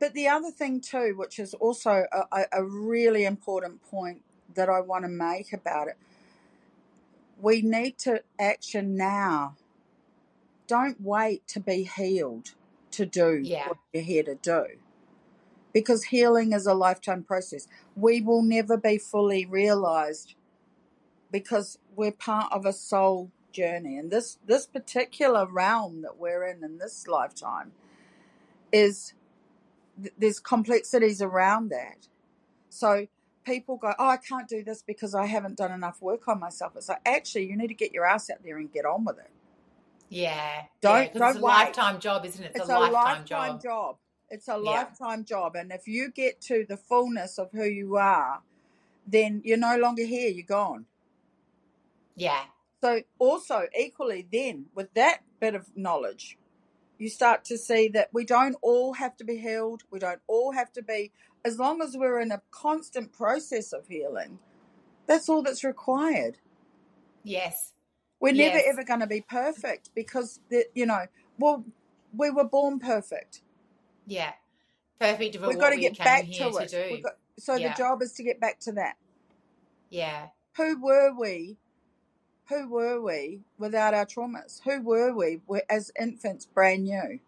but 0.00 0.14
the 0.14 0.26
other 0.28 0.50
thing 0.50 0.80
too, 0.80 1.14
which 1.16 1.38
is 1.38 1.54
also 1.54 2.06
a, 2.12 2.24
a- 2.32 2.46
really 2.64 3.24
important 3.24 3.82
point 3.82 4.22
that 4.54 4.68
I 4.68 4.80
want 4.80 5.04
to 5.04 5.08
make 5.10 5.52
about 5.52 5.88
it, 5.88 5.98
we 7.40 7.62
need 7.62 7.98
to 7.98 8.22
action 8.40 8.96
now. 8.96 9.56
Don't 10.66 11.00
wait 11.00 11.46
to 11.48 11.60
be 11.60 11.84
healed 11.84 12.52
to 12.92 13.06
do 13.06 13.40
Yeah. 13.44 13.68
what 13.68 13.78
you're 13.92 14.02
here 14.02 14.22
to 14.24 14.34
do. 14.36 14.66
Because 15.72 16.04
healing 16.04 16.52
is 16.52 16.66
a 16.66 16.74
lifetime 16.74 17.22
process. 17.22 17.68
We 17.94 18.20
will 18.20 18.42
never 18.42 18.76
be 18.76 18.98
fully 18.98 19.46
realized 19.46 20.34
because 21.30 21.78
we're 21.94 22.12
part 22.12 22.52
of 22.52 22.66
a 22.66 22.72
soul 22.72 23.30
journey 23.52 23.98
and 23.98 24.10
this 24.12 24.38
this 24.46 24.64
particular 24.66 25.44
realm 25.46 26.02
that 26.02 26.16
we're 26.18 26.44
in 26.44 26.62
in 26.62 26.78
this 26.78 27.08
lifetime 27.08 27.72
is 28.72 29.14
th- 30.02 30.14
there's 30.18 30.40
complexities 30.40 31.20
around 31.22 31.70
that 31.70 32.08
so 32.68 33.06
people 33.44 33.76
go 33.76 33.92
oh 33.98 34.08
i 34.08 34.16
can't 34.16 34.48
do 34.48 34.62
this 34.62 34.82
because 34.82 35.14
i 35.14 35.26
haven't 35.26 35.56
done 35.56 35.72
enough 35.72 36.00
work 36.02 36.28
on 36.28 36.38
myself 36.38 36.72
it's 36.76 36.88
like 36.88 37.00
actually 37.06 37.44
you 37.46 37.56
need 37.56 37.68
to 37.68 37.74
get 37.74 37.92
your 37.92 38.04
ass 38.06 38.30
out 38.30 38.38
there 38.44 38.58
and 38.58 38.72
get 38.72 38.84
on 38.84 39.04
with 39.04 39.18
it 39.18 39.30
Yeah. 40.08 40.62
Don't- 40.80 41.06
yeah, 41.14 41.18
don't 41.18 41.28
it's 41.30 41.38
a 41.38 41.42
wait. 41.42 41.48
lifetime 41.52 42.00
job, 42.00 42.24
isn't 42.26 42.42
it? 42.44 42.50
It's, 42.54 42.60
it's 42.60 42.68
a, 42.68 42.78
lifetime, 42.78 43.60
job. 43.60 43.96
it's 44.28 44.48
a 44.48 44.52
Yeah. 44.52 44.70
lifetime 44.72 45.24
job 45.24 45.54
and 45.56 45.72
if 45.72 45.86
you 45.86 46.10
get 46.10 46.40
to 46.42 46.64
the 46.68 46.76
fullness 46.76 47.38
of 47.38 47.50
who 47.52 47.64
you 47.64 47.96
are 47.96 48.42
then 49.06 49.40
you're 49.44 49.56
no 49.70 49.76
longer 49.78 50.04
here 50.04 50.28
you're 50.28 50.44
gone 50.46 50.86
Yeah. 52.16 52.42
So 52.82 53.02
also 53.18 53.66
equally 53.78 54.26
then 54.32 54.66
with 54.74 54.92
that 54.94 55.20
bit 55.40 55.54
of 55.54 55.66
knowledge, 55.76 56.38
you 57.00 57.08
start 57.08 57.44
to 57.46 57.58
see 57.58 57.88
that 57.88 58.10
we 58.12 58.24
don't 58.24 58.56
all 58.62 58.94
have 58.94 59.16
to 59.16 59.24
be 59.24 59.38
healed. 59.38 59.82
We 59.90 59.98
don't 59.98 60.20
all 60.28 60.52
have 60.52 60.70
to 60.72 60.82
be 60.82 61.12
as 61.44 61.58
long 61.58 61.80
as 61.82 61.96
we're 61.96 62.20
in 62.20 62.30
a 62.30 62.42
constant 62.50 63.12
process 63.12 63.72
of 63.72 63.86
healing, 63.88 64.38
that's 65.06 65.28
all 65.28 65.42
that's 65.42 65.64
required. 65.64 66.38
Yes. 67.24 67.72
We're 68.20 68.34
never 68.34 68.58
ever 68.66 68.84
going 68.84 69.00
to 69.00 69.06
be 69.06 69.22
perfect 69.22 69.90
because 69.94 70.40
the, 70.50 70.66
you 70.74 70.86
know, 70.86 71.06
well 71.38 71.64
we 72.14 72.30
were 72.30 72.44
born 72.44 72.78
perfect. 72.78 73.40
Yeah. 74.06 74.32
Perfect 74.98 75.38
We've 75.40 75.58
got 75.58 75.70
to 75.70 75.76
we 75.76 75.82
get 75.82 75.96
back 75.98 76.26
to 76.26 76.32
to, 76.32 76.56
it. 76.58 76.70
do. 76.70 77.02
Got, 77.02 77.12
so 77.38 77.54
Yeah. 77.54 77.72
the 77.72 77.78
job 77.78 78.02
is 78.02 78.12
to 78.14 78.22
get 78.22 78.38
back 78.40 78.60
to 78.60 78.72
that. 78.72 78.96
yeah. 79.88 80.28
Who 80.56 80.82
were 80.82 81.12
we? 81.18 81.56
Who 82.50 82.68
were 82.68 83.00
we 83.00 83.40
without 83.58 83.94
our 83.94 84.04
traumas? 84.04 84.60
Who 84.64 84.82
were 84.82 85.14
we 85.14 85.40
as 85.70 85.92
infants, 85.98 86.46
brand 86.46 86.84
new? 86.84 87.20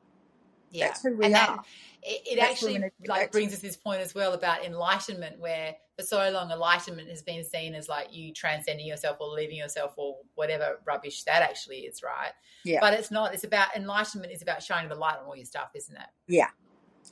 Yeah. 0.72 0.88
That's 0.88 1.02
who 1.02 1.16
we 1.16 1.26
and 1.26 1.34
are. 1.34 1.38
That, 1.38 1.64
it, 2.02 2.22
it 2.32 2.38
actually 2.40 2.72
we 2.72 2.78
need 2.78 2.84
to 2.86 3.02
get 3.02 3.08
like 3.08 3.32
brings 3.32 3.52
us 3.52 3.60
this 3.60 3.76
point 3.76 4.00
as 4.00 4.14
well 4.14 4.32
about 4.32 4.64
enlightenment, 4.64 5.38
where 5.38 5.76
for 5.96 6.04
so 6.04 6.28
long 6.30 6.50
enlightenment 6.50 7.08
has 7.08 7.22
been 7.22 7.44
seen 7.44 7.74
as 7.74 7.88
like 7.88 8.12
you 8.12 8.32
transcending 8.32 8.86
yourself 8.86 9.18
or 9.20 9.28
leaving 9.28 9.56
yourself 9.56 9.92
or 9.96 10.16
whatever 10.34 10.80
rubbish 10.84 11.22
that 11.22 11.42
actually 11.42 11.80
is, 11.80 12.02
right? 12.02 12.32
Yeah. 12.64 12.78
But 12.80 12.94
it's 12.94 13.12
not. 13.12 13.32
It's 13.32 13.44
about 13.44 13.76
enlightenment 13.76 14.32
is 14.32 14.42
about 14.42 14.62
shining 14.62 14.88
the 14.88 14.96
light 14.96 15.18
on 15.20 15.26
all 15.26 15.36
your 15.36 15.44
stuff, 15.44 15.70
isn't 15.76 15.94
it? 15.94 16.08
Yeah, 16.26 16.48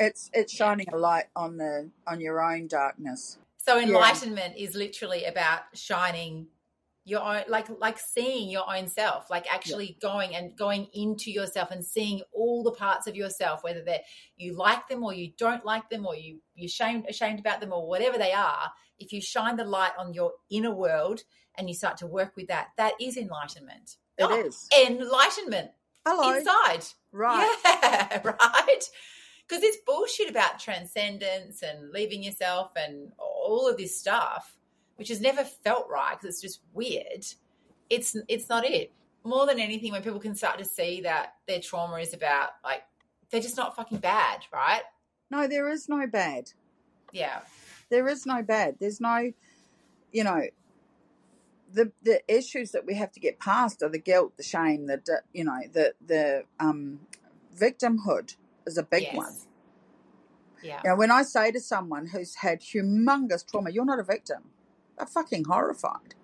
it's 0.00 0.30
it's 0.32 0.52
Yeah. 0.52 0.58
shining 0.58 0.86
a 0.92 0.96
light 0.96 1.26
on 1.36 1.58
the 1.58 1.90
on 2.08 2.20
your 2.20 2.42
own 2.42 2.66
darkness. 2.66 3.38
So 3.58 3.78
enlightenment 3.78 4.56
is 4.56 4.74
literally 4.74 5.26
about 5.26 5.60
shining 5.74 6.48
your 7.10 7.20
own 7.20 7.42
like 7.48 7.66
like 7.80 7.98
seeing 7.98 8.48
your 8.48 8.64
own 8.74 8.88
self 8.88 9.28
like 9.30 9.52
actually 9.52 9.98
going 10.00 10.34
and 10.34 10.56
going 10.56 10.86
into 10.94 11.30
yourself 11.30 11.70
and 11.70 11.84
seeing 11.84 12.22
all 12.32 12.62
the 12.62 12.70
parts 12.72 13.06
of 13.06 13.16
yourself 13.16 13.62
whether 13.64 13.82
that 13.84 14.02
you 14.36 14.56
like 14.56 14.86
them 14.88 15.02
or 15.04 15.12
you 15.12 15.32
don't 15.36 15.64
like 15.64 15.90
them 15.90 16.06
or 16.06 16.14
you 16.16 16.40
you're 16.54 16.66
ashamed 16.66 17.04
ashamed 17.08 17.40
about 17.40 17.60
them 17.60 17.72
or 17.72 17.86
whatever 17.88 18.16
they 18.16 18.32
are 18.32 18.70
if 18.98 19.12
you 19.12 19.20
shine 19.20 19.56
the 19.56 19.64
light 19.64 19.92
on 19.98 20.14
your 20.14 20.32
inner 20.50 20.74
world 20.74 21.22
and 21.56 21.68
you 21.68 21.74
start 21.74 21.96
to 21.96 22.06
work 22.06 22.32
with 22.36 22.46
that 22.48 22.68
that 22.76 22.94
is 23.00 23.16
enlightenment 23.16 23.96
It 24.16 24.24
Oh, 24.24 24.46
is. 24.46 24.68
enlightenment 24.86 25.72
Hello, 26.06 26.36
inside 26.36 26.84
right? 27.12 27.56
yeah, 27.64 28.20
right. 28.24 28.84
Because 29.48 29.64
it's 29.64 29.78
bullshit 29.84 30.30
about 30.30 30.60
transcendence 30.60 31.62
and 31.62 31.90
leaving 31.90 32.22
yourself 32.22 32.70
and 32.76 33.12
all 33.18 33.68
of 33.68 33.76
this 33.76 33.98
stuff, 33.98 34.56
which 35.00 35.08
has 35.08 35.18
never 35.22 35.42
felt 35.44 35.88
right 35.88 36.14
because 36.20 36.34
it's 36.34 36.42
just 36.42 36.60
weird. 36.74 37.24
It's 37.88 38.14
it's 38.28 38.50
not 38.50 38.66
it. 38.66 38.92
More 39.24 39.46
than 39.46 39.58
anything, 39.58 39.92
when 39.92 40.02
people 40.02 40.20
can 40.20 40.34
start 40.34 40.58
to 40.58 40.64
see 40.64 41.00
that 41.00 41.36
their 41.48 41.58
trauma 41.58 41.96
is 41.96 42.12
about 42.12 42.50
like 42.62 42.82
they're 43.30 43.40
just 43.40 43.56
not 43.56 43.74
fucking 43.74 43.98
bad, 43.98 44.40
right? 44.52 44.82
No, 45.30 45.48
there 45.48 45.70
is 45.70 45.88
no 45.88 46.06
bad. 46.06 46.52
Yeah, 47.12 47.40
There 47.88 48.08
is 48.08 48.26
no 48.26 48.42
bad. 48.42 48.76
There's 48.78 49.00
no, 49.00 49.32
you 50.12 50.22
know, 50.22 50.42
the 51.72 51.92
the 52.02 52.20
issues 52.28 52.72
that 52.72 52.84
we 52.84 52.94
have 52.96 53.10
to 53.12 53.20
get 53.20 53.40
past 53.40 53.82
are 53.82 53.88
the 53.88 53.98
guilt, 53.98 54.36
the 54.36 54.42
shame, 54.42 54.86
the 54.86 55.00
you 55.32 55.44
know, 55.44 55.60
the 55.72 55.94
the 56.06 56.44
um 56.60 57.00
victimhood 57.58 58.36
is 58.66 58.76
a 58.76 58.82
big 58.82 59.04
Yes. 59.04 59.16
one. 59.16 59.36
yeah, 60.62 60.80
Now, 60.84 60.96
when 60.96 61.10
I 61.10 61.22
say 61.22 61.50
to 61.52 61.60
someone 61.60 62.08
who's 62.08 62.34
had 62.36 62.60
humongous 62.60 63.50
trauma, 63.50 63.70
you're 63.70 63.86
not 63.86 63.98
a 63.98 64.04
victim. 64.04 64.50
They're 65.00 65.06
fucking 65.06 65.44
horrified 65.44 66.14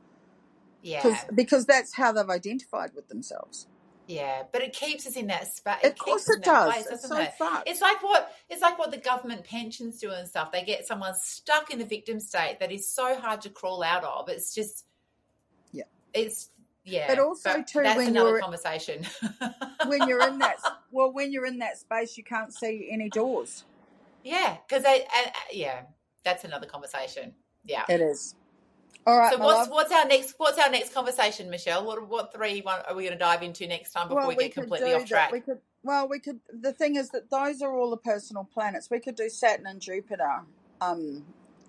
yeah, 0.82 1.02
because 1.02 1.24
because 1.34 1.66
that's 1.66 1.94
how 1.96 2.12
they've 2.12 2.28
identified 2.28 2.90
with 2.94 3.08
themselves. 3.08 3.66
yeah. 4.06 4.42
But 4.52 4.60
it 4.62 4.72
keeps 4.74 5.06
us 5.06 5.16
in 5.16 5.28
that 5.28 5.48
space. 5.48 5.82
Of 5.82 5.96
course 5.98 6.28
it 6.28 6.44
does. 6.44 6.86
It's 6.86 7.08
so 7.08 7.24
fucked. 7.38 7.68
It's 7.68 7.80
like 7.80 8.02
what 8.02 8.30
it's 8.50 8.60
like 8.62 8.78
what 8.78 8.90
the 8.90 8.98
government 8.98 9.44
pensions 9.44 9.98
do 9.98 10.10
and 10.10 10.28
stuff. 10.28 10.52
They 10.52 10.62
get 10.62 10.86
someone 10.86 11.14
stuck 11.20 11.70
in 11.72 11.78
the 11.78 11.86
victim 11.86 12.20
state 12.20 12.58
that 12.60 12.70
is 12.70 12.86
so 12.86 13.18
hard 13.18 13.40
to 13.42 13.48
crawl 13.50 13.82
out 13.82 14.04
of. 14.04 14.28
It's 14.28 14.54
just 14.54 14.84
Yeah. 15.72 15.84
It's 16.12 16.50
yeah. 16.84 17.06
But 17.08 17.18
also, 17.18 17.64
too, 17.66 17.82
that's 17.82 17.96
when 17.96 18.08
another 18.08 18.28
you're- 18.30 18.40
conversation. 18.42 19.04
when 19.86 20.06
you're 20.06 20.22
in 20.28 20.38
that 20.40 20.58
well, 20.92 21.10
when 21.12 21.32
you're 21.32 21.46
in 21.46 21.58
that 21.58 21.78
space, 21.78 22.16
you 22.18 22.22
can't 22.24 22.52
see 22.54 22.88
any 22.92 23.08
doors. 23.08 23.64
yeah, 24.22 24.58
because 24.68 24.84
they 24.84 25.02
uh, 25.04 25.30
yeah, 25.50 25.80
that's 26.24 26.44
another 26.44 26.66
conversation. 26.66 27.34
Yeah, 27.64 27.82
It 27.88 28.00
is. 28.00 28.36
All 29.06 29.18
right. 29.18 29.32
So 29.32 29.38
what's 29.38 29.68
love. 29.68 29.70
what's 29.70 29.92
our 29.92 30.06
next 30.06 30.34
what's 30.38 30.58
our 30.58 30.70
next 30.70 30.94
conversation, 30.94 31.50
Michelle? 31.50 31.84
What 31.84 32.08
what 32.08 32.32
three 32.32 32.60
one 32.60 32.80
are 32.88 32.94
we 32.94 33.04
going 33.04 33.14
to 33.14 33.18
dive 33.18 33.42
into 33.42 33.66
next 33.66 33.92
time 33.92 34.08
before 34.08 34.26
well, 34.26 34.28
we 34.28 34.36
get 34.36 34.54
completely 34.54 34.94
off 34.94 35.06
track? 35.06 35.32
We 35.32 35.40
could. 35.40 35.58
Well, 35.82 36.08
we 36.08 36.18
could. 36.18 36.40
The 36.52 36.72
thing 36.72 36.96
is 36.96 37.10
that 37.10 37.30
those 37.30 37.62
are 37.62 37.76
all 37.76 37.90
the 37.90 37.96
personal 37.96 38.48
planets. 38.52 38.90
We 38.90 39.00
could 39.00 39.14
do 39.14 39.28
Saturn 39.28 39.66
and 39.66 39.80
Jupiter 39.80 40.42
um, 40.80 41.24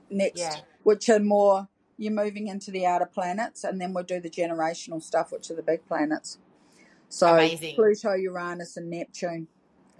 next, 0.10 0.40
Yeah. 0.40 0.56
which 0.84 1.10
are 1.10 1.20
more 1.20 1.68
you're 1.98 2.14
moving 2.14 2.48
into 2.48 2.72
the 2.72 2.86
outer 2.86 3.06
planets, 3.06 3.64
and 3.64 3.82
then 3.82 3.94
we'll 3.94 4.04
do 4.04 4.20
the 4.20 4.30
generational 4.30 5.02
stuff, 5.02 5.32
which 5.32 5.50
are 5.50 5.56
the 5.56 5.64
big 5.64 5.86
planets. 5.88 6.38
So 7.10 7.34
Amazing. 7.34 7.76
Pluto, 7.76 8.14
Uranus, 8.14 8.78
and 8.78 8.90
Neptune. 8.90 9.48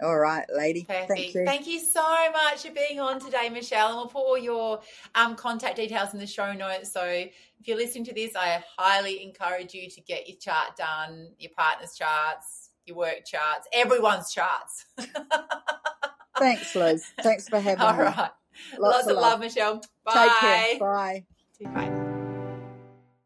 All 0.02 0.18
right, 0.18 0.44
lady. 0.54 0.84
Perfect. 0.84 1.08
Thank 1.08 1.34
you. 1.34 1.44
Thank 1.44 1.66
you 1.66 1.80
so 1.80 2.02
much 2.32 2.62
for 2.62 2.72
being 2.72 3.00
on 3.00 3.20
today, 3.20 3.48
Michelle. 3.48 3.88
And 3.88 3.96
we'll 3.96 4.06
put 4.06 4.20
all 4.20 4.38
your 4.38 4.80
um, 5.14 5.34
contact 5.36 5.76
details 5.76 6.12
in 6.12 6.20
the 6.20 6.26
show 6.26 6.52
notes. 6.52 6.92
So 6.92 7.04
if 7.04 7.32
you're 7.64 7.76
listening 7.76 8.04
to 8.04 8.14
this, 8.14 8.36
I 8.36 8.62
highly 8.76 9.22
encourage 9.22 9.74
you 9.74 9.88
to 9.90 10.00
get 10.02 10.28
your 10.28 10.38
chart 10.38 10.76
done, 10.76 11.30
your 11.38 11.50
partner's 11.56 11.94
charts, 11.94 12.70
your 12.86 12.96
work 12.96 13.24
charts, 13.26 13.66
everyone's 13.72 14.32
charts. 14.32 14.86
Thanks, 16.38 16.74
Liz. 16.74 17.04
Thanks 17.22 17.48
for 17.48 17.58
having 17.58 17.84
all 17.84 17.94
me. 17.94 18.04
right. 18.04 18.30
Lots 18.78 19.06
Lots, 19.06 19.06
of 19.06 19.16
of 19.16 19.22
love, 19.22 19.40
Michelle. 19.40 19.82
Bye. 20.04 20.12
Take 20.14 20.40
care. 20.40 20.78
Bye. 20.78 21.24
Bye. 21.74 22.04